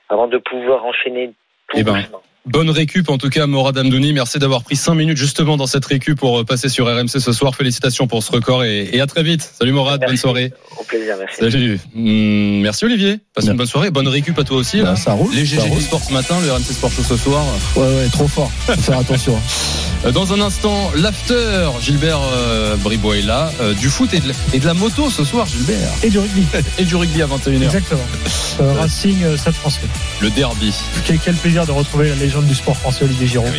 avant 0.09 0.27
de 0.27 0.37
pouvoir 0.37 0.85
enchaîner 0.85 1.33
tout 1.67 1.77
Eh 1.77 1.83
ben, 1.83 1.93
doucement. 1.93 2.21
Bonne 2.47 2.71
récup 2.71 3.07
en 3.09 3.19
tout 3.19 3.29
cas 3.29 3.45
Morad 3.45 3.77
Amdouni, 3.77 4.13
merci 4.13 4.39
d'avoir 4.39 4.63
pris 4.63 4.75
5 4.75 4.95
minutes 4.95 5.17
justement 5.17 5.57
dans 5.57 5.67
cette 5.67 5.85
récup 5.85 6.17
pour 6.17 6.39
euh, 6.39 6.43
passer 6.43 6.69
sur 6.69 6.87
RMC 6.87 7.07
ce 7.19 7.31
soir. 7.33 7.55
Félicitations 7.55 8.07
pour 8.07 8.23
ce 8.23 8.31
record 8.31 8.63
et, 8.63 8.89
et 8.93 8.99
à 8.99 9.05
très 9.05 9.21
vite. 9.21 9.47
Salut 9.59 9.73
Morad, 9.73 10.01
bonne 10.05 10.17
soirée. 10.17 10.51
Au 10.79 10.83
plaisir, 10.83 11.15
merci. 11.19 11.37
Salut. 11.39 11.79
Hum, 11.95 12.61
merci 12.61 12.83
Olivier. 12.85 13.19
Passe 13.35 13.45
une 13.45 13.53
bonne 13.57 13.67
soirée. 13.67 13.91
Bonne 13.91 14.07
récup 14.07 14.37
à 14.39 14.43
toi 14.43 14.57
aussi. 14.57 14.81
Bah, 14.81 14.95
ça 14.95 15.13
roule, 15.13 15.31
Les 15.35 15.45
GG 15.45 15.61
roule. 15.61 15.81
sport 15.81 16.01
ce 16.03 16.11
matin, 16.13 16.35
le 16.43 16.51
RMC 16.51 16.63
Sport 16.63 16.91
Show 16.91 17.03
ce 17.03 17.15
soir. 17.17 17.45
Ouais, 17.75 17.83
ouais, 17.83 18.07
trop 18.11 18.27
fort. 18.27 18.49
Faut 18.65 18.73
faire 18.73 18.97
attention. 18.97 19.39
Euh, 20.03 20.11
Dans 20.11 20.33
un 20.33 20.41
instant, 20.41 20.89
l'after. 20.95 21.67
Gilbert 21.79 22.17
euh, 22.33 22.75
Bribois 22.77 23.17
est 23.17 23.21
là. 23.21 23.51
Euh, 23.61 23.75
du 23.75 23.87
foot 23.87 24.11
et 24.15 24.19
de, 24.19 24.29
la, 24.29 24.33
et 24.51 24.57
de 24.57 24.65
la 24.65 24.73
moto 24.73 25.11
ce 25.11 25.23
soir, 25.23 25.45
Gilbert. 25.45 25.91
Et 26.01 26.09
du 26.09 26.17
rugby. 26.17 26.43
Et 26.79 26.85
du 26.85 26.95
rugby 26.95 27.21
à 27.21 27.27
21h. 27.27 27.61
Exactement. 27.61 28.01
Euh, 28.61 28.73
Racing, 28.73 29.23
euh, 29.23 29.37
Stade 29.37 29.53
français. 29.53 29.81
Le 30.19 30.31
derby. 30.31 30.73
Quel, 31.05 31.19
quel 31.19 31.35
plaisir 31.35 31.67
de 31.67 31.71
retrouver 31.71 32.09
la 32.09 32.15
légende 32.15 32.30
du 32.39 32.55
sport 32.55 32.77
français, 32.77 33.03
Olivier 33.03 33.27
Giroud. 33.27 33.49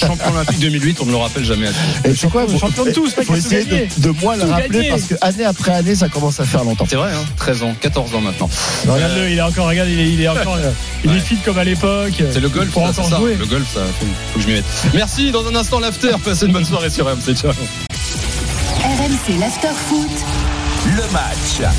Champion 0.00 0.32
olympique 0.32 0.58
2008, 0.58 0.98
on 1.02 1.06
ne 1.06 1.10
le 1.12 1.16
rappelle 1.18 1.44
jamais 1.44 1.68
assez. 1.68 1.76
Et 2.04 2.14
c'est 2.14 2.28
quoi 2.28 2.44
vous- 2.44 2.58
champion 2.58 2.84
de 2.84 2.90
tous, 2.90 3.14
faut 3.14 3.34
essayer 3.34 3.88
de, 3.98 4.10
moins 4.10 4.36
le 4.36 4.44
rappeler 4.44 4.68
gagné. 4.78 4.88
parce 4.90 5.02
que 5.04 5.14
année 5.20 5.44
après 5.44 5.72
année, 5.72 5.94
ça 5.94 6.08
commence 6.08 6.40
à 6.40 6.44
faire 6.44 6.64
longtemps. 6.64 6.86
C'est 6.88 6.96
vrai, 6.96 7.12
hein 7.14 7.24
13 7.36 7.62
ans, 7.62 7.74
14 7.80 8.14
ans 8.14 8.20
maintenant. 8.20 8.50
Regarde-le, 8.88 9.30
il 9.30 9.38
est 9.38 9.42
encore, 9.42 9.68
regarde, 9.68 9.88
il 9.88 10.00
est, 10.00 10.08
il 10.12 10.20
est 10.20 10.28
encore, 10.28 10.56
euh, 10.56 10.70
il 11.04 11.12
est 11.12 11.20
fit 11.20 11.36
comme 11.44 11.58
à 11.58 11.64
l'époque. 11.64 12.14
C'est 12.32 12.40
le 12.40 12.48
golf, 12.48 12.70
Pour 12.72 12.86
ça, 12.88 13.02
ça. 13.04 13.16
jouer. 13.18 13.36
Le 13.38 13.46
golf, 13.46 13.66
ça, 13.72 13.80
faut, 14.00 14.06
faut 14.32 14.38
que 14.38 14.42
je 14.42 14.48
m'y 14.48 14.54
mette. 14.54 14.64
Merci. 14.92 15.30
Dans 15.30 15.46
un 15.46 15.54
instant, 15.54 15.78
l'after. 15.78 16.12
Passez 16.24 16.46
une 16.46 16.52
bonne 16.52 16.64
soirée 16.64 16.90
sur 16.90 17.06
RMC. 17.06 17.34
Ciao. 17.36 17.52
RMC 18.82 19.38
l'after 19.38 19.68
foot. 19.88 20.10
Le 20.86 21.02
match. 21.12 21.70